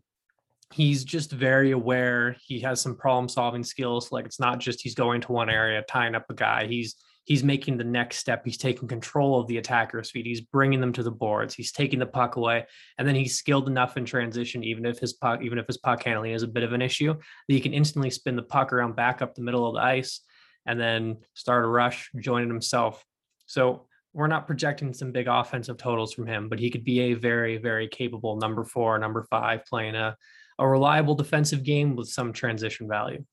he's 0.73 1.05
just 1.05 1.31
very 1.31 1.71
aware. 1.71 2.35
He 2.45 2.59
has 2.59 2.81
some 2.81 2.97
problem 2.97 3.29
solving 3.29 3.63
skills. 3.63 4.11
Like 4.11 4.25
it's 4.25 4.41
not 4.41 4.59
just 4.59 4.81
he's 4.81 4.95
going 4.95 5.21
to 5.21 5.31
one 5.31 5.49
area, 5.49 5.81
tying 5.81 6.13
up 6.13 6.29
a 6.29 6.33
guy. 6.33 6.67
He's 6.67 6.97
he's 7.29 7.43
making 7.43 7.77
the 7.77 7.83
next 7.83 8.17
step. 8.17 8.41
He's 8.43 8.57
taking 8.57 8.87
control 8.87 9.39
of 9.39 9.45
the 9.47 9.59
attacker's 9.59 10.09
feet. 10.09 10.25
He's 10.25 10.41
bringing 10.41 10.81
them 10.81 10.91
to 10.93 11.03
the 11.03 11.11
boards. 11.11 11.53
He's 11.53 11.71
taking 11.71 11.99
the 11.99 12.07
puck 12.07 12.35
away, 12.35 12.65
and 12.97 13.07
then 13.07 13.15
he's 13.15 13.37
skilled 13.37 13.67
enough 13.69 13.97
in 13.97 14.03
transition, 14.03 14.63
even 14.63 14.85
if 14.85 14.97
his 14.97 15.13
puck, 15.13 15.41
even 15.43 15.59
if 15.59 15.67
his 15.67 15.77
puck 15.77 16.03
handling 16.03 16.31
is 16.31 16.43
a 16.43 16.47
bit 16.47 16.63
of 16.63 16.73
an 16.73 16.81
issue, 16.81 17.13
that 17.13 17.53
he 17.53 17.61
can 17.61 17.73
instantly 17.73 18.09
spin 18.09 18.35
the 18.35 18.41
puck 18.41 18.73
around 18.73 18.95
back 18.95 19.21
up 19.21 19.35
the 19.35 19.43
middle 19.43 19.67
of 19.67 19.75
the 19.75 19.81
ice, 19.81 20.21
and 20.65 20.79
then 20.79 21.17
start 21.35 21.63
a 21.63 21.67
rush, 21.67 22.09
joining 22.19 22.49
himself. 22.49 23.05
So 23.45 23.85
we're 24.11 24.27
not 24.27 24.47
projecting 24.47 24.91
some 24.93 25.11
big 25.11 25.27
offensive 25.27 25.77
totals 25.77 26.13
from 26.13 26.25
him, 26.25 26.49
but 26.49 26.59
he 26.59 26.71
could 26.71 26.83
be 26.83 26.99
a 26.99 27.13
very, 27.13 27.57
very 27.57 27.87
capable 27.87 28.37
number 28.37 28.65
four, 28.65 28.97
number 28.97 29.23
five, 29.29 29.65
playing 29.65 29.95
a 29.95 30.17
a 30.57 30.67
reliable 30.67 31.15
defensive 31.15 31.63
game 31.63 31.95
with 31.95 32.09
some 32.09 32.33
transition 32.33 32.87
value. 32.87 33.23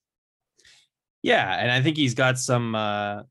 Yeah, 1.22 1.59
and 1.59 1.72
I 1.72 1.82
think 1.82 1.96
he's 1.96 2.14
got 2.14 2.38
some 2.38 2.74
uh 2.74 3.22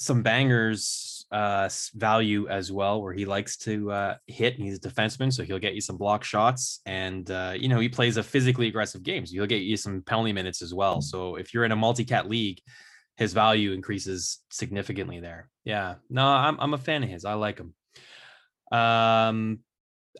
some 0.00 0.22
bangers 0.22 1.26
uh 1.30 1.68
value 1.94 2.48
as 2.48 2.72
well 2.72 3.02
where 3.02 3.12
he 3.12 3.26
likes 3.26 3.58
to 3.58 3.92
uh 3.92 4.16
hit 4.26 4.54
and 4.56 4.64
he's 4.64 4.78
a 4.78 4.80
defenseman 4.80 5.30
so 5.30 5.44
he'll 5.44 5.58
get 5.58 5.74
you 5.74 5.80
some 5.80 5.98
block 5.98 6.24
shots 6.24 6.80
and 6.86 7.30
uh 7.30 7.52
you 7.54 7.68
know 7.68 7.78
he 7.78 7.88
plays 7.88 8.16
a 8.16 8.22
physically 8.22 8.66
aggressive 8.66 9.02
game 9.02 9.26
so 9.26 9.34
he'll 9.34 9.46
get 9.46 9.60
you 9.60 9.76
some 9.76 10.02
penalty 10.02 10.32
minutes 10.32 10.62
as 10.62 10.74
well. 10.74 11.02
So 11.02 11.36
if 11.36 11.52
you're 11.52 11.66
in 11.66 11.72
a 11.72 11.76
multi-cat 11.76 12.28
league 12.28 12.60
his 13.18 13.34
value 13.34 13.72
increases 13.72 14.38
significantly 14.50 15.20
there. 15.20 15.50
Yeah. 15.64 15.96
No 16.08 16.26
i'm, 16.26 16.58
I'm 16.58 16.74
a 16.74 16.78
fan 16.78 17.04
of 17.04 17.10
his. 17.10 17.26
I 17.26 17.34
like 17.34 17.60
him. 17.60 17.74
Um 18.76 19.60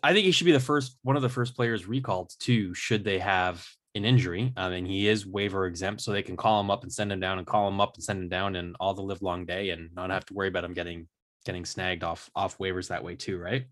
I 0.03 0.12
think 0.12 0.27
he 0.27 0.33
should 0.33 0.45
be 0.45 0.53
the 0.53 0.61
first 0.61 0.99
one 1.03 1.16
of 1.16 1.23
the 1.23 1.29
first 1.31 1.57
players 1.57 1.88
recalled 1.88 2.31
too, 2.38 2.75
should 2.75 3.03
they 3.03 3.19
have 3.19 3.66
an 3.94 4.05
injury. 4.05 4.53
I 4.57 4.68
mean, 4.68 4.87
he 4.87 5.09
is 5.09 5.26
waiver 5.26 5.66
exempt, 5.66 6.00
so 6.00 6.12
they 6.12 6.22
can 6.22 6.37
call 6.37 6.61
him 6.61 6.70
up 6.70 6.83
and 6.83 6.92
send 6.92 7.12
him 7.12 7.20
down, 7.20 7.38
and 7.38 7.46
call 7.46 7.68
him 7.68 7.81
up 7.81 7.94
and 7.94 8.05
send 8.05 8.20
him 8.22 8.29
down, 8.29 8.57
and 8.57 8.76
all 8.79 8.94
the 8.94 9.03
live 9.03 9.22
long 9.22 9.46
day, 9.46 9.70
and 9.70 9.90
not 9.94 10.11
have 10.11 10.26
to 10.26 10.35
worry 10.35 10.48
about 10.48 10.64
him 10.64 10.74
getting 10.74 11.09
getting 11.44 11.64
snagged 11.64 12.05
off 12.05 12.31
off 12.35 12.59
waivers 12.59 12.88
that 12.88 13.03
way 13.03 13.16
too, 13.16 13.38
right? 13.38 13.66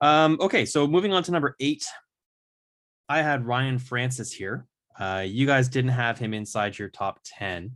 Um, 0.00 0.38
okay, 0.40 0.64
so 0.64 0.86
moving 0.86 1.12
on 1.12 1.22
to 1.24 1.32
number 1.32 1.56
eight, 1.60 1.84
I 3.08 3.22
had 3.22 3.46
Ryan 3.46 3.78
Francis 3.78 4.32
here. 4.32 4.66
Uh, 4.98 5.24
you 5.26 5.46
guys 5.46 5.68
didn't 5.68 5.90
have 5.90 6.18
him 6.18 6.34
inside 6.34 6.78
your 6.78 6.88
top 6.88 7.20
ten. 7.24 7.72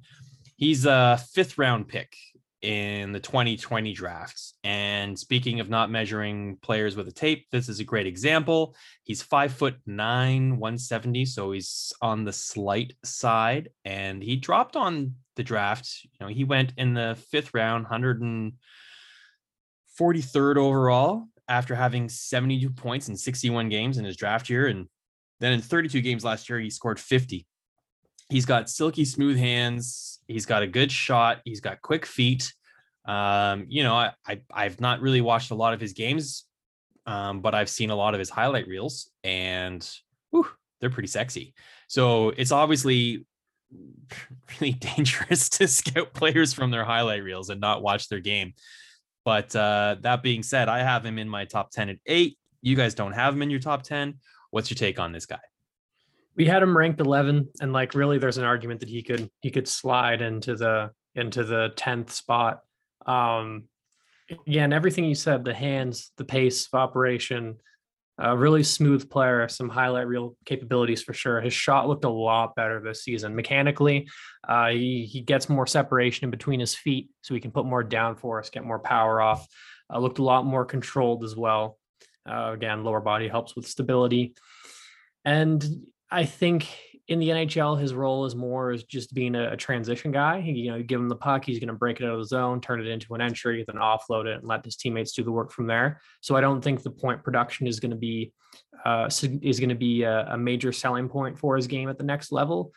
He's 0.57 0.87
a 0.87 1.21
fifth 1.33 1.59
round 1.59 1.89
pick 1.89 2.15
in 2.63 3.13
the 3.13 3.21
2020 3.21 3.93
drafts. 3.93 4.55
And 4.65 5.19
speaking 5.19 5.61
of 5.61 5.69
not 5.69 5.91
measuring 5.91 6.57
players 6.63 6.97
with 6.97 7.09
a 7.09 7.13
tape, 7.13 7.51
this 7.51 7.69
is 7.69 7.81
a 7.81 7.85
great 7.85 8.07
example. 8.07 8.75
He's 9.03 9.21
five 9.21 9.53
foot 9.53 9.77
nine, 9.85 10.59
170, 10.59 11.27
so 11.27 11.53
he's 11.53 11.93
on 12.01 12.25
the 12.25 12.33
slight 12.33 12.95
side. 13.05 13.69
And 13.85 14.23
he 14.23 14.37
dropped 14.37 14.77
on 14.77 15.17
the 15.37 15.43
draft. 15.43 15.91
You 16.05 16.11
know, 16.21 16.29
he 16.29 16.45
went 16.45 16.73
in 16.77 16.95
the 16.95 17.19
fifth 17.31 17.53
round, 17.53 17.87
143rd 17.87 20.57
overall 20.57 21.25
after 21.49 21.75
having 21.75 22.09
72 22.09 22.71
points 22.71 23.09
in 23.09 23.17
61 23.17 23.69
games 23.69 23.99
in 23.99 24.05
his 24.05 24.17
draft 24.17 24.49
year. 24.49 24.69
And 24.69 24.87
then 25.41 25.53
in 25.53 25.61
32 25.61 26.01
games 26.01 26.25
last 26.25 26.49
year, 26.49 26.61
he 26.61 26.71
scored 26.71 27.01
50. 27.01 27.45
He's 28.29 28.47
got 28.47 28.71
silky 28.71 29.05
smooth 29.05 29.37
hands. 29.37 30.12
He's 30.29 30.47
got 30.47 30.63
a 30.63 30.67
good 30.67 30.91
shot. 30.91 31.41
He's 31.45 31.61
got 31.61 31.83
quick 31.83 32.07
feet. 32.07 32.53
Um, 33.05 33.67
you 33.69 33.83
know, 33.83 33.95
I, 33.95 34.13
I 34.27 34.63
have 34.65 34.81
not 34.81 35.01
really 35.01 35.21
watched 35.21 35.51
a 35.51 35.55
lot 35.55 35.75
of 35.75 35.81
his 35.81 35.93
games, 35.93 36.45
um, 37.07 37.41
but 37.41 37.55
I've 37.55 37.69
seen 37.69 37.91
a 37.91 37.97
lot 37.97 38.15
of 38.15 38.19
his 38.19 38.31
highlight 38.31 38.69
reels, 38.69 39.11
and 39.25 39.89
whew, 40.31 40.47
they're 40.81 40.91
pretty 40.91 41.09
sexy. 41.09 41.55
So 41.89 42.31
it's 42.31 42.53
obviously 42.53 43.27
really 44.61 44.73
dangerous 44.73 45.49
to 45.51 45.69
scout 45.69 46.13
players 46.13 46.53
from 46.53 46.71
their 46.71 46.85
highlight 46.85 47.23
reels 47.23 47.51
and 47.51 47.61
not 47.61 47.83
watch 47.83 48.09
their 48.09 48.21
game. 48.21 48.55
But 49.25 49.55
uh, 49.55 49.97
that 50.01 50.23
being 50.23 50.43
said, 50.43 50.69
I 50.69 50.81
have 50.81 51.05
him 51.05 51.19
in 51.19 51.29
my 51.29 51.45
top 51.45 51.71
10 51.71 51.89
at 51.91 51.99
eight. 52.07 52.39
You 52.61 52.77
guys 52.77 52.95
don't 52.95 53.13
have 53.13 53.35
him 53.35 53.43
in 53.43 53.51
your 53.51 53.61
top 53.61 53.83
10. 53.83 54.15
What's 54.51 54.71
your 54.71 54.77
take 54.77 54.99
on 54.99 55.13
this 55.13 55.27
guy? 55.27 55.39
We 56.37 56.47
had 56.47 56.63
him 56.63 56.77
ranked 56.77 57.01
11 57.01 57.49
and 57.61 57.73
like 57.73 57.95
really 57.95 58.19
there's 58.19 58.39
an 58.39 58.45
argument 58.45 58.81
that 58.81 58.89
he 58.89 59.03
could 59.03 59.31
he 59.41 59.51
could 59.51 59.69
slide 59.69 60.23
into 60.23 60.57
the 60.57 60.91
into 61.15 61.45
the 61.45 61.73
10th 61.77 62.11
spot. 62.11 62.61
Um 63.07 63.65
again 64.47 64.73
everything 64.73 65.05
you 65.05 65.15
said 65.15 65.45
the 65.45 65.55
hands 65.55 66.13
the 66.17 66.25
pace 66.25 66.67
of 66.67 66.79
operation 66.79 67.57
a 68.19 68.37
really 68.37 68.63
smooth 68.63 69.11
player 69.11 69.47
some 69.49 69.69
highlight 69.69 70.07
reel 70.07 70.37
capabilities 70.45 71.03
for 71.03 71.13
sure. 71.13 71.41
His 71.41 71.53
shot 71.53 71.89
looked 71.89 72.05
a 72.05 72.11
lot 72.11 72.55
better 72.55 72.81
this 72.81 73.05
season. 73.05 73.35
Mechanically 73.35 74.09
uh 74.49 74.69
he, 74.69 75.05
he 75.05 75.21
gets 75.21 75.49
more 75.49 75.67
separation 75.67 76.25
in 76.25 76.31
between 76.31 76.61
his 76.61 76.75
feet 76.75 77.11
so 77.23 77.35
he 77.35 77.41
can 77.41 77.51
put 77.51 77.67
more 77.67 77.85
downforce 77.85 78.51
get 78.51 78.65
more 78.65 78.79
power 78.79 79.21
off. 79.21 79.47
Uh, 79.93 79.99
looked 79.99 80.19
a 80.19 80.25
lot 80.25 80.47
more 80.47 80.65
controlled 80.65 81.25
as 81.25 81.37
well. 81.37 81.79
Uh, 82.27 82.53
again 82.53 82.85
lower 82.85 83.01
body 83.01 83.29
helps 83.29 83.55
with 83.55 83.67
stability. 83.67 84.35
And 85.25 85.65
I 86.13 86.25
think 86.25 86.69
in 87.09 87.19
the 87.19 87.31
NHL, 87.31 87.81
his 87.81 87.95
role 87.95 88.25
is 88.25 88.37
more 88.37 88.71
as 88.71 88.85
just 88.85 89.13
being 89.13 89.35
a, 89.35 89.53
a 89.53 89.57
transition 89.57 90.13
guy. 90.13 90.41
He, 90.41 90.53
you 90.53 90.71
know, 90.71 90.77
you 90.77 90.85
give 90.85 91.01
him 91.01 91.09
the 91.09 91.17
puck, 91.17 91.45
he's 91.45 91.59
going 91.59 91.69
to 91.69 91.75
break 91.75 92.01
it 92.01 92.05
out 92.05 92.13
of 92.13 92.19
the 92.19 92.27
zone, 92.27 92.61
turn 92.61 92.81
it 92.81 92.87
into 92.87 93.15
an 93.15 93.21
entry, 93.21 93.65
then 93.67 93.77
offload 93.77 94.27
it, 94.27 94.39
and 94.39 94.47
let 94.47 94.65
his 94.65 94.77
teammates 94.77 95.13
do 95.13 95.25
the 95.25 95.33
work 95.33 95.51
from 95.51 95.67
there. 95.67 96.01
So 96.21 96.37
I 96.37 96.41
don't 96.41 96.63
think 96.63 96.83
the 96.83 96.91
point 96.91 97.25
production 97.25 97.67
is 97.67 97.81
going 97.81 97.91
to 97.91 97.97
be 97.97 98.33
uh, 98.85 99.09
is 99.43 99.61
going 99.61 99.69
to 99.69 99.75
be 99.75 100.03
a, 100.03 100.27
a 100.33 100.39
major 100.39 100.73
selling 100.73 101.09
point 101.09 101.39
for 101.39 101.57
his 101.57 101.67
game 101.67 101.89
at 101.89 101.99
the 101.99 102.05
next 102.05 102.33
level 102.33 102.73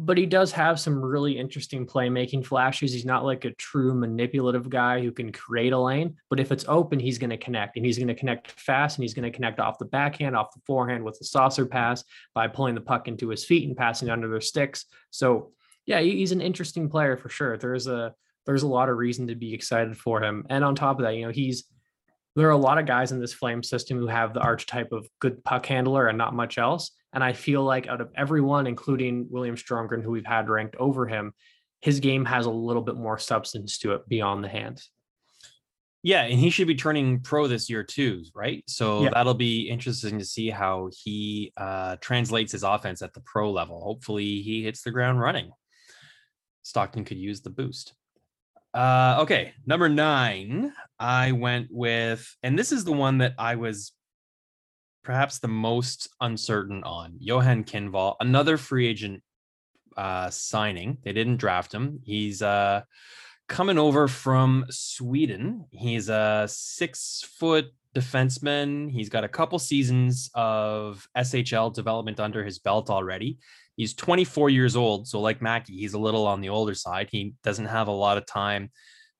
but 0.00 0.16
he 0.16 0.26
does 0.26 0.52
have 0.52 0.78
some 0.78 1.04
really 1.04 1.36
interesting 1.36 1.84
playmaking 1.84 2.46
flashes. 2.46 2.92
He's 2.92 3.04
not 3.04 3.24
like 3.24 3.44
a 3.44 3.54
true 3.54 3.92
manipulative 3.92 4.70
guy 4.70 5.02
who 5.02 5.10
can 5.10 5.32
create 5.32 5.72
a 5.72 5.78
lane, 5.78 6.16
but 6.30 6.38
if 6.38 6.52
it's 6.52 6.64
open, 6.68 7.00
he's 7.00 7.18
going 7.18 7.30
to 7.30 7.36
connect 7.36 7.76
and 7.76 7.84
he's 7.84 7.98
going 7.98 8.06
to 8.08 8.14
connect 8.14 8.52
fast 8.52 8.96
and 8.96 9.02
he's 9.02 9.12
going 9.12 9.30
to 9.30 9.34
connect 9.34 9.58
off 9.58 9.78
the 9.78 9.84
backhand, 9.86 10.36
off 10.36 10.54
the 10.54 10.60
forehand 10.64 11.02
with 11.02 11.18
the 11.18 11.24
saucer 11.24 11.66
pass 11.66 12.04
by 12.32 12.46
pulling 12.46 12.76
the 12.76 12.80
puck 12.80 13.08
into 13.08 13.28
his 13.28 13.44
feet 13.44 13.66
and 13.66 13.76
passing 13.76 14.08
under 14.08 14.28
their 14.28 14.40
sticks. 14.40 14.84
So, 15.10 15.50
yeah, 15.84 16.00
he's 16.00 16.32
an 16.32 16.42
interesting 16.42 16.88
player 16.88 17.16
for 17.16 17.28
sure. 17.28 17.56
There's 17.56 17.88
a 17.88 18.14
there's 18.46 18.62
a 18.62 18.68
lot 18.68 18.88
of 18.88 18.96
reason 18.96 19.26
to 19.26 19.34
be 19.34 19.52
excited 19.52 19.96
for 19.98 20.22
him. 20.22 20.46
And 20.48 20.64
on 20.64 20.74
top 20.74 20.98
of 20.98 21.04
that, 21.04 21.16
you 21.16 21.26
know, 21.26 21.32
he's 21.32 21.64
there 22.36 22.46
are 22.46 22.52
a 22.52 22.56
lot 22.56 22.78
of 22.78 22.86
guys 22.86 23.10
in 23.10 23.20
this 23.20 23.34
flame 23.34 23.64
system 23.64 23.98
who 23.98 24.06
have 24.06 24.32
the 24.32 24.40
archetype 24.40 24.92
of 24.92 25.08
good 25.18 25.42
puck 25.42 25.66
handler 25.66 26.06
and 26.06 26.16
not 26.16 26.34
much 26.34 26.56
else. 26.56 26.92
And 27.12 27.24
I 27.24 27.32
feel 27.32 27.62
like 27.62 27.86
out 27.86 28.00
of 28.00 28.10
everyone, 28.16 28.66
including 28.66 29.26
William 29.30 29.56
Stromgren, 29.56 30.02
who 30.02 30.10
we've 30.10 30.26
had 30.26 30.48
ranked 30.48 30.76
over 30.76 31.06
him, 31.06 31.32
his 31.80 32.00
game 32.00 32.24
has 32.24 32.46
a 32.46 32.50
little 32.50 32.82
bit 32.82 32.96
more 32.96 33.18
substance 33.18 33.78
to 33.78 33.92
it 33.92 34.08
beyond 34.08 34.44
the 34.44 34.48
hands. 34.48 34.90
Yeah, 36.02 36.22
and 36.22 36.38
he 36.38 36.50
should 36.50 36.68
be 36.68 36.74
turning 36.74 37.20
pro 37.20 37.48
this 37.48 37.68
year 37.68 37.82
too, 37.82 38.22
right? 38.34 38.62
So 38.68 39.04
yeah. 39.04 39.10
that'll 39.12 39.34
be 39.34 39.68
interesting 39.68 40.18
to 40.18 40.24
see 40.24 40.48
how 40.48 40.90
he 41.04 41.52
uh, 41.56 41.96
translates 42.00 42.52
his 42.52 42.62
offense 42.62 43.02
at 43.02 43.14
the 43.14 43.20
pro 43.20 43.50
level. 43.50 43.80
Hopefully, 43.80 44.42
he 44.42 44.62
hits 44.62 44.82
the 44.82 44.92
ground 44.92 45.20
running. 45.20 45.50
Stockton 46.62 47.04
could 47.04 47.18
use 47.18 47.40
the 47.40 47.50
boost. 47.50 47.94
Uh, 48.74 49.16
okay, 49.20 49.54
number 49.66 49.88
nine, 49.88 50.72
I 51.00 51.32
went 51.32 51.68
with, 51.70 52.36
and 52.42 52.56
this 52.56 52.70
is 52.70 52.84
the 52.84 52.92
one 52.92 53.18
that 53.18 53.34
I 53.38 53.56
was 53.56 53.92
perhaps 55.08 55.38
the 55.38 55.48
most 55.48 56.10
uncertain 56.20 56.84
on 56.84 57.14
Johan 57.18 57.64
Kinnvall, 57.64 58.16
another 58.20 58.58
free 58.58 58.86
agent 58.86 59.22
uh, 59.96 60.28
signing. 60.28 60.98
They 61.02 61.14
didn't 61.14 61.38
draft 61.38 61.72
him. 61.72 62.00
He's 62.04 62.42
uh, 62.42 62.82
coming 63.48 63.78
over 63.78 64.06
from 64.06 64.66
Sweden. 64.68 65.64
He's 65.70 66.10
a 66.10 66.44
six 66.46 67.26
foot 67.38 67.68
defenseman. 67.96 68.90
He's 68.90 69.08
got 69.08 69.24
a 69.24 69.28
couple 69.28 69.58
seasons 69.58 70.30
of 70.34 71.08
SHL 71.16 71.72
development 71.72 72.20
under 72.20 72.44
his 72.44 72.58
belt 72.58 72.90
already. 72.90 73.38
He's 73.76 73.94
24 73.94 74.50
years 74.50 74.76
old, 74.76 75.08
so 75.08 75.22
like 75.22 75.40
Mackey, 75.40 75.78
he's 75.78 75.94
a 75.94 75.98
little 75.98 76.26
on 76.26 76.42
the 76.42 76.50
older 76.50 76.74
side. 76.74 77.08
He 77.10 77.32
doesn't 77.42 77.64
have 77.64 77.88
a 77.88 77.92
lot 77.92 78.18
of 78.18 78.26
time 78.26 78.70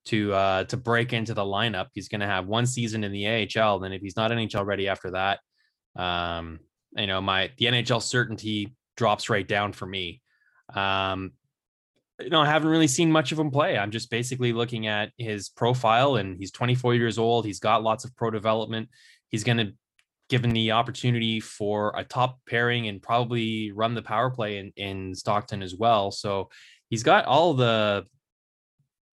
to 0.09 0.34
uh, 0.34 0.64
to 0.64 0.76
break 0.76 1.14
into 1.14 1.32
the 1.32 1.45
lineup. 1.45 1.86
He's 1.95 2.09
going 2.11 2.20
to 2.20 2.26
have 2.26 2.47
one 2.47 2.66
season 2.66 3.05
in 3.05 3.12
the 3.12 3.26
AHL. 3.26 3.78
Then 3.78 3.95
if 3.95 4.03
he's 4.03 4.16
not 4.16 4.30
NHL 4.30 4.66
ready 4.66 4.86
after 4.86 5.12
that, 5.12 5.41
um, 5.99 6.61
you 6.96 7.07
know, 7.07 7.20
my 7.20 7.51
the 7.59 7.66
NHL 7.66 8.03
certainty 8.03 8.74
drops 8.96 9.28
right 9.28 9.46
down 9.46 9.72
for 9.72 9.86
me. 9.86 10.22
Um, 10.74 11.32
you 12.20 12.30
know, 12.30 12.40
I 12.40 12.46
haven't 12.46 12.70
really 12.70 12.88
seen 12.88 13.12
much 13.12 13.30
of 13.30 13.38
him 13.38 13.51
play. 13.51 13.78
I'm 13.78 13.90
just 13.90 14.11
basically 14.11 14.53
looking 14.53 14.86
at 14.86 15.12
his 15.18 15.51
profile, 15.51 16.16
and 16.16 16.36
he's 16.38 16.51
24 16.51 16.94
years 16.94 17.18
old. 17.18 17.44
He's 17.44 17.61
got 17.61 17.82
lots 17.82 18.05
of 18.05 18.16
pro 18.16 18.30
development. 18.30 18.88
He's 19.28 19.44
going 19.44 19.59
to 19.59 19.72
given 20.28 20.51
the 20.51 20.72
opportunity 20.72 21.40
for 21.40 21.94
a 21.96 22.05
top 22.05 22.38
pairing 22.46 22.86
and 22.88 23.03
probably 23.03 23.72
run 23.72 23.94
the 23.94 24.03
power 24.03 24.30
play 24.30 24.59
in, 24.59 24.72
in 24.76 25.14
Stockton 25.14 25.62
as 25.62 25.74
well. 25.74 26.11
So 26.11 26.51
he's 26.90 27.03
got 27.03 27.24
all 27.24 27.55
the 27.55 28.05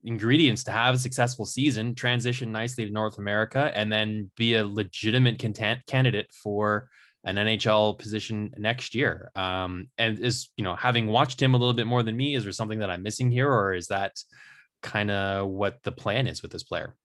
ingredients 0.06 0.64
to 0.64 0.72
have 0.72 0.96
a 0.96 1.00
successful 1.00 1.46
season, 1.46 1.96
transition 1.96 2.52
nicely 2.52 2.86
to 2.86 2.92
North 2.92 3.18
America, 3.18 3.72
and 3.76 3.92
then 3.92 4.32
be 4.38 4.56
a 4.56 4.66
legitimate 4.66 5.40
content 5.40 5.80
candidate 5.88 6.28
for 6.32 6.90
an 7.24 7.36
NHL 7.36 7.98
position 7.98 8.54
next 8.58 8.94
year. 8.94 9.32
Um, 9.36 9.90
and 9.98 10.20
is, 10.20 10.50
you 10.58 10.64
know, 10.64 10.76
having 10.76 11.08
watched 11.08 11.42
him 11.42 11.56
a 11.56 11.58
little 11.58 11.74
bit 11.74 11.88
more 11.88 12.04
than 12.04 12.16
me, 12.16 12.36
is 12.36 12.44
there 12.44 12.54
something 12.54 12.80
that 12.80 12.90
I'm 12.90 13.04
missing 13.04 13.32
here, 13.32 13.52
or 13.52 13.74
is 13.74 13.88
that 13.88 14.14
kind 14.82 15.10
of 15.10 15.48
what 15.48 15.82
the 15.84 15.92
plan 15.92 16.28
is 16.28 16.42
with 16.42 16.52
this 16.52 16.64
player? 16.64 16.96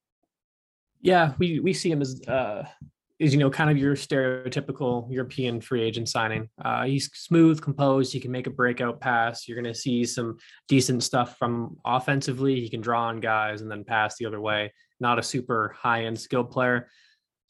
Yeah, 1.00 1.32
we 1.38 1.60
we 1.60 1.72
see 1.72 1.90
him 1.90 2.02
as 2.02 2.20
uh, 2.28 2.64
is 3.20 3.34
you 3.34 3.38
know 3.38 3.50
kind 3.50 3.70
of 3.70 3.76
your 3.76 3.94
stereotypical 3.94 5.06
European 5.12 5.60
free 5.60 5.82
agent 5.82 6.08
signing. 6.08 6.48
Uh, 6.64 6.84
he's 6.84 7.10
smooth, 7.12 7.60
composed. 7.60 8.12
He 8.12 8.18
can 8.18 8.32
make 8.32 8.46
a 8.46 8.50
breakout 8.50 8.98
pass. 8.98 9.46
You're 9.46 9.60
going 9.60 9.72
to 9.72 9.78
see 9.78 10.04
some 10.06 10.38
decent 10.68 11.02
stuff 11.02 11.36
from 11.38 11.76
offensively. 11.84 12.60
He 12.60 12.70
can 12.70 12.80
draw 12.80 13.04
on 13.04 13.20
guys 13.20 13.60
and 13.60 13.70
then 13.70 13.84
pass 13.84 14.16
the 14.16 14.24
other 14.24 14.40
way. 14.40 14.72
Not 14.98 15.18
a 15.18 15.22
super 15.22 15.76
high 15.78 16.06
end 16.06 16.18
skilled 16.18 16.50
player. 16.50 16.88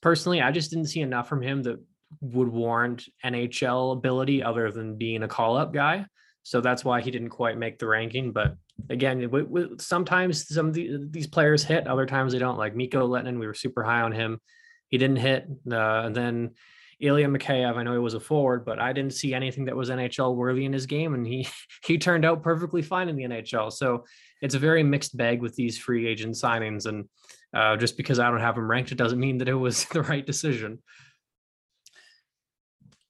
Personally, 0.03 0.43
I 0.43 0.51
just 0.51 0.71
didn't 0.71 0.89
see 0.89 1.01
enough 1.01 1.29
from 1.29 1.41
him 1.41 1.63
that 1.63 1.79
would 2.21 2.49
warrant 2.49 3.05
NHL 3.25 3.97
ability 3.97 4.43
other 4.43 4.73
than 4.73 4.99
being 4.99 5.23
a 5.23 5.29
call 5.29 5.57
up 5.57 5.73
guy. 5.73 6.05
So 6.43 6.61
that's 6.61 6.85
why 6.85 7.01
he 7.01 7.13
didn't 7.13 7.29
quite 7.29 7.59
make 7.59 7.79
the 7.79 7.87
ranking. 7.87 8.33
But 8.33 8.57
again, 8.89 9.31
sometimes 9.79 10.53
some 10.53 10.69
of 10.69 10.75
the, 10.75 11.07
these 11.11 11.29
players 11.29 11.63
hit, 11.63 11.87
other 11.87 12.07
times 12.07 12.33
they 12.33 12.41
don't. 12.41 12.59
Like 12.59 12.75
Mikko 12.75 13.07
Lehtonen, 13.07 13.39
we 13.39 13.47
were 13.47 13.55
super 13.55 13.85
high 13.85 14.01
on 14.01 14.11
him 14.11 14.41
he 14.91 14.99
didn't 14.99 15.17
hit. 15.17 15.49
Uh, 15.71 16.03
and 16.05 16.15
then 16.15 16.51
Ilya 17.01 17.29
Mikheyev, 17.29 17.77
I 17.77 17.83
know 17.83 17.93
he 17.93 17.99
was 17.99 18.15
a 18.15 18.21
forward, 18.21 18.65
but 18.65 18.79
I 18.79 18.93
didn't 18.93 19.15
see 19.15 19.33
anything 19.33 19.65
that 19.65 19.77
was 19.77 19.89
NHL 19.89 20.35
worthy 20.35 20.67
in 20.67 20.73
his 20.73 20.87
game, 20.87 21.15
and 21.15 21.27
he 21.27 21.49
he 21.85 21.97
turned 21.97 22.25
out 22.25 22.43
perfectly 22.43 22.83
fine 22.83 23.09
in 23.09 23.17
the 23.17 23.25
NHL. 23.25 23.73
So 23.73 24.05
it's 24.43 24.55
a 24.55 24.59
very 24.59 24.83
mixed 24.83 25.17
bag 25.17 25.41
with 25.41 25.55
these 25.55 25.79
free 25.79 26.07
agent 26.07 26.35
signings, 26.35 26.87
and 26.87 27.09
uh, 27.55 27.77
just 27.77 27.97
because 27.97 28.19
I 28.19 28.31
don't 28.31 28.41
have 28.41 28.57
him 28.57 28.71
ranked, 28.71 28.93
it 28.93 28.99
doesn't 28.99 29.19
mean 29.19 29.39
that 29.39 29.49
it 29.49 29.55
was 29.55 29.85
the 29.93 30.03
right 30.03 30.27
decision. 30.27 30.81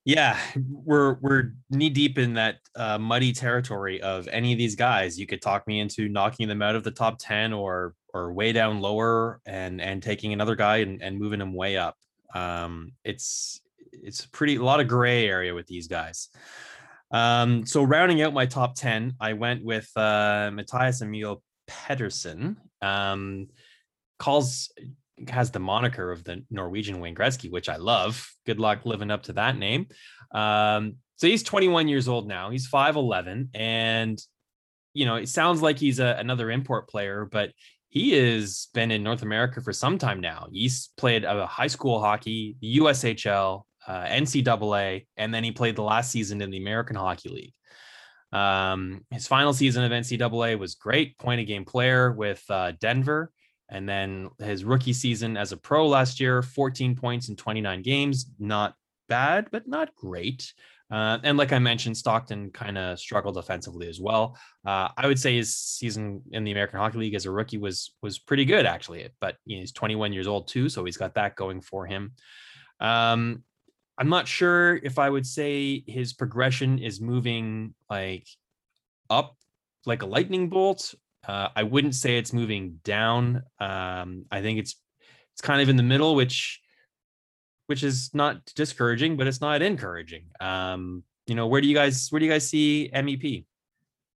Yeah, 0.04 0.38
we're 0.70 1.14
we're 1.20 1.52
knee 1.68 1.90
deep 1.90 2.18
in 2.18 2.34
that 2.34 2.56
uh, 2.74 2.98
muddy 2.98 3.32
territory 3.32 4.00
of 4.00 4.28
any 4.28 4.52
of 4.52 4.58
these 4.58 4.74
guys. 4.74 5.18
You 5.18 5.26
could 5.26 5.42
talk 5.42 5.66
me 5.66 5.80
into 5.80 6.08
knocking 6.08 6.48
them 6.48 6.62
out 6.62 6.74
of 6.74 6.84
the 6.84 6.90
top 6.90 7.18
ten, 7.18 7.52
or 7.52 7.94
or 8.14 8.32
way 8.32 8.52
down 8.52 8.80
lower 8.80 9.40
and 9.46 9.80
and 9.80 10.02
taking 10.02 10.32
another 10.32 10.56
guy 10.56 10.78
and, 10.78 11.02
and 11.02 11.18
moving 11.18 11.40
him 11.40 11.52
way 11.52 11.76
up. 11.76 11.96
Um, 12.34 12.92
it's 13.04 13.60
it's 13.92 14.26
pretty 14.26 14.56
a 14.56 14.62
lot 14.62 14.80
of 14.80 14.88
gray 14.88 15.26
area 15.26 15.54
with 15.54 15.66
these 15.66 15.86
guys. 15.86 16.28
Um, 17.10 17.66
so 17.66 17.82
rounding 17.82 18.22
out 18.22 18.32
my 18.32 18.46
top 18.46 18.76
10, 18.76 19.16
I 19.20 19.32
went 19.32 19.64
with 19.64 19.90
uh 19.96 20.50
Mathias 20.52 21.02
Emil 21.02 21.42
Pettersen. 21.68 22.56
Um, 22.80 23.48
calls 24.18 24.70
has 25.28 25.50
the 25.50 25.60
moniker 25.60 26.10
of 26.10 26.24
the 26.24 26.44
Norwegian 26.50 27.00
Wayne 27.00 27.14
Gretzky, 27.14 27.50
which 27.50 27.68
I 27.68 27.76
love. 27.76 28.28
Good 28.46 28.58
luck 28.58 28.86
living 28.86 29.10
up 29.10 29.24
to 29.24 29.32
that 29.34 29.56
name. 29.56 29.86
Um, 30.32 30.96
so 31.16 31.26
he's 31.26 31.42
21 31.42 31.88
years 31.88 32.08
old 32.08 32.26
now. 32.26 32.50
He's 32.50 32.70
5'11 32.70 33.48
and 33.54 34.20
you 34.94 35.06
know, 35.06 35.16
it 35.16 35.28
sounds 35.28 35.62
like 35.62 35.78
he's 35.78 36.00
a, 36.00 36.16
another 36.18 36.50
import 36.50 36.88
player, 36.88 37.28
but 37.30 37.52
he 37.88 38.12
has 38.12 38.68
been 38.74 38.90
in 38.90 39.02
North 39.02 39.22
America 39.22 39.60
for 39.60 39.72
some 39.72 39.98
time 39.98 40.20
now. 40.20 40.48
He's 40.52 40.90
played 40.96 41.24
a 41.24 41.46
high 41.46 41.66
school 41.66 42.00
hockey, 42.00 42.56
USHL, 42.62 43.62
uh, 43.86 44.04
NCAA, 44.04 45.06
and 45.16 45.34
then 45.34 45.44
he 45.44 45.52
played 45.52 45.76
the 45.76 45.82
last 45.82 46.10
season 46.10 46.40
in 46.40 46.50
the 46.50 46.58
American 46.58 46.96
Hockey 46.96 47.28
League. 47.28 47.54
Um, 48.32 49.04
his 49.10 49.26
final 49.26 49.52
season 49.52 49.82
of 49.82 49.90
NCAA 49.90 50.58
was 50.58 50.76
great, 50.76 51.18
point 51.18 51.40
a 51.40 51.44
game 51.44 51.64
player 51.64 52.12
with 52.12 52.42
uh, 52.48 52.72
Denver. 52.80 53.32
And 53.70 53.88
then 53.88 54.30
his 54.38 54.64
rookie 54.64 54.92
season 54.92 55.36
as 55.36 55.52
a 55.52 55.56
pro 55.56 55.86
last 55.86 56.20
year, 56.20 56.42
14 56.42 56.96
points 56.96 57.28
in 57.28 57.36
29 57.36 57.82
games. 57.82 58.26
Not 58.38 58.74
bad, 59.08 59.48
but 59.50 59.68
not 59.68 59.94
great. 59.94 60.52
Uh, 60.90 61.18
and 61.22 61.38
like 61.38 61.52
I 61.52 61.60
mentioned, 61.60 61.96
Stockton 61.96 62.50
kind 62.50 62.76
of 62.76 62.98
struggled 62.98 63.38
offensively 63.38 63.88
as 63.88 64.00
well. 64.00 64.36
Uh, 64.66 64.88
I 64.96 65.06
would 65.06 65.20
say 65.20 65.36
his 65.36 65.56
season 65.56 66.22
in 66.32 66.42
the 66.42 66.50
American 66.50 66.80
Hockey 66.80 66.98
League 66.98 67.14
as 67.14 67.26
a 67.26 67.30
rookie 67.30 67.58
was 67.58 67.92
was 68.02 68.18
pretty 68.18 68.44
good 68.44 68.66
actually. 68.66 69.08
But 69.20 69.36
you 69.44 69.56
know, 69.56 69.60
he's 69.60 69.72
21 69.72 70.12
years 70.12 70.26
old 70.26 70.48
too, 70.48 70.68
so 70.68 70.84
he's 70.84 70.96
got 70.96 71.14
that 71.14 71.36
going 71.36 71.60
for 71.60 71.86
him. 71.86 72.12
Um, 72.80 73.44
I'm 73.98 74.08
not 74.08 74.26
sure 74.26 74.76
if 74.76 74.98
I 74.98 75.08
would 75.08 75.26
say 75.26 75.84
his 75.86 76.12
progression 76.12 76.78
is 76.78 77.00
moving 77.00 77.74
like 77.88 78.26
up 79.08 79.36
like 79.86 80.02
a 80.02 80.06
lightning 80.06 80.48
bolt. 80.48 80.94
Uh, 81.30 81.48
I 81.54 81.62
wouldn't 81.62 81.94
say 81.94 82.18
it's 82.18 82.32
moving 82.32 82.80
down. 82.82 83.44
Um, 83.60 84.24
I 84.32 84.42
think 84.42 84.58
it's 84.58 84.74
it's 85.32 85.40
kind 85.40 85.62
of 85.62 85.68
in 85.68 85.76
the 85.76 85.84
middle, 85.84 86.16
which 86.16 86.60
which 87.66 87.84
is 87.84 88.10
not 88.12 88.44
discouraging, 88.56 89.16
but 89.16 89.28
it's 89.28 89.40
not 89.40 89.62
encouraging. 89.62 90.24
Um, 90.40 91.04
you 91.28 91.36
know, 91.36 91.46
where 91.46 91.60
do 91.60 91.68
you 91.68 91.74
guys 91.74 92.08
where 92.10 92.18
do 92.18 92.26
you 92.26 92.32
guys 92.32 92.48
see 92.48 92.90
MEP? 92.92 93.44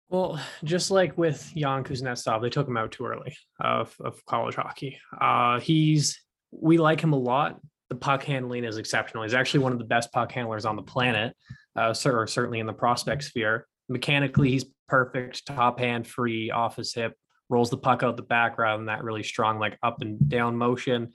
Well, 0.09 0.41
just 0.65 0.91
like 0.91 1.19
with 1.19 1.55
Yan 1.55 1.85
Kuznetsov, 1.85 2.41
they 2.41 2.49
took 2.49 2.67
him 2.67 2.79
out 2.79 2.93
too 2.93 3.05
early 3.05 3.37
of, 3.61 3.95
of 4.01 4.25
college 4.25 4.55
hockey. 4.55 4.99
Uh, 5.21 5.61
he's 5.61 6.19
we 6.51 6.79
like 6.79 7.03
him 7.03 7.13
a 7.13 7.19
lot. 7.19 7.61
The 7.91 7.97
puck 7.97 8.23
handling 8.23 8.65
is 8.65 8.79
exceptional. 8.79 9.23
He's 9.25 9.35
actually 9.35 9.61
one 9.61 9.73
of 9.73 9.79
the 9.79 9.85
best 9.85 10.11
puck 10.13 10.33
handlers 10.33 10.65
on 10.65 10.77
the 10.77 10.83
planet, 10.83 11.37
uh, 11.77 11.95
or 12.07 12.27
certainly 12.27 12.59
in 12.59 12.67
the 12.67 12.73
prospect 12.73 13.25
sphere. 13.25 13.67
Mechanically, 13.89 14.51
he's 14.51 14.65
perfect, 14.89 15.47
top 15.47 15.79
hand 15.79 16.07
free, 16.07 16.51
off 16.51 16.77
his 16.77 16.95
hip, 16.95 17.17
rolls 17.49 17.71
the 17.71 17.77
puck 17.77 18.03
out 18.03 18.17
the 18.17 18.23
back 18.23 18.59
rather 18.59 18.79
than 18.79 18.87
that 18.87 19.05
really 19.05 19.23
strong 19.23 19.59
like 19.59 19.79
up 19.83 20.01
and 20.01 20.29
down 20.29 20.57
motion. 20.57 21.13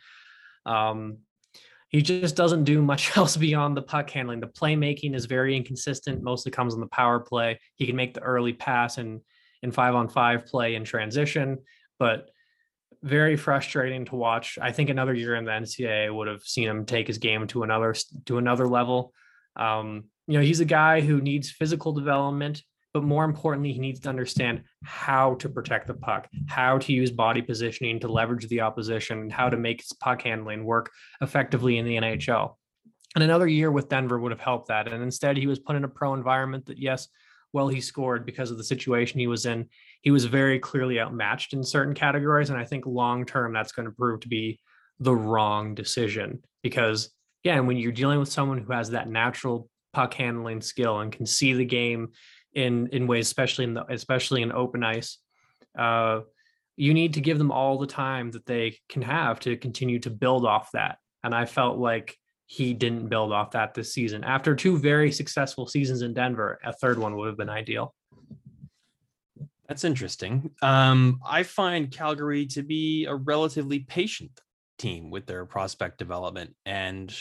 Um, 0.65 1.19
he 1.89 2.01
just 2.01 2.35
doesn't 2.35 2.65
do 2.65 2.81
much 2.81 3.15
else 3.17 3.37
beyond 3.37 3.77
the 3.77 3.81
puck 3.81 4.09
handling. 4.09 4.39
The 4.39 4.47
playmaking 4.47 5.15
is 5.15 5.25
very 5.25 5.55
inconsistent, 5.55 6.21
mostly 6.21 6.51
comes 6.51 6.73
on 6.73 6.79
the 6.79 6.87
power 6.87 7.19
play. 7.19 7.59
He 7.75 7.85
can 7.85 7.95
make 7.95 8.13
the 8.13 8.21
early 8.21 8.53
pass 8.53 8.97
and 8.97 9.21
in 9.63 9.71
five 9.71 9.95
on 9.95 10.07
five 10.07 10.45
play 10.45 10.75
in 10.75 10.83
transition, 10.83 11.57
but 11.97 12.29
very 13.03 13.35
frustrating 13.35 14.05
to 14.05 14.15
watch. 14.15 14.57
I 14.61 14.71
think 14.71 14.89
another 14.89 15.13
year 15.13 15.35
in 15.35 15.45
the 15.45 15.51
NCAA 15.51 16.15
would 16.15 16.27
have 16.27 16.43
seen 16.43 16.67
him 16.67 16.85
take 16.85 17.07
his 17.07 17.17
game 17.17 17.47
to 17.47 17.63
another 17.63 17.95
to 18.25 18.37
another 18.37 18.67
level. 18.67 19.13
Um, 19.55 20.05
you 20.27 20.37
know, 20.37 20.43
he's 20.43 20.59
a 20.59 20.65
guy 20.65 21.01
who 21.01 21.21
needs 21.21 21.49
physical 21.49 21.93
development 21.93 22.61
but 22.97 23.03
more 23.03 23.25
importantly, 23.25 23.73
he 23.73 23.79
needs 23.79 23.99
to 23.99 24.09
understand 24.09 24.63
how 24.83 25.35
to 25.35 25.49
protect 25.49 25.85
the 25.85 25.93
puck, 25.93 26.27
how 26.47 26.79
to 26.79 26.93
use 26.93 27.11
body 27.11 27.43
positioning 27.43 27.99
to 27.99 28.07
leverage 28.07 28.47
the 28.47 28.61
opposition, 28.61 29.19
and 29.19 29.31
how 29.31 29.49
to 29.49 29.55
make 29.55 29.81
his 29.81 29.93
puck 29.93 30.23
handling 30.23 30.63
work 30.63 30.89
effectively 31.21 31.77
in 31.77 31.85
the 31.85 31.97
NHL. 31.97 32.55
And 33.13 33.23
another 33.23 33.47
year 33.47 33.71
with 33.71 33.89
Denver 33.89 34.19
would 34.19 34.31
have 34.31 34.41
helped 34.41 34.69
that. 34.69 34.91
And 34.91 35.03
instead, 35.03 35.37
he 35.37 35.45
was 35.45 35.59
put 35.59 35.75
in 35.75 35.83
a 35.83 35.87
pro 35.87 36.15
environment 36.15 36.65
that, 36.65 36.79
yes, 36.79 37.07
well, 37.53 37.67
he 37.67 37.81
scored 37.81 38.25
because 38.25 38.49
of 38.49 38.57
the 38.57 38.63
situation 38.63 39.19
he 39.19 39.27
was 39.27 39.45
in. 39.45 39.67
He 40.01 40.09
was 40.09 40.25
very 40.25 40.57
clearly 40.57 40.99
outmatched 40.99 41.53
in 41.53 41.63
certain 41.63 41.93
categories. 41.93 42.49
And 42.49 42.59
I 42.59 42.65
think 42.65 42.87
long 42.87 43.27
term, 43.27 43.53
that's 43.53 43.73
going 43.73 43.87
to 43.87 43.95
prove 43.95 44.21
to 44.21 44.27
be 44.27 44.59
the 44.99 45.15
wrong 45.15 45.75
decision 45.75 46.41
because, 46.63 47.11
again, 47.45 47.67
when 47.67 47.77
you're 47.77 47.91
dealing 47.91 48.17
with 48.17 48.31
someone 48.31 48.57
who 48.57 48.73
has 48.73 48.89
that 48.89 49.07
natural 49.07 49.69
puck 49.97 50.13
handling 50.13 50.61
skill 50.61 50.99
and 50.99 51.11
can 51.11 51.25
see 51.25 51.53
the 51.53 51.65
game 51.65 52.09
in 52.53 52.87
in 52.89 53.07
ways, 53.07 53.25
especially 53.25 53.65
in 53.65 53.73
the 53.73 53.83
especially 53.91 54.43
in 54.43 54.51
open 54.51 54.83
ice. 54.83 55.17
Uh, 55.75 56.19
you 56.75 56.93
need 56.93 57.15
to 57.15 57.21
give 57.21 57.39
them 57.39 57.51
all 57.51 57.79
the 57.79 57.87
time 57.87 58.29
that 58.29 58.45
they 58.45 58.77
can 58.89 59.01
have 59.01 59.39
to 59.39 59.57
continue 59.57 59.97
to 59.97 60.11
build 60.11 60.45
off 60.45 60.69
that. 60.73 60.99
And 61.23 61.33
I 61.33 61.45
felt 61.45 61.79
like 61.79 62.15
he 62.45 62.75
didn't 62.75 63.07
build 63.07 63.33
off 63.33 63.49
that 63.51 63.73
this 63.73 63.91
season. 63.91 64.23
After 64.23 64.55
two 64.55 64.77
very 64.77 65.11
successful 65.11 65.65
seasons 65.65 66.03
in 66.03 66.13
Denver, 66.13 66.59
a 66.63 66.71
third 66.71 66.99
one 66.99 67.15
would 67.15 67.27
have 67.27 67.37
been 67.37 67.49
ideal. 67.49 67.95
That's 69.67 69.83
interesting. 69.83 70.51
Um, 70.61 71.19
I 71.27 71.41
find 71.41 71.91
Calgary 71.91 72.45
to 72.47 72.61
be 72.61 73.05
a 73.05 73.15
relatively 73.15 73.79
patient 73.79 74.39
team 74.77 75.09
with 75.09 75.25
their 75.25 75.43
prospect 75.45 75.97
development 75.97 76.55
and 76.67 77.11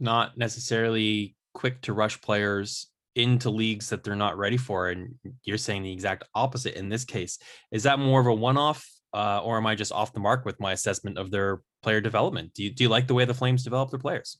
not 0.00 0.38
necessarily 0.38 1.36
quick 1.58 1.82
to 1.82 1.92
rush 1.92 2.20
players 2.20 2.86
into 3.16 3.50
leagues 3.50 3.90
that 3.90 4.04
they're 4.04 4.14
not 4.14 4.38
ready 4.38 4.56
for. 4.56 4.88
And 4.90 5.16
you're 5.42 5.58
saying 5.58 5.82
the 5.82 5.92
exact 5.92 6.22
opposite 6.34 6.78
in 6.78 6.88
this 6.88 7.04
case. 7.04 7.38
Is 7.72 7.82
that 7.82 7.98
more 7.98 8.20
of 8.20 8.28
a 8.28 8.32
one 8.34 8.56
off, 8.56 8.88
uh, 9.12 9.40
or 9.42 9.56
am 9.56 9.66
I 9.66 9.74
just 9.74 9.92
off 9.92 10.12
the 10.12 10.20
mark 10.20 10.44
with 10.44 10.60
my 10.60 10.72
assessment 10.72 11.18
of 11.18 11.32
their 11.32 11.60
player 11.82 12.00
development? 12.00 12.54
Do 12.54 12.62
you, 12.62 12.70
do 12.70 12.84
you 12.84 12.88
like 12.88 13.08
the 13.08 13.14
way 13.14 13.24
the 13.24 13.34
Flames 13.34 13.64
develop 13.64 13.90
their 13.90 13.98
players? 13.98 14.38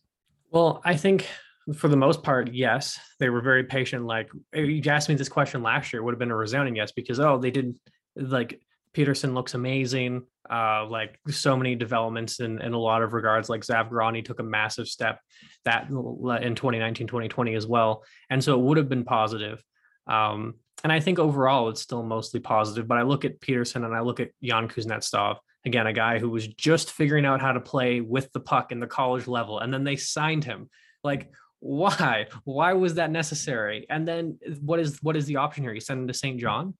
Well, 0.52 0.80
I 0.84 0.96
think 0.96 1.26
for 1.74 1.88
the 1.88 1.96
most 1.96 2.22
part, 2.22 2.52
yes, 2.52 2.98
they 3.18 3.30
were 3.30 3.40
very 3.40 3.64
patient. 3.64 4.06
Like 4.06 4.30
you 4.54 4.80
asked 4.86 5.08
me 5.08 5.16
this 5.16 5.28
question 5.28 5.62
last 5.62 5.92
year, 5.92 6.02
would 6.04 6.12
have 6.12 6.20
been 6.20 6.30
a 6.30 6.36
resounding 6.36 6.76
yes 6.76 6.92
because 6.92 7.18
oh, 7.18 7.36
they 7.36 7.50
didn't 7.50 7.80
like 8.14 8.60
Pettersen 8.98 9.32
looks 9.32 9.54
amazing. 9.54 10.24
Uh, 10.50 10.86
like 10.88 11.18
so 11.28 11.56
many 11.56 11.76
developments 11.76 12.40
in, 12.40 12.60
in 12.60 12.72
a 12.72 12.78
lot 12.78 13.02
of 13.02 13.12
regards. 13.12 13.48
Like 13.48 13.60
Zavgorodny 13.60 14.24
took 14.24 14.40
a 14.40 14.42
massive 14.42 14.88
step 14.88 15.20
that 15.64 15.88
in 15.88 16.54
2019, 16.54 17.06
2020 17.06 17.54
as 17.54 17.66
well, 17.66 18.02
and 18.28 18.42
so 18.42 18.58
it 18.58 18.62
would 18.62 18.76
have 18.76 18.88
been 18.88 19.04
positive. 19.04 19.62
Um, 20.06 20.54
and 20.82 20.92
I 20.92 21.00
think 21.00 21.18
overall 21.18 21.68
it's 21.68 21.82
still 21.82 22.02
mostly 22.02 22.40
positive. 22.40 22.88
But 22.88 22.98
I 22.98 23.02
look 23.02 23.24
at 23.24 23.40
Pettersen 23.40 23.84
and 23.84 23.94
I 23.94 24.00
look 24.00 24.20
at 24.20 24.30
Yan 24.40 24.68
Kuznetsov 24.68 25.36
again, 25.64 25.86
a 25.86 25.92
guy 25.92 26.18
who 26.18 26.30
was 26.30 26.48
just 26.48 26.90
figuring 26.90 27.26
out 27.26 27.40
how 27.40 27.52
to 27.52 27.60
play 27.60 28.00
with 28.00 28.32
the 28.32 28.40
puck 28.40 28.72
in 28.72 28.80
the 28.80 28.86
college 28.86 29.28
level, 29.28 29.60
and 29.60 29.72
then 29.72 29.84
they 29.84 29.96
signed 29.96 30.44
him. 30.44 30.70
Like 31.04 31.30
why 31.60 32.26
why 32.44 32.72
was 32.72 32.94
that 32.94 33.10
necessary 33.10 33.84
and 33.90 34.06
then 34.06 34.38
what 34.60 34.78
is 34.78 35.02
what 35.02 35.16
is 35.16 35.26
the 35.26 35.36
option 35.36 35.64
here 35.64 35.72
you 35.72 35.80
send 35.80 36.00
him 36.00 36.06
to 36.06 36.14
st 36.14 36.38
john 36.38 36.72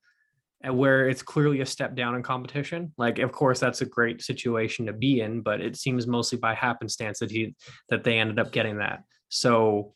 where 0.64 1.08
it's 1.08 1.22
clearly 1.22 1.60
a 1.60 1.66
step 1.66 1.94
down 1.94 2.14
in 2.14 2.22
competition. 2.22 2.92
Like 2.98 3.18
of 3.18 3.32
course 3.32 3.60
that's 3.60 3.80
a 3.80 3.86
great 3.86 4.22
situation 4.22 4.86
to 4.86 4.92
be 4.92 5.20
in 5.20 5.40
but 5.40 5.60
it 5.60 5.76
seems 5.76 6.06
mostly 6.06 6.38
by 6.38 6.54
happenstance 6.54 7.20
that 7.20 7.30
he 7.30 7.54
that 7.88 8.04
they 8.04 8.18
ended 8.18 8.38
up 8.38 8.52
getting 8.52 8.78
that. 8.78 9.02
So 9.28 9.94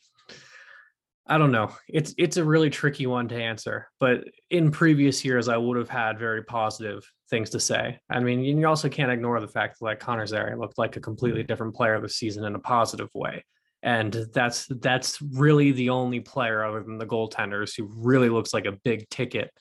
i 1.27 1.37
don't 1.37 1.51
know. 1.51 1.71
It's 1.87 2.13
it's 2.17 2.37
a 2.37 2.43
really 2.43 2.69
tricky 2.69 3.07
one 3.07 3.27
to 3.29 3.35
answer 3.35 3.89
but 3.99 4.25
in 4.49 4.71
previous 4.71 5.23
years 5.23 5.47
i 5.47 5.57
would 5.57 5.77
have 5.77 5.89
had 5.89 6.19
very 6.19 6.43
positive 6.43 7.03
things 7.29 7.49
to 7.51 7.59
say. 7.59 7.99
I 8.09 8.19
mean 8.19 8.41
you 8.43 8.65
also 8.67 8.89
can't 8.89 9.11
ignore 9.11 9.39
the 9.41 9.47
fact 9.47 9.79
that 9.79 9.85
like 9.85 9.99
Conor 9.99 10.27
Zary 10.27 10.55
looked 10.55 10.77
like 10.77 10.95
a 10.95 11.01
completely 11.01 11.41
mm-hmm. 11.41 11.47
different 11.47 11.75
player 11.75 11.99
this 11.99 12.15
season 12.15 12.45
in 12.45 12.55
a 12.55 12.59
positive 12.59 13.09
way. 13.13 13.43
And 13.81 14.13
that's 14.33 14.65
that's 14.79 15.21
really 15.21 15.73
the 15.73 15.89
only 15.89 16.21
player 16.21 16.63
other 16.63 16.81
than 16.81 16.97
the 16.97 17.05
goaltenders 17.05 17.75
who 17.75 17.91
really 17.93 18.29
looks 18.29 18.53
like 18.53 18.65
a 18.65 18.79
big 18.83 19.09
ticket 19.09 19.51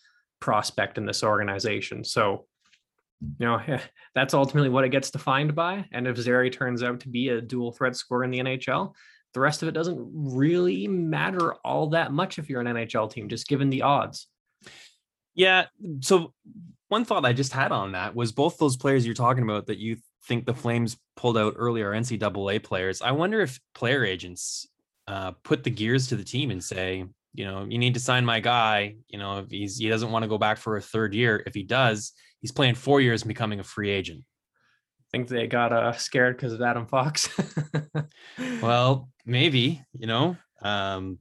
prospect 0.42 0.98
in 0.98 1.06
this 1.06 1.22
organization. 1.22 2.04
So, 2.04 2.46
you 3.38 3.46
know, 3.46 3.60
that's 4.14 4.34
ultimately 4.34 4.68
what 4.68 4.84
it 4.84 4.90
gets 4.90 5.10
defined 5.10 5.54
by. 5.54 5.86
And 5.92 6.06
if 6.06 6.18
Zary 6.18 6.50
turns 6.50 6.82
out 6.82 7.00
to 7.00 7.08
be 7.08 7.30
a 7.30 7.40
dual 7.40 7.72
threat 7.72 7.96
scorer 7.96 8.24
in 8.24 8.30
the 8.30 8.40
NHL, 8.40 8.92
the 9.32 9.40
rest 9.40 9.62
of 9.62 9.68
it 9.68 9.72
doesn't 9.72 10.10
really 10.12 10.86
matter 10.86 11.54
all 11.64 11.88
that 11.90 12.12
much 12.12 12.38
if 12.38 12.50
you're 12.50 12.60
an 12.60 12.66
NHL 12.66 13.10
team, 13.10 13.30
just 13.30 13.48
given 13.48 13.70
the 13.70 13.82
odds. 13.82 14.26
Yeah. 15.34 15.66
So 16.00 16.34
one 16.88 17.06
thought 17.06 17.24
I 17.24 17.32
just 17.32 17.54
had 17.54 17.72
on 17.72 17.92
that 17.92 18.14
was 18.14 18.32
both 18.32 18.58
those 18.58 18.76
players 18.76 19.06
you're 19.06 19.14
talking 19.14 19.44
about 19.44 19.68
that 19.68 19.78
you 19.78 19.96
think 20.26 20.44
the 20.44 20.52
Flames 20.52 20.98
pulled 21.16 21.38
out 21.38 21.54
earlier 21.56 21.92
NCAA 21.92 22.62
players. 22.62 23.00
I 23.00 23.12
wonder 23.12 23.40
if 23.40 23.58
player 23.74 24.04
agents 24.04 24.66
uh, 25.08 25.30
put 25.42 25.64
the 25.64 25.70
gears 25.70 26.08
to 26.08 26.16
the 26.16 26.24
team 26.24 26.50
and 26.50 26.62
say, 26.62 27.06
you 27.34 27.44
know, 27.44 27.66
you 27.68 27.78
need 27.78 27.94
to 27.94 28.00
sign 28.00 28.24
my 28.24 28.40
guy. 28.40 28.96
You 29.08 29.18
know, 29.18 29.38
if 29.38 29.50
he's 29.50 29.78
he 29.78 29.88
doesn't 29.88 30.10
want 30.10 30.22
to 30.22 30.28
go 30.28 30.38
back 30.38 30.58
for 30.58 30.76
a 30.76 30.82
third 30.82 31.14
year. 31.14 31.42
If 31.46 31.54
he 31.54 31.62
does, 31.62 32.12
he's 32.40 32.52
playing 32.52 32.74
four 32.74 33.00
years 33.00 33.22
and 33.22 33.28
becoming 33.28 33.60
a 33.60 33.64
free 33.64 33.90
agent. 33.90 34.24
I 35.00 35.16
think 35.16 35.28
they 35.28 35.46
got 35.46 35.72
uh, 35.72 35.92
scared 35.92 36.36
because 36.36 36.52
of 36.52 36.62
Adam 36.62 36.86
Fox. 36.86 37.28
well, 38.62 39.08
maybe 39.24 39.82
you 39.92 40.06
know. 40.06 40.36
Um, 40.62 41.18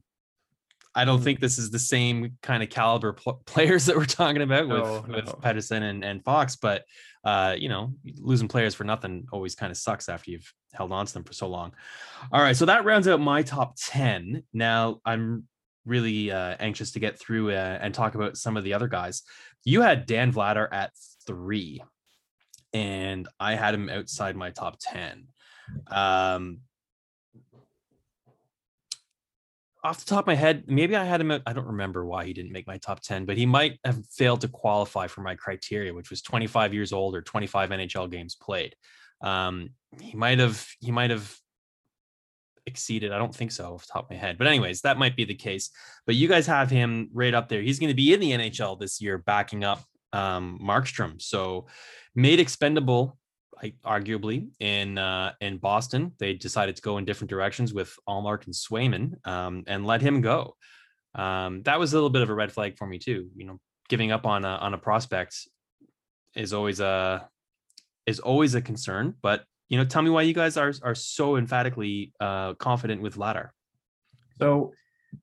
I 0.94 1.04
don't 1.04 1.18
hmm. 1.18 1.24
think 1.24 1.40
this 1.40 1.58
is 1.58 1.70
the 1.70 1.78
same 1.78 2.36
kind 2.42 2.62
of 2.62 2.68
caliber 2.68 3.14
pl- 3.14 3.42
players 3.46 3.86
that 3.86 3.96
we're 3.96 4.04
talking 4.04 4.42
about 4.42 4.68
with 4.68 4.82
no, 4.82 5.04
with 5.08 5.26
no. 5.26 5.32
Pettersen 5.32 5.82
and, 5.82 6.04
and 6.04 6.24
Fox, 6.24 6.56
but 6.56 6.84
uh, 7.24 7.54
you 7.56 7.68
know, 7.68 7.94
losing 8.18 8.48
players 8.48 8.74
for 8.74 8.84
nothing 8.84 9.26
always 9.32 9.54
kind 9.54 9.70
of 9.70 9.76
sucks 9.76 10.08
after 10.08 10.30
you've 10.30 10.52
held 10.72 10.92
on 10.92 11.06
to 11.06 11.12
them 11.12 11.24
for 11.24 11.32
so 11.32 11.46
long. 11.46 11.72
All 12.32 12.42
right, 12.42 12.56
so 12.56 12.66
that 12.66 12.84
rounds 12.84 13.06
out 13.06 13.20
my 13.20 13.42
top 13.42 13.74
10. 13.78 14.42
Now 14.52 15.00
I'm 15.04 15.44
really 15.84 16.30
uh, 16.30 16.56
anxious 16.60 16.92
to 16.92 17.00
get 17.00 17.18
through 17.18 17.50
uh, 17.52 17.78
and 17.80 17.94
talk 17.94 18.14
about 18.14 18.36
some 18.36 18.56
of 18.56 18.64
the 18.64 18.74
other 18.74 18.88
guys. 18.88 19.22
You 19.64 19.82
had 19.82 20.06
Dan 20.06 20.32
Vladar 20.32 20.68
at 20.72 20.92
three, 21.26 21.82
and 22.72 23.28
I 23.38 23.54
had 23.54 23.74
him 23.74 23.88
outside 23.88 24.36
my 24.36 24.50
top 24.50 24.78
10. 24.80 25.26
Um, 25.88 26.60
off 29.84 30.04
the 30.04 30.08
top 30.08 30.24
of 30.24 30.26
my 30.28 30.34
head, 30.36 30.64
maybe 30.68 30.94
I 30.94 31.04
had 31.04 31.20
him. 31.20 31.32
I 31.44 31.52
don't 31.52 31.66
remember 31.66 32.06
why 32.06 32.24
he 32.24 32.32
didn't 32.32 32.52
make 32.52 32.68
my 32.68 32.78
top 32.78 33.00
10, 33.00 33.24
but 33.24 33.36
he 33.36 33.46
might 33.46 33.78
have 33.84 34.00
failed 34.06 34.42
to 34.42 34.48
qualify 34.48 35.08
for 35.08 35.22
my 35.22 35.34
criteria, 35.34 35.92
which 35.92 36.10
was 36.10 36.22
25 36.22 36.72
years 36.72 36.92
old 36.92 37.16
or 37.16 37.22
25 37.22 37.70
NHL 37.70 38.10
games 38.10 38.36
played. 38.36 38.76
Um, 39.22 39.70
he 40.00 40.16
might 40.16 40.38
have, 40.38 40.64
he 40.80 40.92
might 40.92 41.10
have 41.10 41.36
exceeded. 42.66 43.12
I 43.12 43.18
don't 43.18 43.34
think 43.34 43.52
so 43.52 43.74
off 43.74 43.86
top 43.86 44.04
of 44.04 44.10
my 44.10 44.16
head, 44.16 44.38
but 44.38 44.46
anyways, 44.46 44.82
that 44.82 44.98
might 44.98 45.16
be 45.16 45.24
the 45.24 45.34
case. 45.34 45.70
But 46.06 46.14
you 46.14 46.28
guys 46.28 46.46
have 46.46 46.70
him 46.70 47.10
right 47.12 47.34
up 47.34 47.48
there. 47.48 47.62
He's 47.62 47.78
going 47.78 47.90
to 47.90 47.94
be 47.94 48.12
in 48.12 48.20
the 48.20 48.32
NHL 48.32 48.78
this 48.78 49.00
year, 49.00 49.18
backing 49.18 49.64
up 49.64 49.82
um, 50.12 50.58
Markstrom. 50.62 51.20
So 51.20 51.66
made 52.14 52.40
expendable 52.40 53.18
I, 53.62 53.74
arguably 53.84 54.48
in 54.60 54.98
uh, 54.98 55.32
in 55.40 55.58
Boston, 55.58 56.12
they 56.18 56.34
decided 56.34 56.76
to 56.76 56.82
go 56.82 56.98
in 56.98 57.04
different 57.04 57.30
directions 57.30 57.72
with 57.72 57.94
Ullmark 58.08 58.46
and 58.46 58.54
Swayman 58.54 59.26
um, 59.26 59.64
and 59.66 59.86
let 59.86 60.02
him 60.02 60.20
go. 60.20 60.56
Um, 61.14 61.62
that 61.62 61.78
was 61.78 61.92
a 61.92 61.96
little 61.96 62.10
bit 62.10 62.22
of 62.22 62.30
a 62.30 62.34
red 62.34 62.52
flag 62.52 62.76
for 62.76 62.86
me 62.86 62.98
too. 62.98 63.28
You 63.36 63.46
know, 63.46 63.60
giving 63.88 64.10
up 64.10 64.26
on 64.26 64.44
a 64.44 64.48
on 64.48 64.74
a 64.74 64.78
prospect 64.78 65.48
is 66.34 66.52
always 66.52 66.80
a 66.80 67.28
is 68.06 68.18
always 68.18 68.54
a 68.54 68.62
concern. 68.62 69.14
But 69.22 69.44
you 69.72 69.78
know, 69.78 69.86
tell 69.86 70.02
me 70.02 70.10
why 70.10 70.20
you 70.20 70.34
guys 70.34 70.58
are 70.58 70.74
are 70.82 70.94
so 70.94 71.36
emphatically 71.36 72.12
uh, 72.20 72.52
confident 72.54 73.00
with 73.00 73.16
Vladar. 73.16 73.48
So 74.38 74.74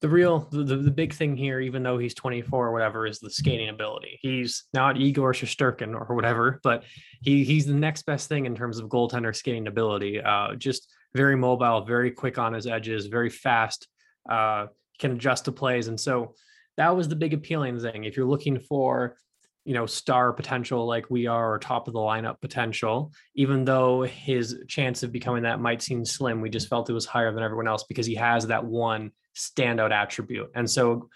the 0.01 0.09
real 0.09 0.39
the, 0.51 0.63
the 0.63 0.89
big 0.89 1.13
thing 1.13 1.37
here 1.37 1.59
even 1.59 1.83
though 1.83 1.99
he's 1.99 2.15
24 2.15 2.67
or 2.67 2.71
whatever 2.71 3.05
is 3.05 3.19
the 3.19 3.29
skating 3.29 3.69
ability. 3.69 4.17
He's 4.23 4.63
not 4.73 4.97
igor 4.97 5.33
Shesterkin 5.33 5.93
or 5.93 6.15
whatever 6.15 6.59
but 6.63 6.83
he 7.21 7.43
he's 7.43 7.67
the 7.67 7.75
next 7.75 8.07
best 8.07 8.27
thing 8.27 8.47
in 8.47 8.55
terms 8.55 8.79
of 8.79 8.89
goaltender 8.89 9.35
skating 9.35 9.67
ability. 9.67 10.19
Uh, 10.19 10.55
just 10.55 10.91
very 11.13 11.35
mobile 11.35 11.85
very 11.85 12.09
quick 12.09 12.39
on 12.39 12.53
his 12.53 12.65
edges 12.65 13.05
very 13.05 13.29
fast 13.29 13.87
uh, 14.31 14.65
can 14.97 15.11
adjust 15.11 15.45
to 15.45 15.51
plays. 15.51 15.89
And 15.89 15.99
so 15.99 16.33
that 16.77 16.95
was 16.95 17.07
the 17.07 17.15
big 17.15 17.35
appealing 17.35 17.79
thing. 17.79 18.03
If 18.03 18.17
you're 18.17 18.25
looking 18.25 18.59
for 18.59 19.15
you 19.69 19.75
know 19.75 19.85
star 19.85 20.33
potential 20.33 20.87
like 20.87 21.05
we 21.11 21.27
are 21.27 21.53
or 21.53 21.59
top 21.59 21.87
of 21.87 21.93
the 21.93 21.99
lineup 21.99 22.41
potential 22.41 23.13
even 23.35 23.63
though 23.65 24.01
his 24.01 24.57
chance 24.67 25.03
of 25.03 25.11
becoming 25.11 25.43
that 25.43 25.61
might 25.61 25.81
seem 25.81 26.03
slim 26.03 26.41
we 26.41 26.49
just 26.49 26.67
felt 26.67 26.89
it 26.89 26.93
was 26.93 27.05
higher 27.05 27.31
than 27.31 27.43
everyone 27.43 27.67
else 27.67 27.83
because 27.83 28.07
he 28.07 28.15
has 28.15 28.47
that 28.47 28.65
one 28.65 29.11
standout 29.39 29.91
attribute. 29.91 30.51
And 30.53 30.69
so 30.69 31.09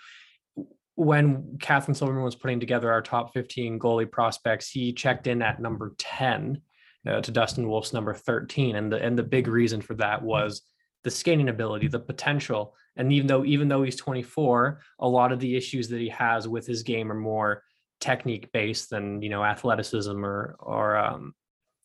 when 0.95 1.57
Catherine 1.59 1.95
Silverman 1.95 2.23
was 2.23 2.35
putting 2.35 2.59
together 2.59 2.91
our 2.91 3.01
top 3.01 3.33
15 3.33 3.79
goalie 3.79 4.09
prospects, 4.09 4.69
he 4.69 4.93
checked 4.93 5.27
in 5.27 5.41
at 5.41 5.59
number 5.59 5.93
10 5.97 6.61
uh, 7.07 7.21
to 7.21 7.31
Dustin 7.31 7.67
Wolf's 7.67 7.93
number 7.93 8.13
13. 8.13 8.75
And 8.75 8.91
the 8.91 9.03
and 9.03 9.17
the 9.17 9.23
big 9.23 9.47
reason 9.47 9.81
for 9.81 9.95
that 9.95 10.21
was 10.21 10.61
the 11.03 11.11
skating 11.11 11.49
ability, 11.49 11.87
the 11.87 11.99
potential. 11.99 12.75
And 12.95 13.11
even 13.11 13.27
though 13.27 13.43
even 13.43 13.67
though 13.67 13.83
he's 13.83 13.95
24, 13.95 14.79
a 14.99 15.07
lot 15.07 15.31
of 15.31 15.39
the 15.39 15.55
issues 15.55 15.89
that 15.89 15.99
he 15.99 16.09
has 16.09 16.47
with 16.47 16.67
his 16.67 16.83
game 16.83 17.11
are 17.11 17.15
more 17.15 17.63
technique 18.03 18.51
based 18.51 18.89
than 18.89 19.21
you 19.21 19.29
know 19.29 19.43
athleticism 19.43 20.23
or 20.23 20.55
or 20.59 20.97
um, 20.97 21.33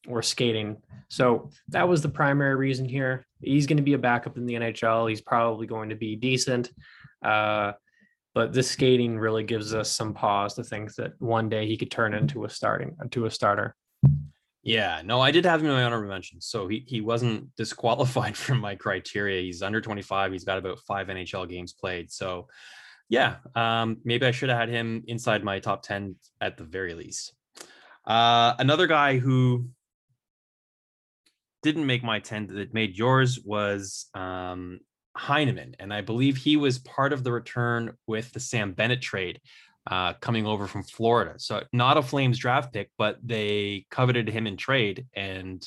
or 0.08 0.20
skating. 0.20 0.76
So 1.08 1.50
that 1.68 1.88
was 1.88 2.02
the 2.02 2.08
primary 2.08 2.56
reason 2.56 2.88
here. 2.88 3.26
He's 3.40 3.66
going 3.66 3.76
to 3.76 3.82
be 3.82 3.94
a 3.94 3.98
backup 3.98 4.36
in 4.36 4.46
the 4.46 4.54
NHL. 4.54 5.08
He's 5.08 5.20
probably 5.20 5.66
going 5.66 5.90
to 5.90 5.96
be 5.96 6.16
decent. 6.16 6.70
Uh, 7.24 7.72
but 8.34 8.52
this 8.52 8.70
skating 8.70 9.18
really 9.18 9.44
gives 9.44 9.74
us 9.74 9.90
some 9.90 10.14
pause 10.14 10.54
to 10.54 10.64
think 10.64 10.94
that 10.96 11.12
one 11.20 11.48
day 11.48 11.66
he 11.66 11.76
could 11.76 11.90
turn 11.90 12.14
into 12.14 12.44
a 12.44 12.50
starting 12.50 12.96
to 13.10 13.26
a 13.26 13.30
starter. 13.30 13.74
Yeah, 14.62 15.02
no, 15.04 15.20
I 15.20 15.30
did 15.30 15.44
have 15.44 15.60
him 15.60 15.66
in 15.66 15.72
my 15.72 15.84
honorable 15.84 16.08
mention. 16.08 16.40
So 16.40 16.66
he 16.66 16.84
he 16.86 17.00
wasn't 17.00 17.54
disqualified 17.56 18.36
from 18.36 18.58
my 18.58 18.74
criteria. 18.74 19.42
He's 19.42 19.62
under 19.62 19.80
25. 19.80 20.32
He's 20.32 20.44
got 20.44 20.58
about 20.58 20.80
five 20.80 21.06
NHL 21.06 21.48
games 21.48 21.72
played. 21.72 22.10
So 22.10 22.48
yeah, 23.08 23.36
um, 23.54 23.98
maybe 24.04 24.26
I 24.26 24.30
should 24.30 24.48
have 24.48 24.58
had 24.58 24.68
him 24.68 25.04
inside 25.06 25.42
my 25.44 25.58
top 25.60 25.82
10 25.82 26.16
at 26.40 26.56
the 26.56 26.64
very 26.64 26.94
least. 26.94 27.34
Uh, 28.06 28.54
another 28.58 28.86
guy 28.86 29.18
who 29.18 29.68
didn't 31.62 31.86
make 31.86 32.04
my 32.04 32.20
10 32.20 32.46
that 32.48 32.74
made 32.74 32.96
yours 32.96 33.38
was 33.44 34.06
um, 34.14 34.80
Heineman. 35.16 35.74
And 35.78 35.92
I 35.92 36.00
believe 36.02 36.36
he 36.36 36.56
was 36.56 36.78
part 36.78 37.12
of 37.12 37.24
the 37.24 37.32
return 37.32 37.94
with 38.06 38.32
the 38.32 38.40
Sam 38.40 38.72
Bennett 38.72 39.02
trade. 39.02 39.40
uh, 39.90 40.12
coming 40.20 40.46
over 40.46 40.66
from 40.66 40.82
Florida. 40.82 41.34
So 41.38 41.62
not 41.72 41.96
a 41.96 42.02
Flames 42.02 42.38
draft 42.38 42.72
pick, 42.72 42.90
but 42.98 43.16
they 43.24 43.86
coveted 43.90 44.28
him 44.28 44.46
in 44.46 44.56
trade 44.56 45.06
and 45.14 45.66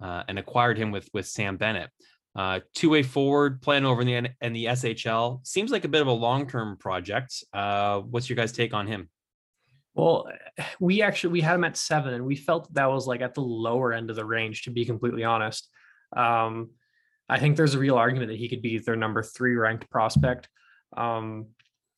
uh, 0.00 0.22
and 0.28 0.38
acquired 0.38 0.78
him 0.78 0.92
with 0.92 1.08
with 1.12 1.26
Sam 1.26 1.56
Bennett. 1.56 1.90
Uh, 2.36 2.60
two-way 2.74 3.02
forward 3.02 3.62
playing 3.62 3.86
over 3.86 4.02
in 4.02 4.06
the 4.06 4.30
in 4.42 4.52
the 4.52 4.66
SHL 4.66 5.46
seems 5.46 5.70
like 5.70 5.86
a 5.86 5.88
bit 5.88 6.02
of 6.02 6.06
a 6.06 6.12
long-term 6.12 6.76
project. 6.76 7.42
Uh, 7.54 8.00
what's 8.00 8.28
your 8.28 8.36
guys' 8.36 8.52
take 8.52 8.74
on 8.74 8.86
him? 8.86 9.08
Well, 9.94 10.28
we 10.80 11.00
actually 11.00 11.32
we 11.32 11.40
had 11.40 11.54
him 11.54 11.64
at 11.64 11.78
seven, 11.78 12.12
and 12.12 12.26
we 12.26 12.36
felt 12.36 12.72
that 12.74 12.90
was 12.90 13.06
like 13.06 13.22
at 13.22 13.34
the 13.34 13.40
lower 13.40 13.92
end 13.94 14.10
of 14.10 14.16
the 14.16 14.24
range. 14.24 14.62
To 14.64 14.70
be 14.70 14.84
completely 14.84 15.24
honest, 15.24 15.68
um, 16.14 16.70
I 17.28 17.38
think 17.38 17.56
there's 17.56 17.74
a 17.74 17.78
real 17.78 17.96
argument 17.96 18.30
that 18.30 18.38
he 18.38 18.48
could 18.48 18.62
be 18.62 18.78
their 18.78 18.96
number 18.96 19.22
three 19.22 19.54
ranked 19.54 19.88
prospect. 19.90 20.48
Um, 20.94 21.46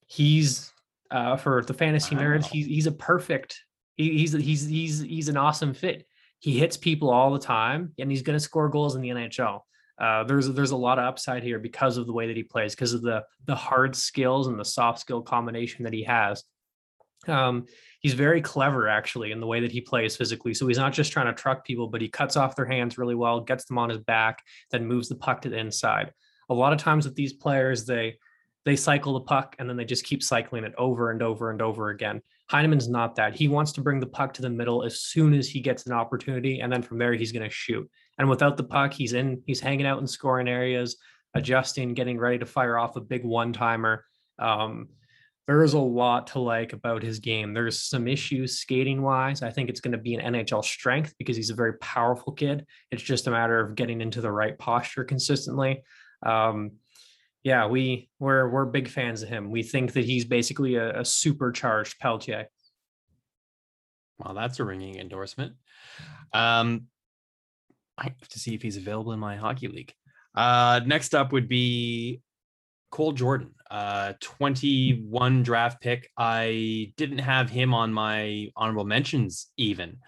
he's 0.07 0.73
uh, 1.11 1.37
for 1.37 1.65
the 1.65 1.75
fantasy 1.75 2.15
nerds. 2.15 2.47
He's 2.47 2.67
he's 2.67 2.87
a 2.87 2.93
perfect. 2.93 3.61
He, 3.97 4.19
he's 4.19 4.33
he's 4.33 4.67
he's 4.67 5.01
he's 5.01 5.29
an 5.29 5.37
awesome 5.37 5.75
fit. 5.75 6.07
He 6.39 6.57
hits 6.57 6.77
people 6.77 7.11
all 7.11 7.33
the 7.33 7.41
time, 7.41 7.93
and 7.99 8.09
he's 8.09 8.23
going 8.23 8.37
to 8.39 8.45
score 8.45 8.69
goals 8.69 8.95
in 8.95 9.03
the 9.03 9.09
NHL. 9.09 9.63
Uh, 10.01 10.25
there's 10.25 10.49
there's 10.51 10.71
a 10.71 10.77
lot 10.77 10.99
of 10.99 11.05
upside 11.05 11.43
here 11.43 11.59
because 11.59 11.97
of 11.97 12.07
the 12.07 12.13
way 12.13 12.27
that 12.29 12.37
he 12.37 12.43
plays, 12.43 12.75
because 12.75 12.93
of 12.93 13.03
the 13.03 13.25
the 13.47 13.55
hard 13.55 13.97
skills 13.97 14.47
and 14.47 14.59
the 14.59 14.65
soft 14.65 15.01
skill 15.01 15.23
combination 15.23 15.85
that 15.85 15.93
he 15.93 16.05
has. 16.05 16.45
Um, 17.27 17.67
he's 18.01 18.15
very 18.15 18.41
clever 18.41 18.89
actually 18.89 19.33
in 19.33 19.41
the 19.41 19.47
way 19.47 19.61
that 19.61 19.73
he 19.73 19.81
plays 19.81 20.17
physically. 20.17 20.55
So 20.55 20.67
he's 20.69 20.79
not 20.79 20.93
just 20.93 21.13
trying 21.13 21.27
to 21.27 21.33
truck 21.33 21.65
people, 21.65 21.89
but 21.89 22.01
he 22.01 22.09
cuts 22.09 22.37
off 22.37 22.55
their 22.55 22.65
hands 22.65 22.97
really 22.97 23.17
well, 23.17 23.41
gets 23.41 23.65
them 23.65 23.79
on 23.79 23.91
his 23.91 23.99
back, 23.99 24.43
then 24.71 24.87
moves 24.87 25.09
the 25.09 25.17
puck 25.17 25.43
to 25.43 25.49
the 25.49 25.59
inside. 25.59 26.13
A 26.49 26.55
lot 26.55 26.73
of 26.73 26.79
times 26.79 27.05
with 27.05 27.17
these 27.17 27.33
players, 27.33 27.85
they 27.85 28.19
they 28.65 28.77
cycle 28.77 29.15
the 29.15 29.21
puck 29.21 29.57
and 29.59 29.69
then 29.69 29.77
they 29.77 29.85
just 29.85 30.05
keep 30.05 30.23
cycling 30.23 30.65
it 30.65 30.75
over 30.77 31.11
and 31.11 31.23
over 31.23 31.51
and 31.51 31.63
over 31.63 31.89
again. 31.89 32.21
Heineman's 32.51 32.89
not 32.89 33.15
that. 33.17 33.35
He 33.35 33.49
wants 33.49 33.73
to 33.73 33.81
bring 33.81 34.01
the 34.01 34.07
puck 34.07 34.33
to 34.35 34.43
the 34.43 34.51
middle 34.51 34.83
as 34.83 35.01
soon 35.01 35.35
as 35.35 35.49
he 35.49 35.61
gets 35.61 35.87
an 35.87 35.93
opportunity, 35.93 36.61
and 36.61 36.73
then 36.73 36.83
from 36.83 36.99
there 36.99 37.15
he's 37.15 37.33
going 37.33 37.49
to 37.49 37.55
shoot. 37.55 37.89
And 38.19 38.29
without 38.29 38.57
the 38.57 38.65
puck, 38.65 38.93
he's 38.93 39.13
in, 39.13 39.43
he's 39.47 39.61
hanging 39.61 39.87
out 39.87 40.01
in 40.01 40.07
scoring 40.07 40.49
areas, 40.49 40.97
adjusting, 41.35 41.95
getting 41.95 42.19
ready 42.19 42.39
to 42.39 42.47
fire 42.47 42.77
off 42.77 42.97
a 42.97 43.01
big 43.01 43.25
one 43.25 43.53
timer. 43.53 44.05
Um, 44.39 44.89
there 45.47 45.63
is 45.65 45.73
a 45.73 45.79
lot 45.79 46.27
to 46.29 46.41
like 46.41 46.75
about 46.75 47.03
his 47.03 47.21
game. 47.21 47.55
There's 47.55 47.81
some 47.81 48.07
issues 48.07 48.59
skating 48.59 49.01
wise. 49.01 49.43
I 49.43 49.51
think 49.51 49.71
it's 49.71 49.81
going 49.81 49.93
to 49.93 49.99
be 49.99 50.15
an 50.15 50.35
NHL 50.35 50.63
strength 50.63 51.15
because 51.19 51.37
he's 51.37 51.49
a 51.49 51.55
very 51.55 51.79
powerful 51.79 52.35
kid. 52.35 52.67
It's 52.91 53.03
just 53.03 53.27
a 53.27 53.31
matter 53.31 53.59
of 53.59 53.75
getting 53.75 54.03
into 54.03 54.21
the 54.21 54.31
right 54.31 54.59
posture 54.59 55.05
consistently. 55.05 55.83
Um, 56.23 56.73
yeah, 57.45 57.67
we 57.67 58.11
we're 58.19 58.47
we're 58.51 58.67
big 58.67 58.89
fans 58.89 59.23
of 59.23 59.31
him. 59.31 59.51
We 59.51 59.63
think 59.63 59.95
that 59.95 60.05
he's 60.05 60.27
basically 60.27 60.75
a, 60.75 61.01
a 61.01 61.05
supercharged 61.05 61.99
Pelletier. 61.99 62.49
Well, 64.19 64.35
that's 64.35 64.61
a 64.61 64.65
ringing 64.65 64.99
endorsement. 64.99 65.55
Um, 66.35 66.89
to 68.29 68.39
see 68.39 68.55
if 68.55 68.63
he's 68.63 68.77
available 68.77 69.13
in 69.13 69.21
my 69.21 69.37
hockey 69.37 69.69
league. 69.69 69.93
Uh, 70.35 70.81
next 70.87 71.15
up 71.15 71.33
would 71.33 71.49
be 71.49 72.21
Cole 72.91 73.13
Jordan, 73.13 73.55
uh, 73.71 74.15
21 74.21 75.43
draft 75.43 75.81
pick. 75.81 76.09
I 76.17 76.93
didn't 76.97 77.19
have 77.19 77.51
him 77.51 77.75
on 77.75 77.93
my 77.93 78.49
honorable 78.57 78.85
mentions 78.85 79.49
even. 79.57 79.99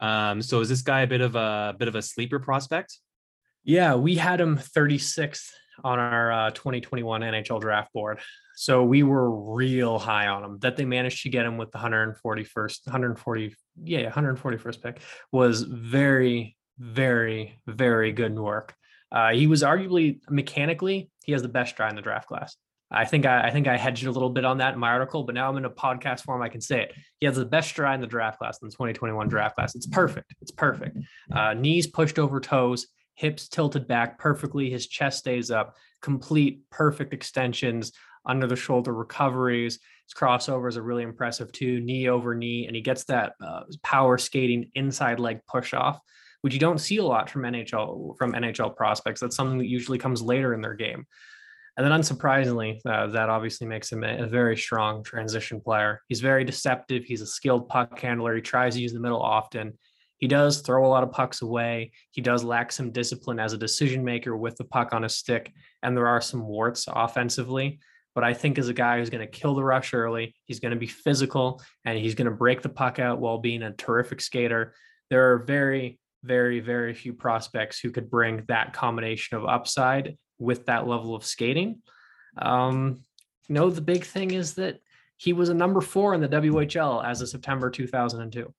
Um, 0.00 0.40
so 0.42 0.60
is 0.60 0.68
this 0.68 0.82
guy 0.82 1.02
a 1.02 1.06
bit 1.06 1.20
of 1.20 1.34
a 1.34 1.74
bit 1.78 1.88
of 1.88 1.94
a 1.94 2.02
sleeper 2.02 2.38
prospect? 2.38 2.98
Yeah, 3.64 3.94
we 3.94 4.14
had 4.14 4.40
him 4.40 4.56
36th 4.56 5.50
on 5.84 5.98
our 5.98 6.32
uh, 6.32 6.50
2021 6.50 7.20
NHL 7.20 7.60
draft 7.60 7.92
board. 7.92 8.20
So 8.56 8.84
we 8.84 9.02
were 9.02 9.54
real 9.54 9.98
high 9.98 10.26
on 10.26 10.44
him. 10.44 10.58
That 10.60 10.76
they 10.76 10.84
managed 10.84 11.22
to 11.22 11.30
get 11.30 11.46
him 11.46 11.56
with 11.56 11.70
the 11.70 11.78
141st, 11.78 12.86
140, 12.86 13.54
yeah, 13.84 14.10
141st 14.10 14.82
pick 14.82 15.00
was 15.32 15.62
very, 15.62 16.56
very, 16.80 17.60
very 17.66 18.12
good 18.12 18.36
work. 18.36 18.74
Uh, 19.12 19.30
he 19.30 19.46
was 19.46 19.62
arguably 19.62 20.20
mechanically, 20.28 21.10
he 21.24 21.32
has 21.32 21.42
the 21.42 21.48
best 21.48 21.72
stride 21.72 21.90
in 21.90 21.96
the 21.96 22.02
draft 22.02 22.26
class. 22.26 22.56
I 22.92 23.04
think 23.04 23.24
I, 23.24 23.42
I, 23.42 23.50
think 23.50 23.68
I 23.68 23.76
hedged 23.76 24.04
a 24.04 24.10
little 24.10 24.30
bit 24.30 24.44
on 24.44 24.58
that 24.58 24.74
in 24.74 24.80
my 24.80 24.90
article, 24.90 25.22
but 25.22 25.36
now 25.36 25.48
I'm 25.48 25.56
in 25.56 25.64
a 25.64 25.70
podcast 25.70 26.22
form. 26.22 26.42
I 26.42 26.48
can 26.48 26.60
say 26.60 26.82
it. 26.82 26.94
He 27.20 27.26
has 27.26 27.36
the 27.36 27.44
best 27.44 27.68
stride 27.68 27.94
in 27.94 28.00
the 28.00 28.08
draft 28.08 28.40
class 28.40 28.58
in 28.60 28.66
the 28.66 28.72
2021 28.72 29.28
draft 29.28 29.54
class. 29.54 29.76
It's 29.76 29.86
perfect. 29.86 30.34
It's 30.40 30.50
perfect. 30.50 30.98
Uh, 31.30 31.54
knees 31.54 31.86
pushed 31.86 32.18
over 32.18 32.40
toes 32.40 32.88
hips 33.20 33.48
tilted 33.48 33.86
back 33.86 34.18
perfectly, 34.18 34.70
his 34.70 34.86
chest 34.86 35.18
stays 35.18 35.50
up, 35.50 35.76
complete 36.00 36.62
perfect 36.70 37.12
extensions, 37.12 37.92
under 38.24 38.46
the 38.46 38.56
shoulder 38.56 38.94
recoveries. 38.94 39.78
His 40.06 40.14
crossovers 40.14 40.76
are 40.76 40.82
really 40.82 41.02
impressive 41.02 41.52
too, 41.52 41.80
knee 41.80 42.08
over 42.08 42.34
knee, 42.34 42.66
and 42.66 42.74
he 42.74 42.80
gets 42.80 43.04
that 43.04 43.34
uh, 43.44 43.64
power 43.82 44.16
skating 44.16 44.70
inside 44.74 45.20
leg 45.20 45.40
push 45.46 45.74
off, 45.74 46.00
which 46.42 46.54
you 46.54 46.60
don't 46.60 46.78
see 46.78 46.98
a 46.98 47.04
lot 47.04 47.30
from 47.30 47.42
NHL 47.42 48.16
from 48.16 48.32
NHL 48.32 48.76
prospects. 48.76 49.20
That's 49.20 49.36
something 49.36 49.58
that 49.58 49.68
usually 49.68 49.98
comes 49.98 50.22
later 50.22 50.54
in 50.54 50.60
their 50.60 50.74
game. 50.74 51.06
And 51.76 51.86
then, 51.86 51.98
unsurprisingly, 51.98 52.80
uh, 52.84 53.06
that 53.08 53.30
obviously 53.30 53.66
makes 53.66 53.90
him 53.90 54.04
a, 54.04 54.24
a, 54.24 54.26
very 54.26 54.56
strong 54.56 55.02
transition 55.02 55.60
player. 55.60 56.02
He's 56.08 56.20
very 56.20 56.44
deceptive. 56.44 57.04
He's 57.04 57.22
a 57.22 57.26
skilled 57.26 57.68
puck 57.68 57.98
handler. 58.00 58.34
He 58.34 58.42
tries 58.42 58.74
to 58.74 58.82
use 58.82 58.92
the 58.92 59.00
middle 59.00 59.22
often. 59.22 59.78
He 60.18 60.28
does 60.28 60.60
throw 60.60 60.84
a 60.84 60.88
lot 60.88 61.02
of 61.02 61.12
pucks 61.12 61.40
away. 61.40 61.92
He 62.10 62.20
does 62.20 62.44
lack 62.44 62.70
some 62.72 62.90
discipline 62.90 63.40
as 63.40 63.54
a 63.54 63.58
decision 63.58 64.04
maker 64.04 64.36
with 64.36 64.56
the 64.56 64.64
puck 64.64 64.92
on 64.92 65.04
a 65.04 65.08
stick. 65.08 65.52
And 65.82 65.96
there 65.96 66.08
are 66.08 66.20
some 66.20 66.46
warts 66.46 66.86
offensively. 66.86 67.80
But 68.14 68.24
I 68.24 68.34
think 68.34 68.58
as 68.58 68.68
a 68.68 68.74
guy 68.74 68.98
who's 68.98 69.08
going 69.08 69.26
to 69.26 69.38
kill 69.40 69.54
the 69.54 69.64
rush 69.64 69.94
early, 69.94 70.34
he's 70.44 70.60
going 70.60 70.74
to 70.74 70.78
be 70.78 70.86
physical 70.86 71.62
and 71.84 71.98
he's 71.98 72.14
going 72.14 72.28
to 72.28 72.36
break 72.36 72.60
the 72.60 72.68
puck 72.68 72.98
out 72.98 73.20
while 73.20 73.38
being 73.38 73.62
a 73.62 73.72
terrific 73.72 74.20
skater. 74.20 74.74
There 75.08 75.32
are 75.32 75.38
very, 75.38 75.98
very, 76.22 76.60
very 76.60 76.94
few 76.94 77.12
prospects 77.12 77.78
who 77.78 77.90
could 77.90 78.10
bring 78.10 78.44
that 78.48 78.72
combination 78.72 79.36
of 79.36 79.44
upside 79.44 80.16
with 80.38 80.66
that 80.66 80.86
level 80.86 81.14
of 81.14 81.24
skating. 81.24 81.82
Um, 82.38 83.02
you 83.48 83.54
know, 83.54 83.70
the 83.70 83.80
big 83.80 84.04
thing 84.04 84.30
is 84.30 84.54
that 84.54 84.80
he 85.16 85.32
was 85.32 85.48
a 85.48 85.54
number 85.54 85.80
four 85.80 86.14
in 86.14 86.20
the 86.20 86.28
WHL 86.28 87.04
as 87.04 87.20
of 87.20 87.28
September 87.28 87.70
2002. 87.70 88.54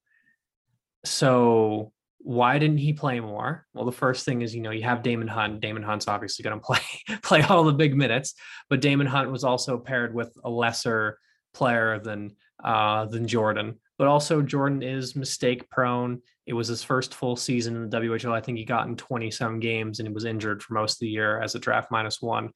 So 1.06 1.92
why 2.20 2.60
didn't 2.60 2.78
he 2.78 2.94
play 2.94 3.20
more? 3.20 3.66
Well, 3.74 3.86
the 3.86 3.92
first 3.92 4.26
thing 4.26 4.42
is, 4.42 4.54
you 4.54 4.62
know, 4.62 4.72
you 4.72 4.84
have 4.84 5.02
Daemon 5.02 5.28
Hunt. 5.28 5.60
Daemon 5.60 5.84
Hunt's 5.84 6.08
obviously 6.08 6.44
going 6.44 6.60
to 6.60 6.64
play 6.64 6.82
play 7.24 7.42
all 7.42 7.64
the 7.64 7.74
big 7.74 7.96
minutes, 7.96 8.36
but 8.70 8.82
Daemon 8.82 9.08
Hunt 9.08 9.32
was 9.32 9.44
also 9.44 9.78
paired 9.78 10.14
with 10.14 10.32
a 10.44 10.50
lesser 10.50 11.18
player 11.54 12.00
than 12.00 12.36
uh, 12.64 13.06
than 13.06 13.28
Jordan. 13.28 13.80
But 13.98 14.08
also 14.08 14.42
Jordan 14.42 14.84
is 14.84 15.16
mistake 15.16 15.70
prone. 15.70 16.22
It 16.52 16.56
was 16.56 16.68
his 16.68 16.84
first 16.84 17.14
full 17.14 17.38
season 17.38 17.78
in 17.78 17.90
the 17.90 17.98
WHL. 17.98 18.34
I 18.34 18.42
think 18.42 18.58
he 18.58 18.66
got 18.66 18.86
in 18.86 18.98
20 18.98 19.32
some 19.32 19.62
games 19.62 20.00
and 20.00 20.08
he 20.10 20.14
was 20.14 20.26
injured 20.26 20.62
for 20.62 20.74
most 20.74 20.96
of 20.96 21.00
the 21.00 21.08
year 21.08 21.42
as 21.42 21.56
a 21.56 21.60
draft 21.60 21.90
minus 21.92 22.22
one. 22.22 22.50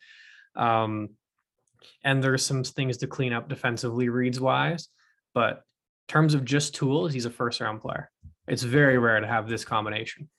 Um, 0.53 1.11
and 2.03 2.21
there's 2.21 2.45
some 2.45 2.65
things 2.65 2.97
to 2.97 3.07
clean 3.07 3.31
up 3.31 3.47
defensively 3.47 4.09
reads 4.09 4.37
wise, 4.37 4.89
but 5.33 5.59
in 6.09 6.09
terms 6.09 6.33
of 6.33 6.43
just 6.43 6.75
tools, 6.75 7.13
he's 7.13 7.23
a 7.23 7.29
first 7.29 7.61
round 7.61 7.79
player. 7.79 8.11
It's 8.49 8.63
very 8.63 8.97
rare 8.97 9.21
to 9.21 9.27
have 9.27 9.47
this 9.47 9.63
combination. 9.63 10.29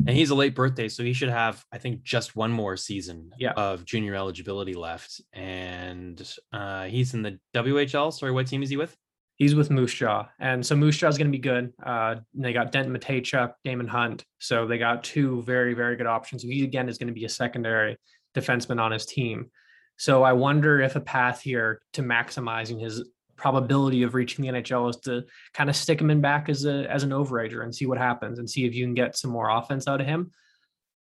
And 0.00 0.16
he's 0.16 0.30
a 0.30 0.34
late 0.34 0.56
birthday, 0.56 0.88
so 0.88 1.04
he 1.04 1.12
should 1.12 1.30
have, 1.30 1.64
I 1.70 1.78
think, 1.78 2.02
just 2.02 2.34
one 2.34 2.50
more 2.50 2.76
season 2.76 3.30
yeah. 3.38 3.52
of 3.52 3.84
junior 3.84 4.16
eligibility 4.16 4.74
left. 4.74 5.20
And 5.32 6.20
uh, 6.52 6.86
he's 6.86 7.14
in 7.14 7.22
the 7.22 7.38
WHL. 7.54 8.12
Sorry, 8.12 8.32
what 8.32 8.48
team 8.48 8.64
is 8.64 8.70
he 8.70 8.76
with? 8.76 8.96
He's 9.36 9.54
with 9.54 9.70
Moose 9.70 9.94
Jaw. 9.94 10.28
And 10.38 10.64
so 10.64 10.76
Moose 10.76 10.96
Jaw 10.96 11.08
is 11.08 11.18
going 11.18 11.26
to 11.30 11.36
be 11.36 11.42
good. 11.42 11.72
Uh, 11.84 12.16
they 12.34 12.52
got 12.52 12.70
Dent 12.70 12.88
Mateychuk, 12.88 13.54
Daemon 13.64 13.88
Hunt. 13.88 14.24
So 14.38 14.66
they 14.66 14.78
got 14.78 15.02
two 15.02 15.42
very, 15.42 15.74
very 15.74 15.96
good 15.96 16.06
options. 16.06 16.42
He, 16.42 16.62
again, 16.62 16.88
is 16.88 16.98
going 16.98 17.08
to 17.08 17.14
be 17.14 17.24
a 17.24 17.28
secondary 17.28 17.96
defenseman 18.34 18.80
on 18.80 18.92
his 18.92 19.06
team. 19.06 19.50
So 19.96 20.22
I 20.22 20.32
wonder 20.32 20.80
if 20.80 20.96
a 20.96 21.00
path 21.00 21.40
here 21.40 21.80
to 21.94 22.02
maximizing 22.02 22.80
his 22.80 23.08
probability 23.36 24.04
of 24.04 24.14
reaching 24.14 24.44
the 24.44 24.52
NHL 24.52 24.90
is 24.90 24.96
to 24.98 25.24
kind 25.52 25.68
of 25.68 25.76
stick 25.76 26.00
him 26.00 26.10
in 26.10 26.20
back 26.20 26.48
as 26.48 26.64
a 26.64 26.90
as 26.90 27.02
an 27.02 27.10
overager 27.10 27.62
and 27.62 27.74
see 27.74 27.86
what 27.86 27.98
happens 27.98 28.38
and 28.38 28.48
see 28.48 28.64
if 28.64 28.74
you 28.74 28.84
can 28.84 28.94
get 28.94 29.16
some 29.16 29.30
more 29.30 29.50
offense 29.50 29.88
out 29.88 30.00
of 30.00 30.06
him. 30.06 30.30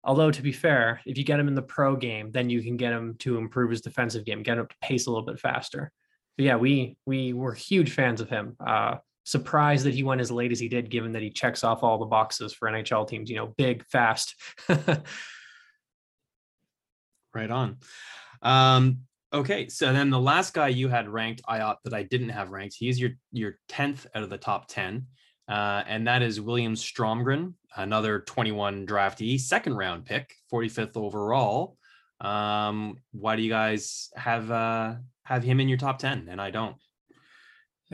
Although 0.03 0.31
to 0.31 0.43
be 0.43 0.53
fair, 0.53 1.01
if 1.05 1.19
you 1.19 1.25
get 1.25 1.41
him 1.41 1.49
in 1.49 1.55
the 1.55 1.63
pro 1.63 1.97
game, 1.97 2.31
then 2.31 2.49
you 2.49 2.63
can 2.63 2.77
get 2.77 2.93
him 2.93 3.17
to 3.21 3.37
improve 3.37 3.71
his 3.71 3.83
defensive 3.83 4.25
game, 4.25 4.43
get 4.43 4.59
him 4.59 4.67
to 4.67 4.77
pace 4.83 5.07
a 5.07 5.11
little 5.11 5.27
bit 5.27 5.39
faster. 5.39 5.93
Yeah, 6.41 6.57
we 6.57 6.97
we 7.07 7.33
were 7.33 7.55
huge 7.55 7.93
fans 7.93 8.21
of 8.21 8.29
him. 8.29 8.57
Uh, 8.65 8.97
surprised 9.25 9.85
that 9.85 9.95
he 9.95 10.03
went 10.03 10.21
as 10.21 10.31
late 10.31 10.53
as 10.53 10.61
he 10.61 10.69
did, 10.69 10.91
given 10.91 11.13
that 11.13 11.23
he 11.23 11.31
checks 11.31 11.63
off 11.63 11.83
all 11.83 11.99
the 11.99 12.07
boxes 12.07 12.53
for 12.53 12.69
NHL 12.69 13.09
teams. 13.09 13.31
You 13.31 13.37
know, 13.37 13.55
big, 13.57 13.85
fast. 13.87 14.35
right 17.35 17.51
on. 17.51 17.77
Um, 18.43 19.01
Okay, 19.33 19.69
so 19.69 19.93
then 19.93 20.11
the 20.11 20.19
last 20.19 20.55
guy 20.55 20.69
you 20.69 20.89
had 20.89 21.09
ranked, 21.09 21.41
I 21.47 21.61
ought 21.61 21.79
that 21.85 21.95
I 21.95 22.03
didn't 22.03 22.31
have 22.31 22.51
ranked. 22.51 22.75
He's 22.77 23.01
your 23.01 23.11
your 23.31 23.59
tenth 23.69 24.05
out 24.13 24.25
of 24.25 24.31
the 24.31 24.39
top 24.39 24.67
ten, 24.67 25.07
uh, 25.49 25.85
and 25.87 26.09
that 26.09 26.21
is 26.21 26.41
William 26.41 26.75
Stromgren, 26.75 27.55
another 27.77 28.21
twenty 28.21 28.51
one 28.51 28.89
draftee, 28.89 29.39
second 29.39 29.77
round 29.77 30.05
pick, 30.05 30.35
forty 30.49 30.69
fifth 30.69 30.97
overall. 30.97 31.77
Um, 32.21 32.97
why 33.13 33.37
do 33.37 33.43
you 33.43 33.51
guys 33.51 34.09
have 34.17 34.51
uh, 34.51 34.97
have 35.31 35.45
him 35.45 35.61
in 35.61 35.69
your 35.69 35.79
top 35.79 35.99
ten 35.99 36.29
and 36.29 36.41
I 36.41 36.51
don't? 36.51 36.77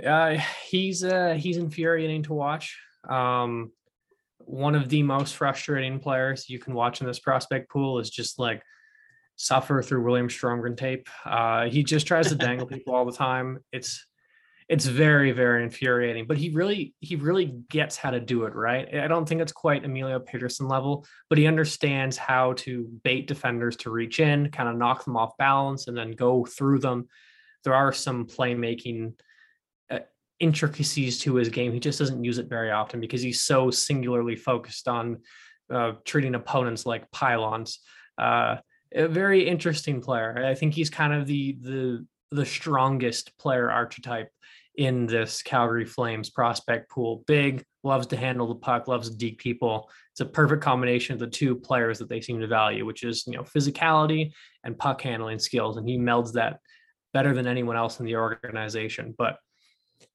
Uh, 0.05 0.39
he's 0.69 1.05
uh, 1.05 1.35
he's 1.39 1.57
infuriating 1.57 2.23
to 2.25 2.35
watch. 2.35 2.79
Um, 3.09 3.73
one 4.39 4.75
of 4.75 4.89
the 4.89 5.03
most 5.03 5.37
frustrating 5.37 5.99
players 5.99 6.49
you 6.49 6.59
can 6.59 6.75
watch 6.75 7.01
in 7.01 7.07
this 7.07 7.19
prospect 7.19 7.71
pool 7.71 7.99
is 7.99 8.11
just 8.11 8.39
like 8.39 8.63
suffer 9.37 9.83
through 9.83 10.05
William 10.05 10.29
Stromgren 10.29 10.77
tape. 10.77 11.09
Uh, 11.25 11.67
he 11.67 11.83
just 11.83 12.07
tries 12.07 12.29
to 12.29 12.35
dangle 12.35 12.67
people 12.75 12.95
all 12.95 13.05
the 13.05 13.13
time. 13.13 13.59
It's 13.73 14.06
it's 14.69 14.87
very 14.87 15.33
very 15.33 15.63
infuriating. 15.63 16.27
But 16.27 16.39
he 16.39 16.51
really 16.51 16.95
he 17.01 17.17
really 17.17 17.59
gets 17.71 17.97
how 17.97 18.11
to 18.11 18.21
do 18.21 18.45
it 18.45 18.55
right. 18.55 18.93
I 18.95 19.07
don't 19.07 19.29
think 19.29 19.41
it's 19.41 19.53
quite 19.53 19.85
Emilio 19.85 20.19
Pettersen 20.19 20.69
level, 20.69 21.07
but 21.29 21.39
he 21.39 21.47
understands 21.47 22.17
how 22.17 22.55
to 22.55 22.85
bait 23.05 23.27
defenders 23.27 23.77
to 23.79 23.91
reach 23.91 24.19
in, 24.21 24.51
kind 24.51 24.69
of 24.69 24.77
knock 24.77 25.05
them 25.05 25.17
off 25.17 25.37
balance, 25.37 25.87
and 25.87 25.97
then 25.97 26.13
go 26.13 26.45
through 26.45 26.81
them. 26.81 27.09
There 27.65 27.75
are 27.75 27.93
some 27.93 28.27
playmaking 28.27 29.15
uh, 29.91 30.01
intricacies 30.41 31.21
to 31.21 31.37
his 31.37 31.49
game. 31.49 31.73
He 31.73 31.81
just 31.81 31.99
doesn't 31.99 32.25
use 32.25 32.39
it 32.39 32.49
very 32.49 32.71
often 32.71 33.01
because 33.01 33.23
he's 33.23 33.43
so 33.43 33.71
singularly 33.71 34.37
focused 34.37 34.89
on 34.89 35.19
uh, 35.73 35.93
treating 36.05 36.35
opponents 36.35 36.87
like 36.87 37.11
pylons. 37.13 37.81
Uh, 38.19 38.57
a 38.95 39.09
very 39.09 39.47
interesting 39.47 40.01
player. 40.01 40.45
I 40.45 40.55
think 40.55 40.75
he's 40.75 40.91
kind 40.91 41.13
of 41.13 41.27
the 41.27 41.57
the 41.61 42.07
the 42.33 42.47
strongest 42.47 43.39
player 43.39 43.71
archetype 43.71 44.31
in 44.77 45.07
this 45.07 45.43
Calgary 45.43 45.85
Flames 45.85 46.31
prospect 46.31 46.91
pool. 46.91 47.25
Big, 47.27 47.65
loves 47.83 48.07
to 48.09 48.17
handle 48.17 48.47
the 48.47 48.55
puck, 48.55 48.89
loves 48.89 49.11
to 49.11 49.17
deke 49.17 49.39
people. 49.39 49.91
It's 50.13 50.21
a 50.21 50.27
perfect 50.27 50.63
combination 50.63 51.15
of 51.15 51.21
the 51.21 51.27
two 51.27 51.57
players 51.57 51.99
that 51.99 52.09
they 52.09 52.21
seem 52.21 52.41
to 52.41 52.47
value, 52.47 52.85
which 52.85 53.03
is 53.03 53.25
you 53.27 53.35
know 53.35 53.43
physicality 53.43 54.33
and 54.65 54.79
puck 54.79 55.01
handling 55.01 55.39
skills, 55.39 55.77
and 55.77 55.89
he 55.89 55.99
melds 55.99 56.33
that 56.33 56.61
better 57.13 57.35
than 57.35 57.47
anyone 57.47 57.77
else 57.77 58.01
in 58.01 58.07
the 58.07 58.17
organization. 58.17 59.15
But 59.17 59.39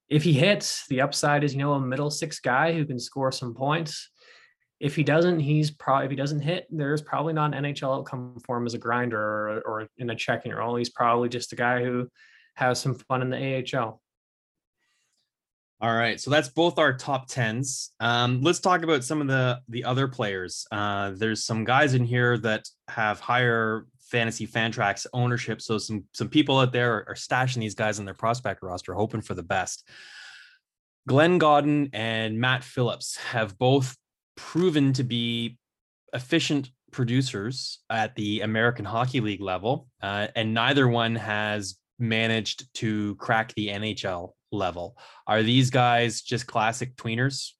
if 0.09 0.23
he 0.23 0.33
hits, 0.33 0.85
the 0.87 1.01
upside 1.01 1.43
is 1.43 1.53
you 1.53 1.59
know 1.59 1.73
a 1.73 1.79
middle 1.79 2.11
six 2.11 2.39
guy 2.39 2.73
who 2.73 2.85
can 2.85 2.99
score 2.99 3.31
some 3.31 3.53
points 3.53 4.09
if 4.81 4.95
he 4.95 5.03
doesn't, 5.03 5.39
he's 5.39 5.69
probably 5.69 6.05
if 6.05 6.11
he 6.11 6.17
doesn't 6.17 6.41
hit, 6.41 6.65
there's 6.71 7.03
probably 7.03 7.33
not 7.33 7.53
an 7.53 7.63
NHL 7.63 7.99
outcome 7.99 8.37
for 8.43 8.57
him 8.57 8.65
as 8.65 8.73
a 8.73 8.79
grinder 8.79 9.19
or, 9.19 9.61
or 9.61 9.87
in 9.99 10.09
a 10.09 10.15
checking 10.15 10.51
role. 10.51 10.75
He's 10.75 10.89
probably 10.89 11.29
just 11.29 11.53
a 11.53 11.55
guy 11.55 11.83
who 11.83 12.09
has 12.55 12.79
some 12.79 12.95
fun 12.95 13.21
in 13.21 13.29
the 13.29 13.77
AHL. 13.77 14.00
All 15.81 15.95
right, 15.95 16.21
so 16.21 16.29
that's 16.29 16.47
both 16.47 16.77
our 16.77 16.93
top 16.93 17.27
tens. 17.27 17.89
Um, 17.99 18.41
let's 18.43 18.59
talk 18.59 18.83
about 18.83 19.03
some 19.03 19.19
of 19.19 19.25
the 19.25 19.61
the 19.67 19.83
other 19.83 20.07
players. 20.07 20.67
Uh, 20.71 21.13
there's 21.15 21.43
some 21.43 21.63
guys 21.63 21.95
in 21.95 22.05
here 22.05 22.37
that 22.37 22.69
have 22.87 23.19
higher 23.19 23.87
fantasy 23.99 24.45
Fantrax 24.45 25.07
ownership, 25.11 25.59
so 25.59 25.79
some 25.79 26.03
some 26.13 26.29
people 26.29 26.59
out 26.59 26.71
there 26.71 26.97
are, 26.97 27.09
are 27.09 27.15
stashing 27.15 27.61
these 27.61 27.73
guys 27.73 27.97
on 27.97 28.05
their 28.05 28.13
prospect 28.13 28.61
roster, 28.61 28.93
hoping 28.93 29.21
for 29.21 29.33
the 29.33 29.41
best. 29.41 29.89
Glen 31.07 31.39
Gawdin 31.39 31.89
and 31.93 32.39
Matt 32.39 32.63
Phillips 32.63 33.17
have 33.17 33.57
both 33.57 33.97
proven 34.37 34.93
to 34.93 35.03
be 35.03 35.57
efficient 36.13 36.69
producers 36.91 37.79
at 37.89 38.13
the 38.13 38.41
American 38.41 38.85
Hockey 38.85 39.19
League 39.19 39.41
level, 39.41 39.87
uh, 40.03 40.27
and 40.35 40.53
neither 40.53 40.87
one 40.87 41.15
has 41.15 41.79
managed 41.97 42.71
to 42.75 43.15
crack 43.15 43.51
the 43.55 43.69
NHL 43.69 44.33
level. 44.51 44.97
Are 45.27 45.43
these 45.43 45.69
guys 45.69 46.21
just 46.21 46.47
classic 46.47 46.95
tweeners? 46.95 47.51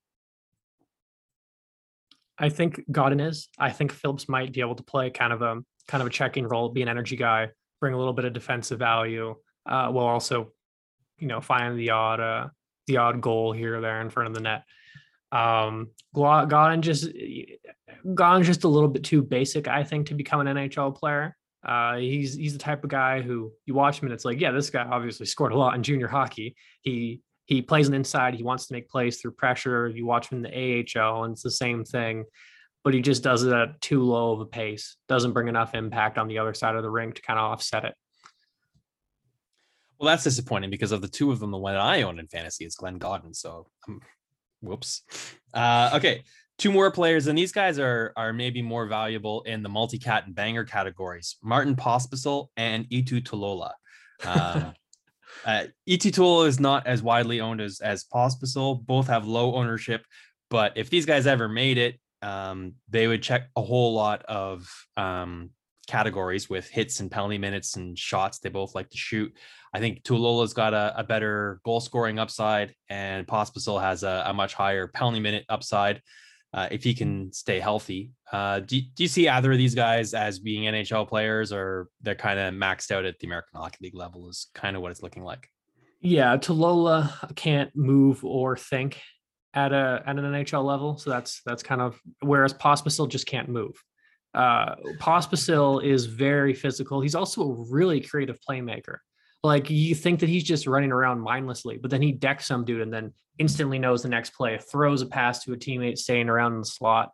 I 2.38 2.48
think 2.48 2.82
Gawdin 2.90 3.20
is. 3.20 3.48
I 3.58 3.70
think 3.70 3.92
Phillips 3.92 4.28
might 4.28 4.52
be 4.52 4.60
able 4.60 4.74
to 4.74 4.82
play 4.82 5.10
kind 5.10 5.32
of 5.32 5.42
a 5.42 5.62
kind 5.88 6.00
of 6.00 6.06
a 6.06 6.10
checking 6.10 6.46
role, 6.46 6.68
be 6.68 6.82
an 6.82 6.88
energy 6.88 7.16
guy, 7.16 7.48
bring 7.80 7.94
a 7.94 7.98
little 7.98 8.12
bit 8.12 8.24
of 8.24 8.32
defensive 8.32 8.78
value, 8.78 9.34
uh, 9.66 9.88
while 9.88 10.06
also, 10.06 10.52
you 11.18 11.28
know, 11.28 11.40
find 11.40 11.78
the 11.78 11.90
odd 11.90 12.20
uh, 12.20 12.48
the 12.86 12.96
odd 12.96 13.20
goal 13.20 13.52
here 13.52 13.76
or 13.76 13.80
there 13.80 14.00
in 14.00 14.10
front 14.10 14.28
of 14.28 14.34
the 14.34 14.40
net. 14.40 14.64
Um, 15.30 15.90
Gawdin 16.14 16.82
just 16.82 17.08
Gawdin's 18.14 18.46
just 18.46 18.64
a 18.64 18.68
little 18.68 18.88
bit 18.88 19.04
too 19.04 19.22
basic, 19.22 19.68
I 19.68 19.84
think, 19.84 20.08
to 20.08 20.14
become 20.14 20.40
an 20.40 20.56
NHL 20.56 20.96
player. 20.96 21.36
Uh, 21.64 21.96
he's 21.96 22.34
he's 22.34 22.52
the 22.52 22.58
type 22.58 22.82
of 22.82 22.90
guy 22.90 23.22
who 23.22 23.52
you 23.66 23.74
watch 23.74 23.98
him 23.98 24.06
and 24.06 24.14
it's 24.14 24.24
like, 24.24 24.40
yeah, 24.40 24.50
this 24.50 24.70
guy 24.70 24.84
obviously 24.84 25.26
scored 25.26 25.52
a 25.52 25.58
lot 25.58 25.74
in 25.74 25.82
junior 25.82 26.08
hockey. 26.08 26.56
He 26.82 27.20
he 27.46 27.62
plays 27.62 27.88
an 27.88 27.94
inside. 27.94 28.34
He 28.34 28.42
wants 28.42 28.66
to 28.66 28.74
make 28.74 28.88
plays 28.88 29.20
through 29.20 29.32
pressure. 29.32 29.88
You 29.88 30.06
watch 30.06 30.30
him 30.30 30.44
in 30.44 30.50
the 30.50 31.00
AHL, 31.00 31.24
and 31.24 31.32
it's 31.32 31.42
the 31.42 31.50
same 31.50 31.84
thing, 31.84 32.24
but 32.82 32.94
he 32.94 33.00
just 33.00 33.22
does 33.22 33.44
it 33.44 33.52
at 33.52 33.80
too 33.80 34.02
low 34.02 34.32
of 34.32 34.40
a 34.40 34.46
pace. 34.46 34.96
Doesn't 35.08 35.32
bring 35.32 35.48
enough 35.48 35.74
impact 35.74 36.18
on 36.18 36.28
the 36.28 36.38
other 36.38 36.54
side 36.54 36.76
of 36.76 36.82
the 36.82 36.90
rink 36.90 37.16
to 37.16 37.22
kind 37.22 37.38
of 37.38 37.52
offset 37.52 37.84
it. 37.84 37.94
Well, 39.98 40.08
that's 40.08 40.24
disappointing 40.24 40.70
because 40.70 40.90
of 40.90 41.00
the 41.00 41.08
two 41.08 41.30
of 41.30 41.38
them, 41.38 41.52
the 41.52 41.58
one 41.58 41.76
I 41.76 42.02
own 42.02 42.18
in 42.18 42.26
fantasy 42.26 42.64
is 42.64 42.74
Glen 42.74 42.98
Gawdin. 42.98 43.34
So 43.34 43.68
I'm 43.86 44.00
Whoops. 44.62 45.02
Uh, 45.52 45.90
okay, 45.94 46.22
two 46.58 46.72
more 46.72 46.90
players, 46.90 47.26
and 47.26 47.36
these 47.36 47.52
guys 47.52 47.78
are 47.78 48.12
are 48.16 48.32
maybe 48.32 48.62
more 48.62 48.86
valuable 48.86 49.42
in 49.42 49.62
the 49.62 49.68
multi-cat 49.68 50.26
and 50.26 50.34
banger 50.34 50.64
categories. 50.64 51.36
Martin 51.42 51.76
Pospisil 51.76 52.48
and 52.56 52.88
Eetu 52.90 53.22
Tuulola. 53.22 53.72
Um, 54.24 54.72
uh, 55.44 55.64
Eetu 55.88 56.12
Tuulola 56.12 56.46
is 56.46 56.60
not 56.60 56.86
as 56.86 57.02
widely 57.02 57.40
owned 57.40 57.60
as 57.60 57.80
as 57.80 58.04
Pospisil. 58.04 58.84
Both 58.84 59.08
have 59.08 59.26
low 59.26 59.54
ownership, 59.54 60.04
but 60.50 60.72
if 60.76 60.90
these 60.90 61.06
guys 61.06 61.26
ever 61.26 61.48
made 61.48 61.78
it, 61.78 61.98
um, 62.22 62.74
they 62.88 63.08
would 63.08 63.22
check 63.22 63.48
a 63.56 63.62
whole 63.62 63.94
lot 63.94 64.22
of 64.24 64.68
um, 64.96 65.50
categories 65.86 66.48
with 66.48 66.68
hits 66.68 67.00
and 67.00 67.10
penalty 67.10 67.38
minutes 67.38 67.76
and 67.76 67.98
shots 67.98 68.38
they 68.38 68.48
both 68.48 68.74
like 68.74 68.88
to 68.90 68.96
shoot. 68.96 69.36
I 69.74 69.80
think 69.80 70.02
Tuulola's 70.02 70.54
got 70.54 70.74
a, 70.74 70.94
a 70.96 71.04
better 71.04 71.60
goal 71.64 71.80
scoring 71.80 72.18
upside, 72.18 72.74
and 72.88 73.26
Pospisil 73.26 73.80
has 73.80 74.02
a, 74.02 74.24
a, 74.26 74.34
much 74.34 74.54
higher 74.54 74.86
penalty 74.86 75.20
minute 75.20 75.44
upside 75.48 76.00
uh, 76.54 76.68
if 76.70 76.84
he 76.84 76.94
can 76.94 77.32
stay 77.32 77.58
healthy. 77.58 78.10
Uh, 78.30 78.60
do, 78.60 78.80
do 78.80 79.02
you 79.02 79.08
see 79.08 79.28
either 79.28 79.52
of 79.52 79.58
these 79.58 79.74
guys 79.74 80.14
as 80.14 80.38
being 80.38 80.64
NHL 80.64 81.08
players, 81.08 81.52
or 81.52 81.88
they're 82.00 82.14
kind 82.14 82.38
of 82.38 82.54
maxed 82.54 82.90
out 82.90 83.04
at 83.04 83.18
the 83.18 83.26
American 83.26 83.58
Hockey 83.58 83.78
League 83.82 83.94
level? 83.94 84.28
Is 84.28 84.48
kind 84.54 84.76
of 84.76 84.82
what 84.82 84.90
it's 84.90 85.02
looking 85.02 85.24
like. 85.24 85.48
Yeah, 86.00 86.36
Tuulola 86.36 87.34
can't 87.36 87.74
move 87.76 88.24
or 88.24 88.56
think 88.56 89.00
at 89.54 89.72
a 89.72 90.02
at 90.06 90.18
an 90.18 90.24
NHL 90.24 90.64
level, 90.64 90.98
so 90.98 91.10
that's 91.10 91.42
that's 91.46 91.62
kind 91.62 91.80
of 91.80 91.98
whereas 92.20 92.52
Pospisil 92.54 93.08
just 93.08 93.26
can't 93.26 93.48
move. 93.48 93.74
Uh, 94.34 94.74
Pospisil 94.98 95.84
is 95.84 96.06
very 96.06 96.54
physical. 96.54 97.00
He's 97.00 97.14
also 97.14 97.42
a 97.42 97.64
really 97.70 98.00
creative 98.00 98.38
playmaker. 98.48 98.98
Like 99.42 99.70
you 99.70 99.94
think 99.94 100.20
that 100.20 100.28
he's 100.28 100.44
just 100.44 100.66
running 100.66 100.92
around 100.92 101.20
mindlessly, 101.20 101.76
but 101.76 101.90
then 101.90 102.00
he 102.00 102.12
decks 102.12 102.46
some 102.46 102.64
dude 102.64 102.80
and 102.80 102.92
then 102.92 103.12
instantly 103.38 103.78
knows 103.78 104.02
the 104.02 104.08
next 104.08 104.30
play, 104.30 104.58
throws 104.58 105.02
a 105.02 105.06
pass 105.06 105.44
to 105.44 105.52
a 105.52 105.56
teammate 105.56 105.98
staying 105.98 106.28
around 106.28 106.54
in 106.54 106.60
the 106.60 106.66
slot. 106.66 107.12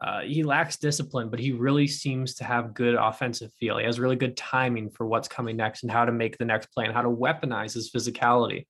Uh, 0.00 0.20
he 0.20 0.42
lacks 0.42 0.78
discipline, 0.78 1.28
but 1.28 1.38
he 1.38 1.52
really 1.52 1.86
seems 1.86 2.34
to 2.34 2.44
have 2.44 2.72
good 2.72 2.94
offensive 2.94 3.52
feel. 3.54 3.76
He 3.76 3.84
has 3.84 4.00
really 4.00 4.16
good 4.16 4.36
timing 4.36 4.90
for 4.90 5.06
what's 5.06 5.28
coming 5.28 5.56
next 5.56 5.82
and 5.82 5.92
how 5.92 6.06
to 6.06 6.12
make 6.12 6.38
the 6.38 6.46
next 6.46 6.66
play 6.72 6.86
and 6.86 6.94
how 6.94 7.02
to 7.02 7.10
weaponize 7.10 7.74
his 7.74 7.90
physicality. 7.90 8.66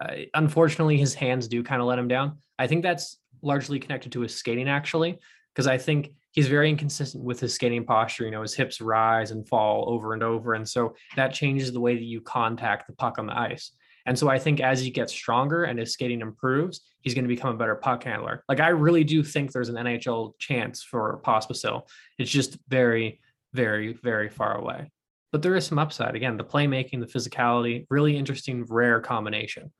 Uh, 0.00 0.14
unfortunately, 0.34 0.98
his 0.98 1.14
hands 1.14 1.46
do 1.46 1.62
kind 1.62 1.80
of 1.80 1.86
let 1.86 1.98
him 1.98 2.08
down. 2.08 2.38
I 2.58 2.66
think 2.66 2.82
that's 2.82 3.18
largely 3.42 3.78
connected 3.78 4.12
to 4.12 4.20
his 4.20 4.34
skating, 4.34 4.68
actually, 4.68 5.18
because 5.54 5.68
I 5.68 5.78
think 5.78 6.14
he's 6.32 6.48
very 6.48 6.68
inconsistent 6.68 7.22
with 7.22 7.38
his 7.38 7.54
skating 7.54 7.84
posture. 7.84 8.24
You 8.24 8.30
know, 8.32 8.42
his 8.42 8.54
hips 8.54 8.80
rise 8.80 9.30
and 9.30 9.46
fall 9.46 9.84
over 9.88 10.14
and 10.14 10.22
over. 10.22 10.54
And 10.54 10.68
so 10.68 10.94
that 11.14 11.32
changes 11.32 11.72
the 11.72 11.80
way 11.80 11.94
that 11.94 12.02
you 12.02 12.20
contact 12.20 12.86
the 12.88 12.94
puck 12.94 13.18
on 13.18 13.26
the 13.26 13.38
ice. 13.38 13.70
And 14.06 14.18
so 14.18 14.28
I 14.28 14.38
think 14.38 14.60
as 14.60 14.80
he 14.80 14.90
gets 14.90 15.12
stronger 15.12 15.64
and 15.64 15.78
his 15.78 15.92
skating 15.92 16.20
improves, 16.20 16.80
he's 17.00 17.14
going 17.14 17.24
to 17.24 17.28
become 17.28 17.54
a 17.54 17.58
better 17.58 17.74
puck 17.74 18.04
handler. 18.04 18.44
Like 18.48 18.60
I 18.60 18.68
really 18.68 19.04
do 19.04 19.22
think 19.22 19.52
there's 19.52 19.68
an 19.68 19.76
NHL 19.76 20.38
chance 20.38 20.82
for 20.82 21.20
Pospisil. 21.24 21.88
It's 22.18 22.30
just 22.30 22.58
very, 22.68 23.20
very, 23.52 23.92
very 23.92 24.28
far 24.28 24.56
away. 24.56 24.90
But 25.30 25.42
there 25.42 25.56
is 25.56 25.66
some 25.66 25.78
upside. 25.78 26.14
Again, 26.14 26.36
the 26.36 26.44
playmaking, 26.44 27.00
the 27.00 27.06
physicality, 27.06 27.86
really 27.90 28.16
interesting, 28.16 28.66
rare 28.68 29.00
combination. 29.00 29.72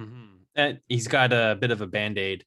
Mm-hmm. 0.00 0.76
He's 0.88 1.08
got 1.08 1.32
a 1.32 1.56
bit 1.60 1.70
of 1.70 1.80
a 1.80 1.86
band 1.86 2.18
aid 2.18 2.44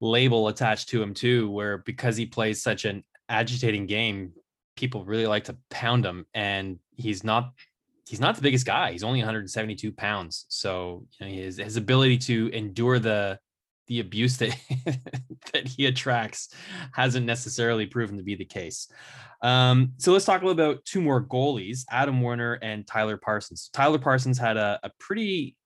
label 0.00 0.48
attached 0.48 0.90
to 0.90 1.02
him 1.02 1.14
too, 1.14 1.50
where 1.50 1.78
because 1.78 2.16
he 2.16 2.26
plays 2.26 2.62
such 2.62 2.84
an 2.84 3.04
agitating 3.28 3.86
game, 3.86 4.32
people 4.76 5.04
really 5.04 5.26
like 5.26 5.44
to 5.44 5.56
pound 5.70 6.06
him, 6.06 6.24
and 6.34 6.78
he's 6.96 7.24
not 7.24 7.52
he's 8.08 8.20
not 8.20 8.36
the 8.36 8.42
biggest 8.42 8.66
guy. 8.66 8.92
He's 8.92 9.04
only 9.04 9.20
172 9.20 9.92
pounds, 9.92 10.46
so 10.48 11.06
you 11.20 11.26
know, 11.26 11.32
his 11.32 11.58
his 11.58 11.76
ability 11.76 12.18
to 12.18 12.50
endure 12.52 12.98
the 12.98 13.38
the 13.86 14.00
abuse 14.00 14.36
that 14.38 14.56
that 15.52 15.68
he 15.68 15.86
attracts 15.86 16.48
hasn't 16.92 17.26
necessarily 17.26 17.86
proven 17.86 18.16
to 18.16 18.22
be 18.22 18.34
the 18.34 18.44
case. 18.44 18.88
Um, 19.42 19.92
so 19.98 20.12
let's 20.12 20.24
talk 20.24 20.42
a 20.42 20.46
little 20.46 20.60
about 20.60 20.84
two 20.84 21.00
more 21.00 21.22
goalies, 21.22 21.84
Adam 21.90 22.20
Werner 22.20 22.54
and 22.54 22.86
Tyler 22.86 23.16
Parsons. 23.16 23.70
Tyler 23.72 23.98
Parsons 23.98 24.38
had 24.38 24.56
a, 24.56 24.80
a 24.82 24.90
pretty 24.98 25.56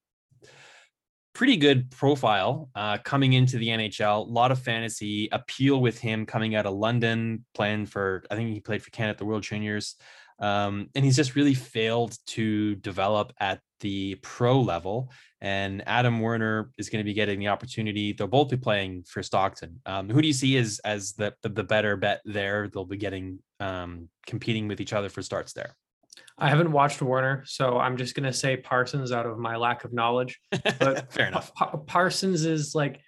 pretty 1.33 1.57
good 1.57 1.89
profile 1.89 2.69
uh, 2.75 2.99
coming 2.99 3.33
into 3.33 3.57
the 3.57 3.69
NHL. 3.69 4.27
A 4.27 4.31
lot 4.31 4.51
of 4.51 4.59
fantasy 4.59 5.29
appeal 5.31 5.81
with 5.81 5.99
him 5.99 6.25
coming 6.25 6.55
out 6.55 6.67
of 6.67 6.75
London, 6.75 7.43
playing 7.55 7.87
for, 7.87 8.23
I 8.29 8.35
think 8.35 8.53
he 8.53 8.59
played 8.59 8.83
for 8.83 8.91
Canada 8.91 9.11
at 9.13 9.17
the 9.17 9.25
World 9.25 9.41
Juniors. 9.41 9.95
Um, 10.39 10.89
and 10.95 11.05
he's 11.05 11.15
just 11.15 11.35
really 11.35 11.53
failed 11.53 12.17
to 12.27 12.75
develop 12.75 13.33
at 13.39 13.59
the 13.79 14.15
pro 14.15 14.59
level, 14.59 15.11
and 15.41 15.83
Adam 15.87 16.19
Werner 16.19 16.71
is 16.77 16.89
going 16.89 17.01
to 17.01 17.05
be 17.05 17.13
getting 17.13 17.39
the 17.39 17.49
opportunity. 17.49 18.13
They'll 18.13 18.27
both 18.27 18.49
be 18.49 18.57
playing 18.57 19.03
for 19.03 19.21
Stockton. 19.21 19.81
Um, 19.85 20.09
who 20.09 20.21
do 20.21 20.27
you 20.27 20.33
see 20.33 20.57
as 20.57 20.79
as 20.85 21.13
the, 21.13 21.33
the, 21.41 21.49
the 21.49 21.63
better 21.63 21.97
bet 21.97 22.21
there? 22.25 22.69
They'll 22.69 22.85
be 22.85 22.97
getting 22.97 23.39
um, 23.59 24.09
competing 24.25 24.67
with 24.67 24.79
each 24.79 24.93
other 24.93 25.09
for 25.09 25.21
starts 25.21 25.53
there. 25.53 25.75
I 26.37 26.49
haven't 26.49 26.71
watched 26.71 27.01
Werner, 27.01 27.43
so 27.45 27.77
I'm 27.77 27.97
just 27.97 28.15
going 28.15 28.25
to 28.25 28.33
say 28.33 28.57
Parsons 28.57 29.11
out 29.11 29.25
of 29.25 29.37
my 29.37 29.55
lack 29.55 29.83
of 29.83 29.93
knowledge. 29.93 30.39
But 30.79 31.11
fair 31.11 31.27
enough. 31.27 31.53
Pa- 31.53 31.77
Parsons 31.77 32.45
is 32.45 32.73
like 32.73 33.01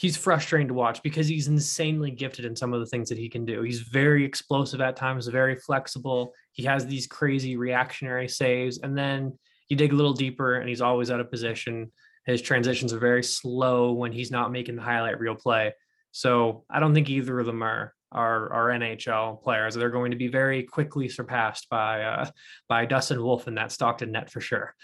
he's 0.00 0.16
frustrating 0.16 0.66
to 0.66 0.72
watch 0.72 1.02
because 1.02 1.28
he's 1.28 1.48
insanely 1.48 2.10
gifted 2.10 2.46
in 2.46 2.56
some 2.56 2.72
of 2.72 2.80
the 2.80 2.86
things 2.86 3.10
that 3.10 3.18
he 3.18 3.28
can 3.28 3.44
do. 3.44 3.60
He's 3.60 3.80
very 3.80 4.24
explosive 4.24 4.80
at 4.80 4.96
times, 4.96 5.26
very 5.26 5.56
flexible. 5.56 6.32
He 6.52 6.62
has 6.62 6.86
these 6.86 7.06
crazy 7.06 7.58
reactionary 7.58 8.26
saves, 8.26 8.78
and 8.78 8.96
then 8.96 9.38
you 9.68 9.76
dig 9.76 9.92
a 9.92 9.96
little 9.96 10.14
deeper, 10.14 10.54
and 10.54 10.66
he's 10.66 10.80
always 10.80 11.10
out 11.10 11.20
of 11.20 11.30
position. 11.30 11.92
His 12.24 12.40
transitions 12.40 12.94
are 12.94 12.98
very 12.98 13.22
slow 13.22 13.92
when 13.92 14.10
he's 14.10 14.30
not 14.30 14.50
making 14.50 14.76
the 14.76 14.82
highlight 14.82 15.20
reel 15.20 15.34
play. 15.34 15.74
So 16.12 16.64
I 16.70 16.80
don't 16.80 16.94
think 16.94 17.10
either 17.10 17.38
of 17.38 17.44
them 17.44 17.62
are 17.62 17.92
are, 18.10 18.52
are 18.52 18.68
NHL 18.70 19.42
players. 19.42 19.74
They're 19.74 19.90
going 19.90 20.12
to 20.12 20.16
be 20.16 20.28
very 20.28 20.62
quickly 20.62 21.10
surpassed 21.10 21.68
by 21.68 22.02
uh, 22.02 22.30
by 22.70 22.86
Dustin 22.86 23.22
Wolf 23.22 23.48
in 23.48 23.56
that 23.56 23.70
Stockton 23.70 24.12
net 24.12 24.30
for 24.30 24.40
sure. 24.40 24.74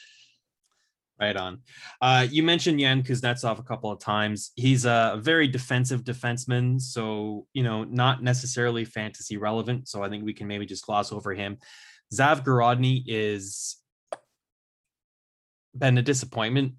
Right 1.18 1.36
on. 1.36 1.62
Uh, 2.02 2.26
you 2.30 2.42
mentioned 2.42 2.78
Yan 2.78 3.02
Kuznetsov 3.02 3.58
a 3.58 3.62
couple 3.62 3.90
of 3.90 3.98
times. 4.00 4.50
He's 4.54 4.84
a 4.84 5.18
very 5.22 5.48
defensive 5.48 6.04
defenseman, 6.04 6.78
so 6.78 7.46
you 7.54 7.62
know, 7.62 7.84
not 7.84 8.22
necessarily 8.22 8.84
fantasy 8.84 9.38
relevant. 9.38 9.88
So 9.88 10.02
I 10.02 10.10
think 10.10 10.24
we 10.24 10.34
can 10.34 10.46
maybe 10.46 10.66
just 10.66 10.84
gloss 10.84 11.12
over 11.12 11.32
him. 11.32 11.56
Zavgorodny 12.12 13.02
is 13.06 13.76
been 15.74 15.98
a 15.98 16.02
disappointment 16.02 16.74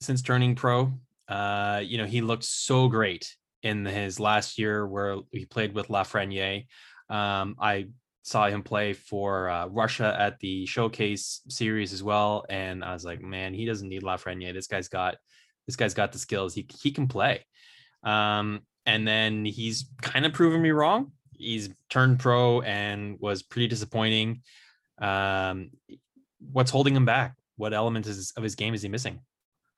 since 0.00 0.22
turning 0.22 0.54
pro. 0.54 0.92
Uh, 1.28 1.80
you 1.84 1.98
know, 1.98 2.06
he 2.06 2.20
looked 2.20 2.44
so 2.44 2.88
great 2.88 3.36
in 3.62 3.84
his 3.84 4.18
last 4.18 4.58
year 4.58 4.86
where 4.86 5.18
he 5.30 5.44
played 5.44 5.74
with 5.74 5.88
Lafreniere. 5.88 6.66
Um, 7.08 7.56
I 7.60 7.88
saw 8.22 8.48
him 8.48 8.62
play 8.62 8.92
for 8.92 9.48
uh, 9.48 9.66
Russia 9.66 10.16
at 10.18 10.38
the 10.38 10.64
showcase 10.66 11.42
series 11.48 11.92
as 11.92 12.02
well, 12.02 12.44
and 12.48 12.84
I 12.84 12.92
was 12.92 13.04
like, 13.04 13.20
man, 13.20 13.54
he 13.54 13.66
doesn't 13.66 13.88
need 13.88 14.02
Lafreniere. 14.02 14.54
This 14.54 14.66
guy's 14.66 14.88
got 14.88 15.16
this 15.66 15.76
guy's 15.76 15.94
got 15.94 16.12
the 16.12 16.18
skills. 16.18 16.54
He 16.54 16.66
he 16.80 16.90
can 16.90 17.08
play. 17.08 17.44
Um, 18.02 18.62
and 18.86 19.06
then 19.06 19.44
he's 19.44 19.90
kind 20.00 20.26
of 20.26 20.32
proven 20.32 20.60
me 20.60 20.70
wrong. 20.70 21.12
He's 21.36 21.70
turned 21.88 22.18
pro 22.18 22.60
and 22.62 23.18
was 23.20 23.42
pretty 23.42 23.68
disappointing. 23.68 24.42
Um, 24.98 25.70
what's 26.52 26.70
holding 26.70 26.94
him 26.96 27.04
back? 27.04 27.36
What 27.56 27.74
element 27.74 28.06
is, 28.06 28.32
of 28.36 28.42
his 28.42 28.54
game 28.54 28.74
is 28.74 28.82
he 28.82 28.88
missing? 28.88 29.20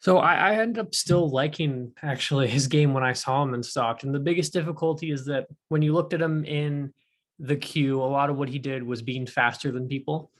So 0.01 0.18
I, 0.18 0.55
I 0.55 0.66
up 0.78 0.95
still 0.95 1.30
liking 1.30 1.92
actually 2.03 2.47
his 2.49 2.66
game 2.66 2.92
when 2.92 3.03
I 3.03 3.14
saw 3.14 3.42
him 3.42 3.55
in 3.55 3.62
Stockton. 3.62 4.12
The 4.12 4.18
biggest 4.18 4.53
difficulty 4.53 5.11
is 5.11 5.24
that 5.26 5.47
when 5.68 5.80
you 5.80 5.95
looked 5.95 6.12
at 6.12 6.20
him 6.20 6.45
in 6.45 6.92
the 7.39 7.57
Q, 7.57 8.01
a 8.01 8.05
lot 8.05 8.30
of 8.30 8.37
what 8.37 8.49
he 8.49 8.59
did 8.59 8.82
was 8.82 9.03
being 9.03 9.26
faster 9.26 9.72
than 9.72 9.89
people. 9.89 10.30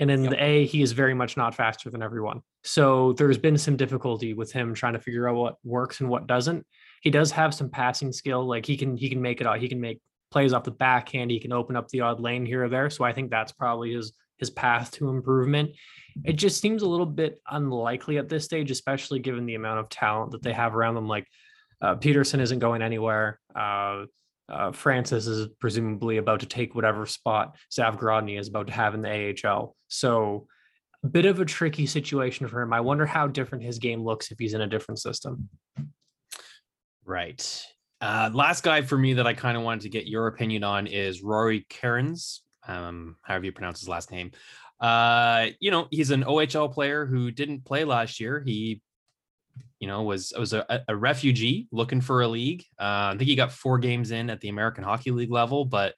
And 0.00 0.10
in 0.10 0.24
yep. 0.24 0.32
the 0.32 0.42
A, 0.42 0.66
he 0.66 0.82
is 0.82 0.92
very 0.92 1.14
much 1.14 1.36
not 1.36 1.54
faster 1.54 1.90
than 1.90 2.02
everyone. 2.02 2.42
So 2.64 3.12
there's 3.14 3.38
been 3.38 3.58
some 3.58 3.76
difficulty 3.76 4.34
with 4.34 4.52
him 4.52 4.74
trying 4.74 4.94
to 4.94 5.00
figure 5.00 5.28
out 5.28 5.36
what 5.36 5.56
works 5.64 6.00
and 6.00 6.08
what 6.08 6.26
doesn't. 6.26 6.66
He 7.02 7.10
does 7.10 7.30
have 7.32 7.54
some 7.54 7.68
passing 7.68 8.12
skill. 8.12 8.46
Like 8.46 8.66
he 8.66 8.76
can 8.76 8.96
he 8.96 9.08
can 9.08 9.20
make 9.20 9.40
it 9.40 9.46
out. 9.46 9.60
He 9.60 9.68
can 9.68 9.80
make 9.80 10.00
plays 10.30 10.52
off 10.52 10.64
the 10.64 10.70
backhand. 10.70 11.30
He 11.30 11.40
can 11.40 11.52
open 11.52 11.76
up 11.76 11.88
the 11.88 12.00
odd 12.00 12.20
lane 12.20 12.46
here 12.46 12.64
or 12.64 12.68
there. 12.68 12.90
So 12.90 13.04
I 13.04 13.12
think 13.12 13.30
that's 13.30 13.52
probably 13.52 13.92
his 13.92 14.12
his 14.38 14.50
path 14.50 14.90
to 14.92 15.08
improvement. 15.08 15.70
It 16.24 16.34
just 16.34 16.60
seems 16.60 16.82
a 16.82 16.88
little 16.88 17.06
bit 17.06 17.40
unlikely 17.50 18.18
at 18.18 18.28
this 18.28 18.44
stage, 18.44 18.70
especially 18.70 19.20
given 19.20 19.46
the 19.46 19.54
amount 19.54 19.80
of 19.80 19.88
talent 19.88 20.32
that 20.32 20.42
they 20.42 20.52
have 20.52 20.74
around 20.74 20.94
them. 20.94 21.06
Like 21.08 21.26
uh, 21.80 21.96
Pettersen 21.96 22.40
isn't 22.40 22.58
going 22.58 22.82
anywhere. 22.82 23.40
Uh, 23.54 24.06
uh, 24.52 24.72
Francis 24.72 25.26
is 25.26 25.48
presumably 25.60 26.18
about 26.18 26.40
to 26.40 26.46
take 26.46 26.74
whatever 26.74 27.06
spot 27.06 27.56
Zavgorodny 27.70 28.38
is 28.38 28.48
about 28.48 28.68
to 28.68 28.72
have 28.72 28.94
in 28.94 29.02
the 29.02 29.34
AHL. 29.44 29.74
So 29.88 30.46
a 31.02 31.08
bit 31.08 31.26
of 31.26 31.40
a 31.40 31.44
tricky 31.44 31.86
situation 31.86 32.46
for 32.46 32.60
him. 32.60 32.72
I 32.72 32.80
wonder 32.80 33.06
how 33.06 33.26
different 33.26 33.64
his 33.64 33.78
game 33.78 34.04
looks 34.04 34.30
if 34.30 34.38
he's 34.38 34.54
in 34.54 34.60
a 34.60 34.66
different 34.68 35.00
system. 35.00 35.48
Right. 37.04 37.64
Uh, 38.00 38.30
last 38.32 38.62
guy 38.62 38.82
for 38.82 38.96
me 38.96 39.14
that 39.14 39.26
I 39.26 39.34
kind 39.34 39.56
of 39.56 39.62
wanted 39.62 39.82
to 39.82 39.88
get 39.88 40.06
your 40.06 40.28
opinion 40.28 40.62
on 40.64 40.86
is 40.86 41.22
Rory 41.22 41.66
Kerins 41.68 42.40
um, 42.66 43.16
however 43.22 43.44
you 43.44 43.52
pronounce 43.52 43.80
his 43.80 43.88
last 43.88 44.10
name. 44.10 44.32
Uh, 44.80 45.48
you 45.60 45.70
know, 45.70 45.86
he's 45.90 46.10
an 46.10 46.24
OHL 46.24 46.72
player 46.72 47.06
who 47.06 47.30
didn't 47.30 47.64
play 47.64 47.84
last 47.84 48.20
year. 48.20 48.42
He, 48.44 48.80
you 49.78 49.88
know, 49.88 50.02
was 50.02 50.32
was 50.38 50.52
a, 50.52 50.84
a 50.88 50.94
refugee 50.96 51.68
looking 51.72 52.00
for 52.00 52.22
a 52.22 52.28
league. 52.28 52.64
Uh, 52.78 53.12
I 53.12 53.14
think 53.16 53.28
he 53.28 53.34
got 53.34 53.52
four 53.52 53.78
games 53.78 54.10
in 54.10 54.30
at 54.30 54.40
the 54.40 54.48
American 54.48 54.84
Hockey 54.84 55.10
League 55.10 55.30
level, 55.30 55.64
but 55.64 55.94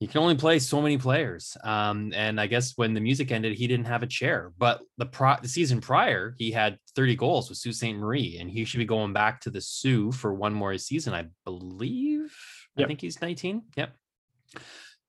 you 0.00 0.08
can 0.08 0.22
only 0.22 0.34
play 0.34 0.58
so 0.58 0.80
many 0.80 0.96
players. 0.96 1.58
Um, 1.62 2.12
and 2.14 2.40
I 2.40 2.46
guess 2.46 2.72
when 2.76 2.94
the 2.94 3.00
music 3.02 3.30
ended, 3.30 3.52
he 3.52 3.66
didn't 3.66 3.86
have 3.86 4.02
a 4.02 4.06
chair. 4.06 4.52
But 4.56 4.80
the 4.96 5.04
pro 5.04 5.36
the 5.42 5.48
season 5.48 5.82
prior, 5.82 6.34
he 6.38 6.50
had 6.50 6.78
30 6.96 7.16
goals 7.16 7.50
with 7.50 7.58
Sault 7.58 7.74
Ste. 7.74 7.96
Marie, 7.96 8.38
and 8.40 8.50
he 8.50 8.64
should 8.64 8.78
be 8.78 8.86
going 8.86 9.12
back 9.12 9.42
to 9.42 9.50
the 9.50 9.60
Soo 9.60 10.10
for 10.10 10.32
one 10.32 10.54
more 10.54 10.76
season, 10.78 11.12
I 11.12 11.26
believe. 11.44 12.34
Yep. 12.76 12.84
I 12.84 12.88
think 12.88 13.02
he's 13.02 13.20
19. 13.20 13.62
Yep. 13.76 13.92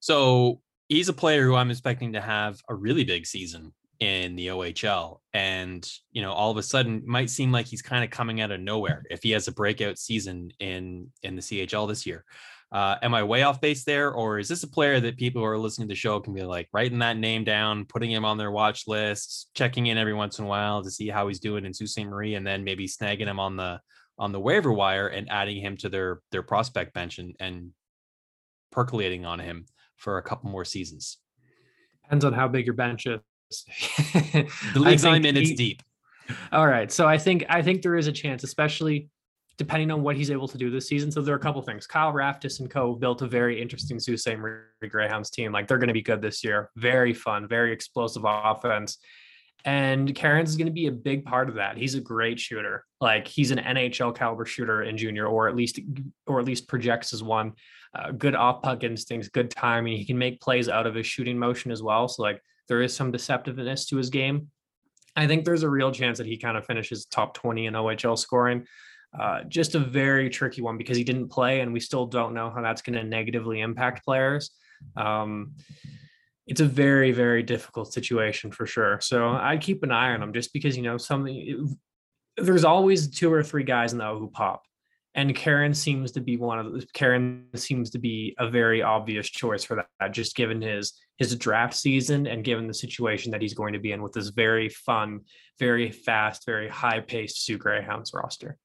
So 0.01 0.61
he's 0.89 1.07
a 1.07 1.13
player 1.13 1.45
who 1.45 1.55
I'm 1.55 1.71
expecting 1.71 2.13
to 2.13 2.21
have 2.21 2.59
a 2.67 2.75
really 2.75 3.05
big 3.05 3.25
season 3.25 3.71
in 4.01 4.35
the 4.35 4.47
OHL. 4.47 5.19
And, 5.33 5.87
you 6.11 6.23
know, 6.23 6.33
all 6.33 6.51
of 6.51 6.57
a 6.57 6.63
sudden 6.63 7.03
might 7.05 7.29
seem 7.29 7.51
like 7.51 7.67
he's 7.67 7.83
kind 7.83 8.03
of 8.03 8.09
coming 8.09 8.41
out 8.41 8.51
of 8.51 8.59
nowhere 8.59 9.03
if 9.09 9.23
he 9.23 9.31
has 9.31 9.47
a 9.47 9.53
breakout 9.53 9.97
season 9.97 10.51
in 10.59 11.07
in 11.23 11.35
the 11.35 11.41
CHL 11.41 11.87
this 11.87 12.05
year. 12.05 12.25
Uh, 12.71 12.95
am 13.03 13.13
I 13.13 13.23
way 13.23 13.43
off 13.43 13.61
base 13.61 13.83
there, 13.83 14.11
or 14.11 14.39
is 14.39 14.47
this 14.47 14.63
a 14.63 14.67
player 14.67 14.99
that 15.01 15.17
people 15.17 15.41
who 15.41 15.45
are 15.45 15.57
listening 15.57 15.89
to 15.89 15.91
the 15.91 15.97
show 15.97 16.19
can 16.19 16.33
be 16.33 16.41
like 16.43 16.69
writing 16.73 16.99
that 16.99 17.17
name 17.17 17.43
down, 17.43 17.85
putting 17.85 18.09
him 18.09 18.25
on 18.25 18.37
their 18.37 18.49
watch 18.49 18.87
list, 18.87 19.49
checking 19.53 19.87
in 19.87 19.97
every 19.97 20.13
once 20.13 20.39
in 20.39 20.45
a 20.45 20.47
while 20.47 20.81
to 20.81 20.89
see 20.89 21.09
how 21.09 21.27
he's 21.27 21.39
doing 21.39 21.65
in 21.65 21.73
Sault 21.73 21.89
Ste. 21.89 22.05
Marie, 22.05 22.35
and 22.35 22.47
then 22.47 22.63
maybe 22.63 22.87
snagging 22.87 23.27
him 23.27 23.39
on 23.39 23.55
the 23.55 23.79
on 24.17 24.31
the 24.31 24.39
waiver 24.39 24.71
wire 24.71 25.07
and 25.07 25.29
adding 25.29 25.61
him 25.61 25.77
to 25.77 25.89
their 25.89 26.21
their 26.31 26.43
prospect 26.43 26.93
bench 26.93 27.19
and 27.19 27.35
and 27.39 27.71
percolating 28.71 29.25
on 29.25 29.39
him 29.39 29.65
for 29.97 30.17
a 30.17 30.23
couple 30.23 30.49
more 30.49 30.65
seasons. 30.65 31.17
Depends 32.03 32.25
on 32.25 32.33
how 32.33 32.47
big 32.47 32.65
your 32.65 32.73
bench 32.73 33.05
is. 33.05 33.19
the 34.13 34.79
leagues 34.79 35.05
I'm 35.05 35.25
in, 35.25 35.37
it's 35.37 35.53
deep. 35.53 35.81
All 36.51 36.67
right, 36.67 36.91
so 36.91 37.07
I 37.07 37.17
think 37.17 37.45
I 37.49 37.61
think 37.61 37.81
there 37.81 37.95
is 37.95 38.07
a 38.07 38.11
chance, 38.11 38.43
especially 38.43 39.09
depending 39.57 39.91
on 39.91 40.01
what 40.01 40.15
he's 40.15 40.31
able 40.31 40.47
to 40.47 40.57
do 40.57 40.71
this 40.71 40.87
season. 40.87 41.11
So 41.11 41.21
there 41.21 41.35
are 41.35 41.37
a 41.37 41.41
couple 41.41 41.61
things. 41.61 41.85
Kyle 41.85 42.11
Raftis 42.11 42.61
and 42.61 42.69
Co. 42.69 42.95
built 42.95 43.21
a 43.21 43.27
very 43.27 43.61
interesting 43.61 43.99
Sault 43.99 44.19
Ste. 44.19 44.37
Marie 44.37 44.89
Greyhounds 44.89 45.29
team. 45.29 45.51
Like 45.51 45.67
they're 45.67 45.77
going 45.77 45.87
to 45.87 45.93
be 45.93 46.01
good 46.01 46.21
this 46.21 46.43
year. 46.43 46.71
Very 46.77 47.13
fun, 47.13 47.47
very 47.47 47.71
explosive 47.71 48.23
offense. 48.25 48.97
And 49.63 50.15
Kerins 50.15 50.45
is 50.45 50.57
going 50.57 50.65
to 50.65 50.73
be 50.73 50.87
a 50.87 50.91
big 50.91 51.25
part 51.25 51.47
of 51.47 51.55
that. 51.55 51.77
He's 51.77 51.93
a 51.93 52.01
great 52.01 52.39
shooter. 52.39 52.85
Like 52.99 53.27
he's 53.27 53.51
an 53.51 53.59
NHL 53.59 54.15
caliber 54.15 54.45
shooter 54.45 54.81
in 54.81 54.97
junior, 54.97 55.27
or 55.27 55.47
at 55.47 55.55
least, 55.55 55.79
or 56.25 56.39
at 56.39 56.45
least 56.45 56.67
projects 56.67 57.13
as 57.13 57.21
one. 57.21 57.53
Uh, 57.93 58.11
good 58.11 58.33
off 58.33 58.63
puck 58.63 58.83
instincts, 58.83 59.27
good 59.27 59.51
timing. 59.51 59.97
He 59.97 60.05
can 60.05 60.17
make 60.17 60.41
plays 60.41 60.69
out 60.69 60.87
of 60.87 60.95
his 60.95 61.05
shooting 61.05 61.37
motion 61.37 61.71
as 61.71 61.83
well. 61.83 62.07
So 62.07 62.23
like 62.23 62.41
there 62.71 62.81
is 62.81 62.95
some 62.95 63.11
deceptiveness 63.11 63.85
to 63.89 63.97
his 63.97 64.09
game. 64.09 64.47
I 65.17 65.27
think 65.27 65.43
there's 65.43 65.63
a 65.63 65.69
real 65.69 65.91
chance 65.91 66.17
that 66.19 66.25
he 66.25 66.37
kind 66.37 66.55
of 66.55 66.65
finishes 66.65 67.05
top 67.05 67.33
20 67.33 67.65
in 67.65 67.73
OHL 67.73 68.17
scoring. 68.17 68.65
Uh, 69.19 69.43
just 69.43 69.75
a 69.75 69.79
very 69.79 70.29
tricky 70.29 70.61
one 70.61 70.77
because 70.77 70.95
he 70.95 71.03
didn't 71.03 71.27
play, 71.27 71.59
and 71.59 71.73
we 71.73 71.81
still 71.81 72.05
don't 72.05 72.33
know 72.33 72.49
how 72.49 72.61
that's 72.61 72.81
going 72.81 72.97
to 72.97 73.03
negatively 73.03 73.59
impact 73.59 74.05
players. 74.05 74.51
Um, 74.95 75.55
it's 76.47 76.61
a 76.61 76.65
very, 76.65 77.11
very 77.11 77.43
difficult 77.43 77.91
situation 77.91 78.53
for 78.53 78.65
sure. 78.65 79.01
So 79.01 79.27
I'd 79.31 79.59
keep 79.59 79.83
an 79.83 79.91
eye 79.91 80.13
on 80.13 80.23
him 80.23 80.31
just 80.31 80.53
because, 80.53 80.77
you 80.77 80.83
know, 80.83 80.97
something 80.97 81.77
there's 82.37 82.63
always 82.63 83.09
two 83.09 83.33
or 83.33 83.43
three 83.43 83.65
guys 83.65 83.91
in 83.91 83.99
the 83.99 84.07
O 84.07 84.17
who 84.17 84.29
pop 84.29 84.63
and 85.13 85.35
Kerins 85.35 85.75
seems 85.75 86.13
to 86.13 86.21
be 86.21 86.37
one 86.37 86.59
of 86.59 86.71
those. 86.71 86.85
Kerins 86.85 87.59
seems 87.59 87.89
to 87.91 87.99
be 87.99 88.35
a 88.39 88.49
very 88.49 88.81
obvious 88.81 89.29
choice 89.29 89.63
for 89.63 89.83
that, 89.99 90.13
just 90.13 90.35
given 90.35 90.61
his 90.61 90.93
his 91.17 91.35
draft 91.35 91.75
season 91.75 92.25
and 92.27 92.43
given 92.43 92.67
the 92.67 92.73
situation 92.73 93.31
that 93.31 93.41
he's 93.41 93.53
going 93.53 93.73
to 93.73 93.79
be 93.79 93.91
in 93.91 94.01
with 94.01 94.13
this 94.13 94.29
very 94.29 94.69
fun, 94.69 95.21
very 95.59 95.91
fast, 95.91 96.45
very 96.45 96.69
high 96.69 96.99
paced 96.99 97.45
Soo 97.45 97.57
Greyhounds 97.57 98.11
roster. 98.13 98.57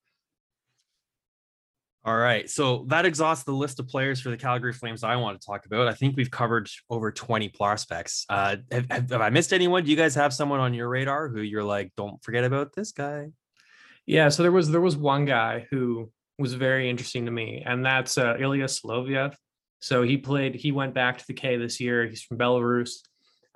All 2.05 2.17
right, 2.17 2.49
so 2.49 2.85
that 2.87 3.05
exhausts 3.05 3.43
the 3.43 3.53
list 3.53 3.81
of 3.81 3.89
players 3.89 4.21
for 4.21 4.31
the 4.31 4.37
Calgary 4.37 4.73
Flames 4.73 5.03
I 5.03 5.17
want 5.17 5.41
to 5.41 5.45
talk 5.45 5.67
about. 5.67 5.89
I 5.89 5.95
think 5.95 6.17
we've 6.17 6.31
covered 6.31 6.71
over 6.89 7.11
20 7.11 7.49
prospects. 7.49 8.25
Uh, 8.29 8.59
have, 8.71 8.87
have, 8.89 9.11
have 9.11 9.21
I 9.21 9.31
missed 9.31 9.53
anyone? 9.53 9.83
Do 9.83 9.91
you 9.91 9.97
guys 9.97 10.15
have 10.15 10.33
someone 10.33 10.61
on 10.61 10.73
your 10.73 10.89
radar 10.89 11.29
who 11.29 11.41
you're 11.41 11.65
like, 11.65 11.91
don't 11.97 12.23
forget 12.23 12.45
about 12.45 12.73
this 12.77 12.93
guy? 12.93 13.31
Yeah, 14.07 14.29
so 14.29 14.45
there 14.45 14.53
was 14.53 14.71
there 14.71 14.81
was 14.81 14.97
one 14.97 15.25
guy 15.25 15.67
who 15.69 16.13
was 16.39 16.55
very 16.55 16.91
interesting 16.91 17.25
to 17.27 17.31
me, 17.31 17.63
and 17.65 17.85
that's 17.85 18.19
uh, 18.19 18.37
Ilya 18.39 18.67
Solovyev. 18.67 19.35
So 19.81 20.03
he 20.03 20.17
played. 20.17 20.55
He 20.55 20.73
went 20.73 20.95
back 20.95 21.19
to 21.19 21.25
the 21.27 21.35
K 21.35 21.57
this 21.57 21.81
year. 21.81 22.07
He's 22.07 22.23
from 22.23 22.39
Belarus. 22.39 22.91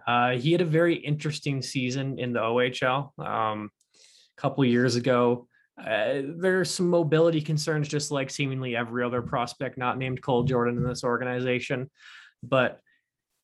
Uh, 0.07 0.31
he 0.33 0.53
had 0.53 0.61
a 0.61 0.67
very 0.67 0.95
interesting 0.95 1.63
season 1.63 2.19
in 2.19 2.33
the 2.33 2.41
OHL 2.41 3.19
um, 3.19 3.71
a 3.97 4.41
couple 4.41 4.65
years 4.65 4.97
ago. 4.97 5.47
Uh, 5.79 6.23
there's 6.37 6.71
some 6.71 6.89
mobility 6.89 7.41
concerns, 7.41 7.89
just 7.89 8.11
like 8.11 8.31
seemingly 8.31 8.77
every 8.77 9.05
other 9.05 9.23
prospect 9.23 9.79
not 9.79 9.99
named 9.99 10.23
Cole 10.23 10.45
Jordan 10.45 10.77
in 10.77 10.85
this 10.85 11.05
organization. 11.05 11.91
But 12.43 12.81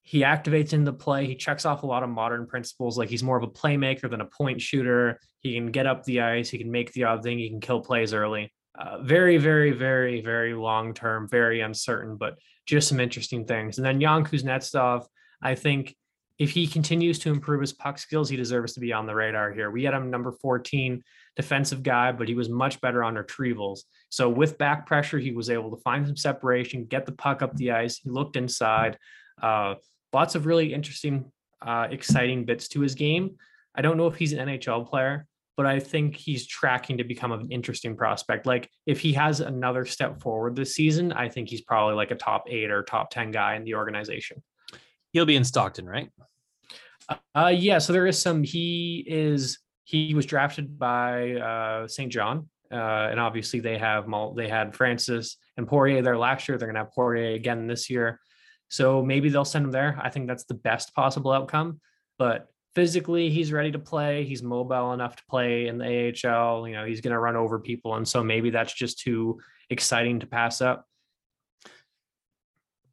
he 0.03 0.21
activates 0.21 0.73
into 0.73 0.93
play. 0.93 1.27
He 1.27 1.35
checks 1.35 1.65
off 1.65 1.83
a 1.83 1.87
lot 1.87 2.03
of 2.03 2.09
modern 2.09 2.47
principles. 2.47 2.97
Like 2.97 3.09
he's 3.09 3.23
more 3.25 3.37
of 3.37 3.43
a 3.43 3.49
playmaker 3.49 4.09
than 4.09 4.21
a 4.21 4.27
point 4.27 4.61
shooter. 4.61 5.19
He 5.41 5.55
can 5.55 5.73
get 5.73 5.87
up 5.87 6.05
the 6.05 6.21
ice. 6.21 6.49
He 6.49 6.59
can 6.59 6.71
make 6.71 6.93
the 6.93 7.05
odd 7.05 7.23
thing. 7.23 7.39
He 7.39 7.51
can 7.51 7.61
kill 7.61 7.81
plays 7.81 8.15
early. 8.15 8.53
Uh, 8.79 8.99
very, 8.99 9.39
very, 9.39 9.73
very, 9.73 10.21
very 10.21 10.55
long 10.55 10.93
term, 10.93 11.29
very 11.29 11.61
uncertain, 11.61 12.17
but 12.17 12.37
just 12.67 12.89
some 12.89 13.01
interesting 13.01 13.45
things. 13.45 13.79
And 13.79 13.87
then 13.87 14.01
Yan 14.01 14.25
Kuznetsov, 14.25 15.07
I 15.43 15.55
think 15.55 15.97
if 16.39 16.51
he 16.51 16.67
continues 16.67 17.19
to 17.21 17.31
improve 17.31 17.61
his 17.61 17.73
puck 17.73 17.99
skills, 17.99 18.29
he 18.29 18.37
deserves 18.37 18.75
to 18.75 18.81
be 18.81 18.93
on 18.93 19.07
the 19.07 19.15
radar 19.15 19.53
here. 19.53 19.71
We 19.71 19.85
had 19.85 19.95
him 19.95 20.11
number 20.11 20.33
14 20.33 21.03
defensive 21.37 21.83
guy, 21.83 22.13
but 22.13 22.29
he 22.29 22.35
was 22.35 22.49
much 22.49 22.81
better 22.81 23.03
on 23.03 23.15
retrievals. 23.15 23.81
So 24.11 24.29
with 24.29 24.59
back 24.59 24.87
pressure, 24.87 25.19
he 25.19 25.33
was 25.33 25.49
able 25.49 25.71
to 25.71 25.83
find 25.83 26.07
some 26.07 26.17
separation, 26.17 26.85
get 26.85 27.07
the 27.07 27.13
puck 27.13 27.41
up 27.41 27.55
the 27.57 27.73
ice. 27.73 27.99
He 27.99 28.11
looked 28.11 28.37
inside. 28.37 28.99
Uh, 29.41 29.77
lots 30.13 30.35
of 30.35 30.45
really 30.45 30.75
interesting, 30.75 31.31
uh, 31.63 31.89
exciting 31.91 32.45
bits 32.45 32.69
to 32.69 32.81
his 32.81 32.95
game. 32.95 33.37
I 33.75 33.83
don't 33.83 33.97
know 33.97 34.07
if 34.07 34.17
he's 34.17 34.33
an 34.33 34.47
NHL 34.47 34.89
player, 34.89 35.27
but 35.57 35.65
I 35.67 35.81
think 35.81 36.17
he's 36.17 36.47
tracking 36.47 36.99
to 36.99 37.05
become 37.05 37.33
an 37.33 37.49
interesting 37.51 37.97
prospect. 37.97 38.47
Like 38.47 38.71
if 38.85 39.01
he 39.01 39.15
has 39.15 39.41
another 39.41 39.87
step 39.87 40.21
forward 40.21 40.55
this 40.55 40.75
season, 40.75 41.13
I 41.13 41.29
think 41.29 41.49
he's 41.49 41.63
probably 41.63 41.95
like 41.95 42.11
a 42.11 42.15
top 42.15 42.45
eight 42.49 42.71
or 42.71 42.83
top 42.83 43.11
10 43.11 43.31
guy 43.31 43.55
in 43.55 43.65
the 43.65 43.75
organization. 43.75 44.43
He'll 45.13 45.25
be 45.25 45.37
in 45.37 45.45
Stockton, 45.45 45.87
right? 45.87 46.11
Uh, 47.35 47.53
yeah. 47.55 47.79
So 47.79 47.95
there 47.95 48.07
is 48.07 48.21
some, 48.21 48.43
he 48.43 49.05
is, 49.07 49.59
he 49.85 50.15
was 50.15 50.27
drafted 50.27 50.79
by 50.79 51.35
uh, 51.35 51.89
St. 51.89 52.13
John. 52.13 52.51
Uh, 52.71 53.09
and 53.11 53.21
obviously 53.21 53.61
they 53.61 53.79
have, 53.79 54.07
they 54.35 54.49
had 54.49 54.75
Francis 54.75 55.37
and 55.57 55.67
Poirier 55.67 56.03
there 56.03 56.19
last 56.19 56.49
year. 56.49 56.59
They're 56.59 56.67
going 56.67 56.75
to 56.75 56.83
have 56.83 56.93
Poirier 56.93 57.35
again 57.35 57.67
this 57.67 57.89
year. 57.89 58.21
So 58.69 59.03
maybe 59.03 59.31
they'll 59.31 59.45
send 59.45 59.67
him 59.67 59.71
there. 59.71 59.99
I 60.03 60.11
think 60.11 60.27
that's 60.27 60.45
the 60.45 60.55
best 60.55 60.93
possible 60.95 61.33
outcome. 61.33 61.81
But 62.19 62.49
physically, 62.77 63.31
he's 63.31 63.53
ready 63.53 63.73
to 63.73 63.79
play. 63.79 64.23
He's 64.23 64.43
mobile 64.43 64.93
enough 64.93 65.17
to 65.17 65.23
play 65.31 65.67
in 65.67 65.79
the 65.79 66.13
AHL. 66.29 66.69
You 66.69 66.75
know, 66.75 66.85
he's 66.85 67.01
going 67.01 67.15
to 67.15 67.19
run 67.19 67.35
over 67.35 67.59
people. 67.59 67.97
And 67.97 68.07
so 68.07 68.23
maybe 68.23 68.51
that's 68.51 68.75
just 68.75 69.01
too 69.01 69.41
exciting 69.71 70.21
to 70.21 70.27
pass 70.27 70.61
up. 70.61 70.87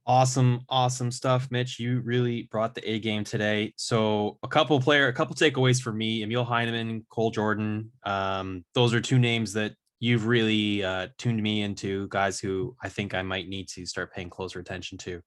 Awesome, 0.06 0.62
awesome 0.70 1.12
stuff, 1.12 1.50
Mitch. 1.52 1.80
You 1.80 2.00
really 2.00 2.44
brought 2.44 2.76
the 2.76 2.90
A 2.90 3.00
game 3.00 3.26
today. 3.26 3.74
So 3.76 4.38
a 4.42 4.48
couple 4.48 4.80
player, 4.80 5.08
a 5.08 5.14
couple 5.14 5.36
takeaways 5.36 5.82
for 5.82 5.94
me: 5.94 6.24
Emil 6.24 6.44
Heineman, 6.44 7.06
Cole 7.10 7.32
Jordan. 7.32 7.92
Um, 8.04 8.66
those 8.74 8.94
are 8.94 9.00
two 9.00 9.20
names 9.20 9.54
that 9.54 9.76
you've 10.02 10.28
really 10.28 10.84
uh, 10.84 11.08
tuned 11.18 11.42
me 11.42 11.62
into. 11.62 12.10
Guys 12.10 12.38
who 12.38 12.76
I 12.84 12.90
think 12.90 13.14
I 13.14 13.22
might 13.22 13.48
need 13.48 13.70
to 13.70 13.86
start 13.86 14.14
paying 14.14 14.30
closer 14.30 14.60
attention 14.60 14.98
to. 15.00 15.22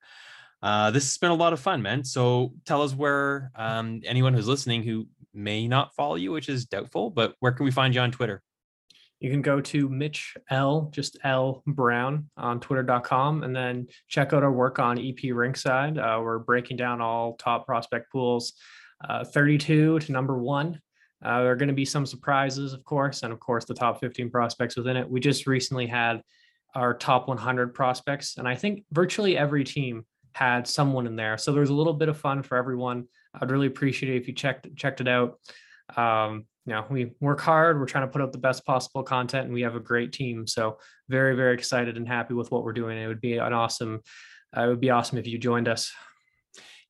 Uh, 0.62 0.90
this 0.90 1.04
has 1.04 1.18
been 1.18 1.30
a 1.30 1.34
lot 1.34 1.52
of 1.52 1.60
fun, 1.60 1.82
man. 1.82 2.04
So 2.04 2.54
tell 2.64 2.82
us 2.82 2.94
where 2.94 3.50
um, 3.54 4.00
anyone 4.04 4.34
who's 4.34 4.48
listening 4.48 4.82
who 4.82 5.06
may 5.34 5.68
not 5.68 5.94
follow 5.94 6.14
you, 6.14 6.32
which 6.32 6.48
is 6.48 6.64
doubtful, 6.64 7.10
but 7.10 7.34
where 7.40 7.52
can 7.52 7.64
we 7.64 7.70
find 7.70 7.94
you 7.94 8.00
on 8.00 8.10
Twitter? 8.10 8.42
You 9.20 9.30
can 9.30 9.42
go 9.42 9.60
to 9.62 9.88
Mitch 9.88 10.36
L, 10.50 10.90
just 10.92 11.16
L 11.24 11.62
Brown 11.66 12.28
on 12.36 12.60
twitter.com 12.60 13.44
and 13.44 13.56
then 13.56 13.86
check 14.08 14.32
out 14.32 14.42
our 14.42 14.52
work 14.52 14.78
on 14.78 14.98
EP 14.98 15.16
Rinkside. 15.16 15.98
Uh, 15.98 16.20
we're 16.20 16.38
breaking 16.38 16.76
down 16.76 17.00
all 17.00 17.34
top 17.36 17.64
prospect 17.64 18.12
pools, 18.12 18.52
uh, 19.08 19.24
32 19.24 20.00
to 20.00 20.12
number 20.12 20.36
one. 20.38 20.80
Uh, 21.24 21.40
there 21.40 21.52
are 21.52 21.56
going 21.56 21.68
to 21.68 21.74
be 21.74 21.86
some 21.86 22.04
surprises, 22.04 22.74
of 22.74 22.84
course, 22.84 23.22
and 23.22 23.32
of 23.32 23.40
course, 23.40 23.64
the 23.64 23.74
top 23.74 24.00
15 24.00 24.30
prospects 24.30 24.76
within 24.76 24.98
it. 24.98 25.08
We 25.08 25.18
just 25.18 25.46
recently 25.46 25.86
had 25.86 26.22
our 26.74 26.92
top 26.92 27.26
100 27.26 27.72
prospects, 27.72 28.36
and 28.36 28.46
I 28.46 28.54
think 28.54 28.84
virtually 28.92 29.38
every 29.38 29.64
team 29.64 30.04
had 30.36 30.68
someone 30.68 31.06
in 31.06 31.16
there. 31.16 31.38
So 31.38 31.50
there's 31.50 31.70
a 31.70 31.74
little 31.74 31.94
bit 31.94 32.10
of 32.10 32.18
fun 32.18 32.42
for 32.42 32.58
everyone. 32.58 33.08
I'd 33.34 33.50
really 33.50 33.68
appreciate 33.68 34.14
it 34.14 34.18
if 34.18 34.28
you 34.28 34.34
checked 34.34 34.68
checked 34.76 35.00
it 35.00 35.08
out. 35.08 35.40
Um, 35.96 36.44
you 36.66 36.74
know, 36.74 36.84
we 36.90 37.12
work 37.20 37.40
hard. 37.40 37.80
We're 37.80 37.86
trying 37.86 38.06
to 38.06 38.12
put 38.12 38.20
out 38.20 38.32
the 38.32 38.38
best 38.38 38.66
possible 38.66 39.02
content, 39.02 39.46
and 39.46 39.54
we 39.54 39.62
have 39.62 39.76
a 39.76 39.80
great 39.80 40.12
team. 40.12 40.46
So 40.46 40.78
very, 41.08 41.34
very 41.34 41.54
excited 41.54 41.96
and 41.96 42.06
happy 42.06 42.34
with 42.34 42.50
what 42.50 42.64
we're 42.64 42.74
doing. 42.74 42.98
It 42.98 43.06
would 43.06 43.20
be 43.20 43.38
an 43.38 43.54
awesome. 43.54 44.02
Uh, 44.54 44.64
it 44.64 44.68
would 44.68 44.80
be 44.80 44.90
awesome 44.90 45.16
if 45.16 45.26
you 45.26 45.38
joined 45.38 45.68
us. 45.68 45.90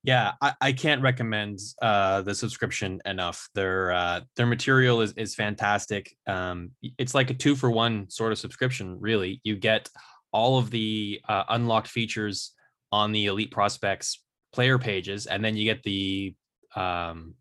Yeah, 0.02 0.32
I, 0.40 0.54
I 0.60 0.72
can't 0.72 1.02
recommend 1.02 1.60
uh, 1.80 2.22
the 2.22 2.34
subscription 2.34 3.00
enough. 3.04 3.48
Their 3.54 3.92
uh, 3.92 4.20
their 4.34 4.46
material 4.46 5.02
is 5.02 5.12
is 5.12 5.36
fantastic. 5.36 6.16
Um, 6.26 6.72
it's 6.98 7.14
like 7.14 7.30
a 7.30 7.34
two 7.34 7.54
for 7.54 7.70
one 7.70 8.10
sort 8.10 8.32
of 8.32 8.38
subscription. 8.38 8.98
Really, 8.98 9.40
you 9.44 9.54
get 9.54 9.88
all 10.32 10.58
of 10.58 10.70
the 10.70 11.20
uh, 11.28 11.44
unlocked 11.48 11.88
features 11.88 12.55
on 12.92 13.12
the 13.12 13.26
elite 13.26 13.50
prospects 13.50 14.22
player 14.52 14.78
pages 14.78 15.26
and 15.26 15.44
then 15.44 15.56
you 15.56 15.64
get 15.64 15.82
the 15.82 16.34
um 16.74 17.34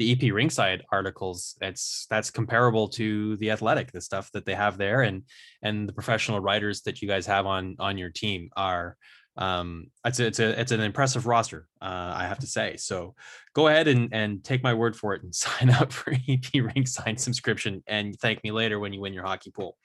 the 0.00 0.12
ep 0.12 0.20
Rinkside 0.20 0.80
articles. 0.90 1.56
That's 1.60 2.06
that's 2.08 2.30
comparable 2.30 2.88
to 2.88 3.36
the 3.36 3.50
athletic 3.50 3.92
the 3.92 4.00
stuff 4.00 4.30
that 4.32 4.46
they 4.46 4.54
have 4.54 4.78
there 4.78 5.02
and 5.02 5.24
and 5.62 5.86
the 5.86 5.92
professional 5.92 6.40
writers 6.40 6.80
that 6.82 7.02
you 7.02 7.06
guys 7.06 7.26
have 7.26 7.44
on 7.44 7.76
on 7.78 7.98
your 7.98 8.08
team 8.08 8.48
are 8.56 8.96
um 9.36 9.88
it's 10.06 10.18
a, 10.18 10.26
it's 10.26 10.38
a 10.38 10.58
it's 10.58 10.72
an 10.72 10.80
impressive 10.80 11.26
roster 11.26 11.68
uh 11.82 12.12
i 12.16 12.24
have 12.26 12.38
to 12.38 12.46
say. 12.46 12.76
So 12.78 13.14
go 13.54 13.68
ahead 13.68 13.88
and 13.88 14.08
and 14.12 14.42
take 14.42 14.62
my 14.62 14.72
word 14.72 14.96
for 14.96 15.12
it 15.14 15.22
and 15.22 15.34
sign 15.46 15.68
up 15.68 15.92
for 15.92 16.12
ep 16.12 16.50
rinkside 16.54 17.20
subscription 17.20 17.82
and 17.86 18.18
thank 18.18 18.42
me 18.42 18.52
later 18.52 18.80
when 18.80 18.94
you 18.94 19.02
win 19.02 19.12
your 19.12 19.24
hockey 19.24 19.50
pool 19.50 19.76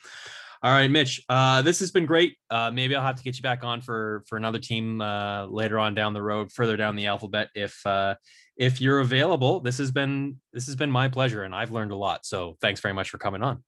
all 0.65 0.71
right, 0.71 0.89
Mitch. 0.89 1.23
Uh, 1.29 1.61
this 1.61 1.79
has 1.79 1.91
been 1.91 2.07
great. 2.07 2.37
Uh, 2.49 2.71
maybe 2.73 2.95
I'll 2.95 3.05
have 3.05 3.17
to 3.17 3.23
get 3.23 3.37
you 3.37 3.43
back 3.43 3.63
on 3.63 3.81
for 3.81 4.23
for 4.25 4.35
another 4.35 4.57
team 4.57 4.99
uh, 4.99 5.45
later 5.45 5.77
on 5.77 5.93
down 5.93 6.13
the 6.13 6.23
road, 6.23 6.51
further 6.51 6.75
down 6.75 6.95
the 6.95 7.05
alphabet, 7.05 7.49
if 7.53 7.85
uh, 7.85 8.15
if 8.57 8.81
you're 8.81 8.99
available. 8.99 9.59
This 9.59 9.77
has 9.77 9.91
been 9.91 10.37
this 10.53 10.65
has 10.65 10.75
been 10.75 10.89
my 10.89 11.07
pleasure, 11.07 11.43
and 11.43 11.53
I've 11.53 11.69
learned 11.69 11.91
a 11.91 11.95
lot. 11.95 12.25
So 12.25 12.57
thanks 12.61 12.81
very 12.81 12.95
much 12.95 13.11
for 13.11 13.19
coming 13.19 13.43
on. 13.43 13.63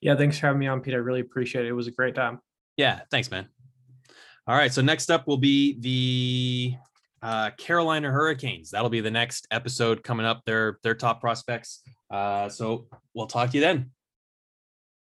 Yeah, 0.00 0.14
thanks 0.14 0.38
for 0.38 0.46
having 0.46 0.60
me 0.60 0.68
on, 0.68 0.82
Pete. 0.82 0.94
I 0.94 0.98
really 0.98 1.18
appreciate 1.18 1.64
it. 1.64 1.68
It 1.70 1.72
was 1.72 1.88
a 1.88 1.90
great 1.90 2.14
time. 2.14 2.38
Yeah, 2.76 3.00
thanks, 3.10 3.28
man. 3.28 3.48
All 4.46 4.54
right, 4.54 4.72
so 4.72 4.82
next 4.82 5.10
up 5.10 5.26
will 5.26 5.38
be 5.38 5.80
the 5.80 6.76
uh, 7.22 7.50
Carolina 7.58 8.08
Hurricanes. 8.08 8.70
That'll 8.70 8.88
be 8.88 9.00
the 9.00 9.10
next 9.10 9.48
episode 9.50 10.04
coming 10.04 10.24
up. 10.24 10.42
Their 10.46 10.78
their 10.84 10.94
top 10.94 11.20
prospects. 11.20 11.82
Uh, 12.08 12.48
so 12.48 12.86
we'll 13.14 13.26
talk 13.26 13.50
to 13.50 13.56
you 13.56 13.62
then. 13.62 13.90